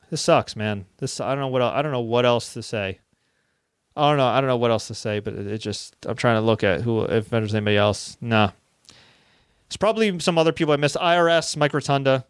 this 0.08 0.22
sucks, 0.22 0.56
man. 0.56 0.86
This 0.96 1.20
I 1.20 1.32
don't 1.32 1.40
know 1.40 1.48
what 1.48 1.60
else, 1.60 1.74
I 1.76 1.82
don't 1.82 1.92
know 1.92 2.00
what 2.00 2.24
else 2.24 2.54
to 2.54 2.62
say. 2.62 3.00
I 3.94 4.08
don't 4.08 4.16
know. 4.16 4.26
I 4.26 4.40
don't 4.40 4.48
know 4.48 4.56
what 4.56 4.70
else 4.70 4.88
to 4.88 4.94
say, 4.94 5.20
but 5.20 5.34
it, 5.34 5.46
it 5.46 5.58
just 5.58 5.94
I'm 6.06 6.16
trying 6.16 6.36
to 6.36 6.40
look 6.40 6.64
at 6.64 6.80
who 6.80 7.02
if 7.02 7.28
there's 7.28 7.54
anybody 7.54 7.76
else. 7.76 8.16
Nah, 8.22 8.52
it's 9.74 9.80
probably 9.80 10.20
some 10.20 10.38
other 10.38 10.52
people 10.52 10.72
I 10.72 10.76
missed. 10.76 10.94
IRS, 10.94 11.56
Mike 11.56 11.74
Rotunda, 11.74 12.24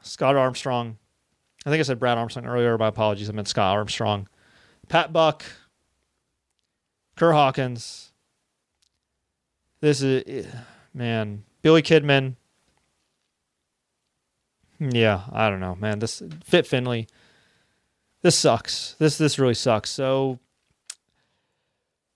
Scott 0.00 0.36
Armstrong. 0.36 0.96
I 1.66 1.70
think 1.70 1.80
I 1.80 1.82
said 1.82 1.98
Brad 1.98 2.18
Armstrong 2.18 2.46
earlier. 2.46 2.78
My 2.78 2.86
apologies. 2.86 3.28
I 3.28 3.32
meant 3.32 3.48
Scott 3.48 3.76
Armstrong. 3.76 4.28
Pat 4.88 5.12
Buck, 5.12 5.44
Curt 7.16 7.34
Hawkins. 7.34 8.12
This 9.80 10.02
is, 10.02 10.46
eh, 10.46 10.48
man, 10.94 11.42
Billy 11.62 11.82
Kidman. 11.82 12.36
Hmm, 14.78 14.90
yeah, 14.90 15.22
I 15.32 15.50
don't 15.50 15.58
know, 15.58 15.74
man. 15.74 15.98
This 15.98 16.22
Fit 16.44 16.64
Finlay. 16.64 17.08
This 18.22 18.38
sucks. 18.38 18.94
This 19.00 19.18
this 19.18 19.36
really 19.36 19.54
sucks. 19.54 19.90
So 19.90 20.38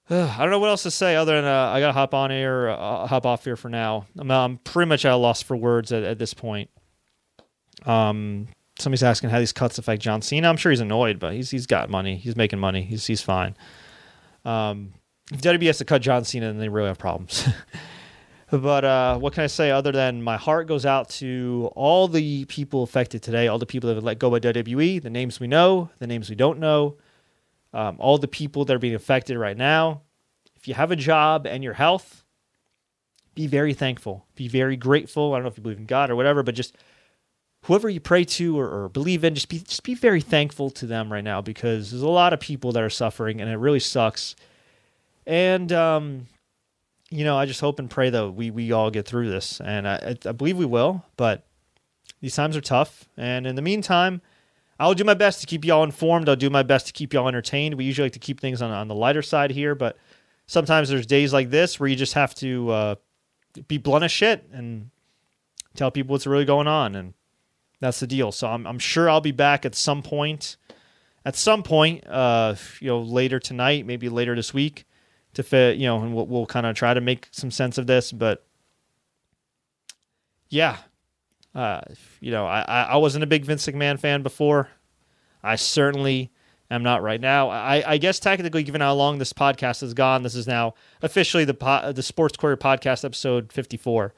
I 0.11 0.37
don't 0.39 0.51
know 0.51 0.59
what 0.59 0.69
else 0.69 0.83
to 0.83 0.91
say 0.91 1.17
other 1.17 1.37
than 1.37 1.45
uh, 1.45 1.71
I 1.71 1.81
got 1.81 1.89
to 1.89 1.93
hop 1.93 2.13
on 2.15 2.31
here, 2.31 2.69
uh, 2.69 3.07
hop 3.07 3.25
off 3.25 3.45
here 3.45 3.57
for 3.57 3.71
now. 3.71 4.07
I'm, 4.19 4.31
I'm 4.31 4.59
pretty 4.59 4.89
much 4.89 5.05
at 5.05 5.13
a 5.13 5.17
loss 5.17 5.43
for 5.43 5.57
words 5.57 5.93
at, 5.93 6.03
at 6.03 6.19
this 6.19 6.35
point. 6.35 6.69
Um, 7.87 8.49
somebody's 8.79 9.03
asking 9.03 9.31
how 9.31 9.39
these 9.39 9.53
cuts 9.53 9.79
affect 9.79 10.03
John 10.03 10.21
Cena. 10.21 10.49
I'm 10.49 10.57
sure 10.57 10.73
he's 10.73 10.81
annoyed, 10.81 11.19
but 11.19 11.33
he's 11.33 11.51
he's 11.51 11.67
got 11.67 11.89
money. 11.89 12.17
He's 12.17 12.37
making 12.37 12.59
money. 12.59 12.83
He's 12.83 13.07
he's 13.07 13.23
fine. 13.23 13.57
Um, 14.45 14.93
if 15.33 15.41
WWE 15.41 15.67
has 15.67 15.79
to 15.79 15.85
cut 15.87 16.03
John 16.03 16.25
Cena, 16.25 16.47
then 16.47 16.59
they 16.59 16.69
really 16.69 16.89
have 16.89 16.99
problems. 16.99 17.49
but 18.51 18.85
uh, 18.85 19.19
what 19.19 19.33
can 19.33 19.45
I 19.45 19.47
say 19.47 19.71
other 19.71 19.91
than 19.91 20.23
my 20.23 20.37
heart 20.37 20.69
goes 20.69 20.85
out 20.85 21.09
to 21.11 21.71
all 21.75 22.09
the 22.09 22.45
people 22.45 22.83
affected 22.83 23.23
today, 23.23 23.49
all 23.49 23.59
the 23.59 23.65
people 23.65 23.89
that 23.89 23.95
have 23.95 24.05
let 24.05 24.19
go 24.19 24.31
by 24.31 24.41
WWE, 24.41 25.03
the 25.03 25.09
names 25.09 25.41
we 25.41 25.47
know, 25.47 25.89
the 25.99 26.07
names 26.07 26.29
we 26.29 26.37
don't 26.37 26.59
know, 26.59 26.97
um, 27.75 27.97
all 27.99 28.16
the 28.16 28.29
people 28.29 28.64
that 28.64 28.75
are 28.75 28.79
being 28.79 28.95
affected 28.95 29.37
right 29.37 29.57
now. 29.57 30.01
If 30.57 30.68
you 30.68 30.75
have 30.75 30.93
a 30.93 30.97
job 30.97 31.47
and 31.47 31.62
your 31.62 31.75
health, 31.75 32.25
be 33.35 33.47
very 33.49 33.75
thankful. 33.75 34.25
Be 34.37 34.49
very 34.49 34.77
grateful. 34.77 35.35
I 35.35 35.37
don't 35.37 35.43
know 35.43 35.51
if 35.51 35.59
you 35.59 35.62
believe 35.62 35.79
in 35.79 35.87
God 35.87 36.09
or 36.09 36.16
whatever, 36.16 36.43
but 36.43 36.55
just 36.55 36.77
whoever 37.64 37.89
you 37.89 38.01
pray 38.01 38.25
to 38.25 38.59
or, 38.59 38.85
or, 38.85 38.89
believe 38.89 39.25
in, 39.25 39.35
just 39.35 39.49
be 39.49 39.59
just 39.59 39.83
be 39.83 39.95
very 39.95 40.20
thankful 40.20 40.70
to 40.70 40.87
them 40.87 41.12
right 41.12 41.25
now 41.25 41.41
because 41.41 41.91
there's 41.91 42.03
a 42.03 42.09
lot 42.09 42.33
of 42.33 42.41
people 42.41 42.72
that 42.72 42.83
are 42.83 42.91
suffering 42.91 43.41
and 43.41 43.51
it 43.51 43.57
really 43.57 43.81
sucks. 43.81 44.37
And 45.27 45.72
um, 45.72 46.29
you 47.11 47.25
know, 47.25 47.37
I 47.37 47.45
just 47.45 47.61
hope 47.61 47.81
and 47.81 47.91
pray 47.91 48.11
though 48.11 48.31
we 48.31 48.51
we 48.51 48.70
all 48.70 48.91
get 48.91 49.07
through 49.07 49.31
this, 49.31 49.61
and 49.61 49.89
I, 49.89 50.16
I 50.25 50.33
believe 50.33 50.57
we 50.57 50.64
will. 50.64 51.05
But 51.16 51.45
these 52.20 52.37
times 52.37 52.57
are 52.57 52.62
tough, 52.62 53.09
and 53.16 53.47
in 53.47 53.57
the 53.57 53.62
meantime. 53.62 54.22
I'll 54.79 54.95
do 54.95 55.05
my 55.05 55.14
best 55.14 55.41
to 55.41 55.47
keep 55.47 55.64
y'all 55.64 55.85
informed. 55.85 56.29
I'll 56.29 56.37
do 56.37 56.51
my 56.51 56.62
best 56.62 56.87
to 56.89 56.93
keep 56.93 57.12
y'all 57.12 57.29
entertained. 57.29 57.75
We 57.75 57.85
usually 57.85 58.07
like 58.07 58.12
to 58.14 58.18
keep 58.18 58.41
things 58.41 58.61
on, 58.61 58.70
on 58.70 58.89
the 58.89 58.95
lighter 58.95 59.22
side 59.22 59.51
here, 59.51 59.75
but 59.75 59.97
sometimes 60.47 60.89
there's 60.89 61.07
days 61.07 61.33
like 61.33 61.51
this 61.51 61.79
where 61.79 61.89
you 61.89 61.97
just 61.97 62.14
have 62.14 62.35
to 62.37 62.70
uh, 62.70 62.95
be 63.68 63.79
blunt 63.79 64.05
as 64.05 64.12
shit 64.12 64.49
and 64.53 64.91
tell 65.75 65.91
people 65.91 66.12
what's 66.12 66.27
really 66.27 66.45
going 66.45 66.66
on. 66.66 66.95
And 66.95 67.14
that's 67.81 68.01
the 68.01 68.07
deal. 68.07 68.33
So 68.33 68.49
I'm, 68.49 68.66
I'm 68.66 68.79
sure 68.79 69.09
I'll 69.09 69.20
be 69.20 69.33
back 69.33 69.64
at 69.64 69.75
some 69.75 70.03
point, 70.03 70.57
at 71.25 71.37
some 71.37 71.62
point, 71.62 72.07
uh, 72.07 72.57
you 72.81 72.89
know, 72.89 73.01
later 73.01 73.39
tonight, 73.39 73.87
maybe 73.87 74.09
later 74.09 74.35
this 74.35 74.53
week, 74.53 74.85
to 75.35 75.43
fit, 75.43 75.77
you 75.77 75.87
know, 75.87 76.01
and 76.01 76.14
we'll, 76.14 76.27
we'll 76.27 76.47
kind 76.47 76.66
of 76.66 76.77
try 76.77 76.95
to 76.95 77.01
make 77.01 77.29
some 77.31 77.51
sense 77.51 77.79
of 77.79 77.87
this. 77.87 78.12
But 78.12 78.45
yeah, 80.49 80.79
uh, 81.55 81.81
you 82.21 82.31
know, 82.31 82.47
I, 82.47 82.63
I 82.91 82.97
wasn't 82.97 83.25
a 83.25 83.27
big 83.27 83.45
Vince 83.45 83.67
McMahon 83.67 83.99
fan 83.99 84.23
before. 84.23 84.69
I 85.43 85.57
certainly 85.57 86.33
am 86.71 86.83
not 86.83 87.03
right 87.03 87.21
now. 87.21 87.51
I, 87.51 87.93
I 87.93 87.99
guess 87.99 88.19
technically, 88.19 88.63
given 88.63 88.81
how 88.81 88.95
long 88.95 89.19
this 89.19 89.33
podcast 89.33 89.83
has 89.83 89.95
gone, 89.95 90.23
this 90.23 90.35
is 90.35 90.47
now 90.47 90.75
officially 91.03 91.45
the 91.45 91.55
po- 91.55 91.93
the 91.93 92.03
Sports 92.03 92.37
Courier 92.37 92.57
podcast 92.57 93.05
episode 93.05 93.53
54. 93.53 94.15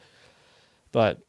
But 0.93 1.20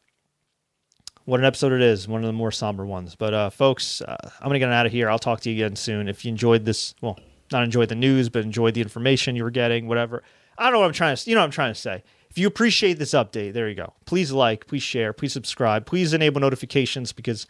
what 1.25 1.39
an 1.41 1.45
episode 1.45 1.73
it 1.73 1.81
is, 1.81 2.07
one 2.07 2.21
of 2.21 2.27
the 2.27 2.33
more 2.33 2.51
somber 2.51 2.85
ones. 2.85 3.15
But 3.15 3.33
uh, 3.33 3.49
folks, 3.49 4.01
uh, 4.01 4.15
I'm 4.39 4.47
gonna 4.47 4.59
get 4.59 4.69
out 4.69 4.85
of 4.85 4.91
here. 4.91 5.09
I'll 5.09 5.19
talk 5.19 5.41
to 5.41 5.49
you 5.51 5.65
again 5.65 5.75
soon. 5.75 6.07
If 6.07 6.23
you 6.23 6.29
enjoyed 6.29 6.63
this, 6.63 6.95
well, 7.01 7.19
not 7.51 7.63
enjoyed 7.63 7.89
the 7.89 7.95
news, 7.95 8.29
but 8.29 8.43
enjoyed 8.43 8.75
the 8.75 8.81
information 8.81 9.35
you 9.35 9.43
were 9.43 9.51
getting, 9.51 9.87
whatever. 9.87 10.23
I 10.57 10.65
don't 10.65 10.73
know 10.73 10.79
what 10.79 10.87
I'm 10.87 10.93
trying 10.93 11.15
to, 11.15 11.29
you 11.29 11.35
know, 11.35 11.41
what 11.41 11.45
I'm 11.45 11.51
trying 11.51 11.73
to 11.73 11.79
say. 11.79 12.03
If 12.37 12.41
you 12.41 12.45
appreciate 12.45 12.99
this 12.99 13.15
update, 13.15 13.53
there 13.53 13.67
you 13.67 13.73
go. 13.73 13.95
Please 14.05 14.31
like, 14.31 14.67
please 14.67 14.83
share, 14.83 15.11
please 15.11 15.33
subscribe, 15.33 15.87
please 15.87 16.13
enable 16.13 16.39
notifications 16.39 17.11
because 17.11 17.47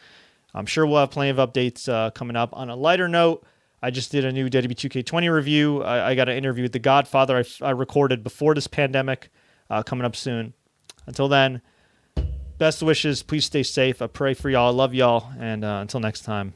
I'm 0.54 0.66
sure 0.66 0.86
we'll 0.86 1.02
have 1.02 1.12
plenty 1.12 1.30
of 1.30 1.36
updates 1.36 1.90
uh, 1.90 2.12
coming 2.12 2.38
up. 2.38 2.56
On 2.56 2.70
a 2.70 2.76
lighter 2.78 3.10
note, 3.10 3.46
I 3.82 3.92
just 3.92 4.14
did 4.14 4.24
a 4.24 4.32
new 4.32 4.50
WWE 4.50 5.04
2K20 5.04 5.30
review. 5.30 5.84
I, 5.84 6.12
I 6.12 6.16
got 6.16 6.30
an 6.30 6.38
interview 6.38 6.64
with 6.64 6.72
The 6.72 6.80
Godfather 6.80 7.36
I, 7.38 7.66
I 7.66 7.72
recorded 7.72 8.24
before 8.24 8.56
this 8.56 8.68
pandemic, 8.68 9.30
uh, 9.70 9.84
coming 9.84 10.06
up 10.06 10.16
soon. 10.16 10.54
Until 11.06 11.28
then 11.28 11.62
best 12.58 12.82
wishes. 12.82 13.24
Please 13.24 13.44
stay 13.44 13.64
safe. 13.64 14.02
I 14.02 14.08
pray 14.08 14.34
for 14.34 14.50
y'all. 14.50 14.70
I 14.70 14.74
love 14.74 14.94
y'all. 14.94 15.34
And 15.38 15.66
uh, 15.66 15.80
until 15.82 16.00
next 16.00 16.22
time, 16.22 16.54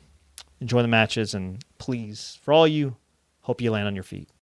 enjoy 0.61 0.83
the 0.83 0.87
matches. 0.87 1.33
And 1.33 1.61
please, 1.79 2.39
for 2.43 2.53
all 2.53 2.65
you, 2.65 2.95
hope 3.41 3.59
you 3.59 3.71
land 3.71 3.87
on 3.87 3.93
your 3.93 4.05
feet. 4.05 4.29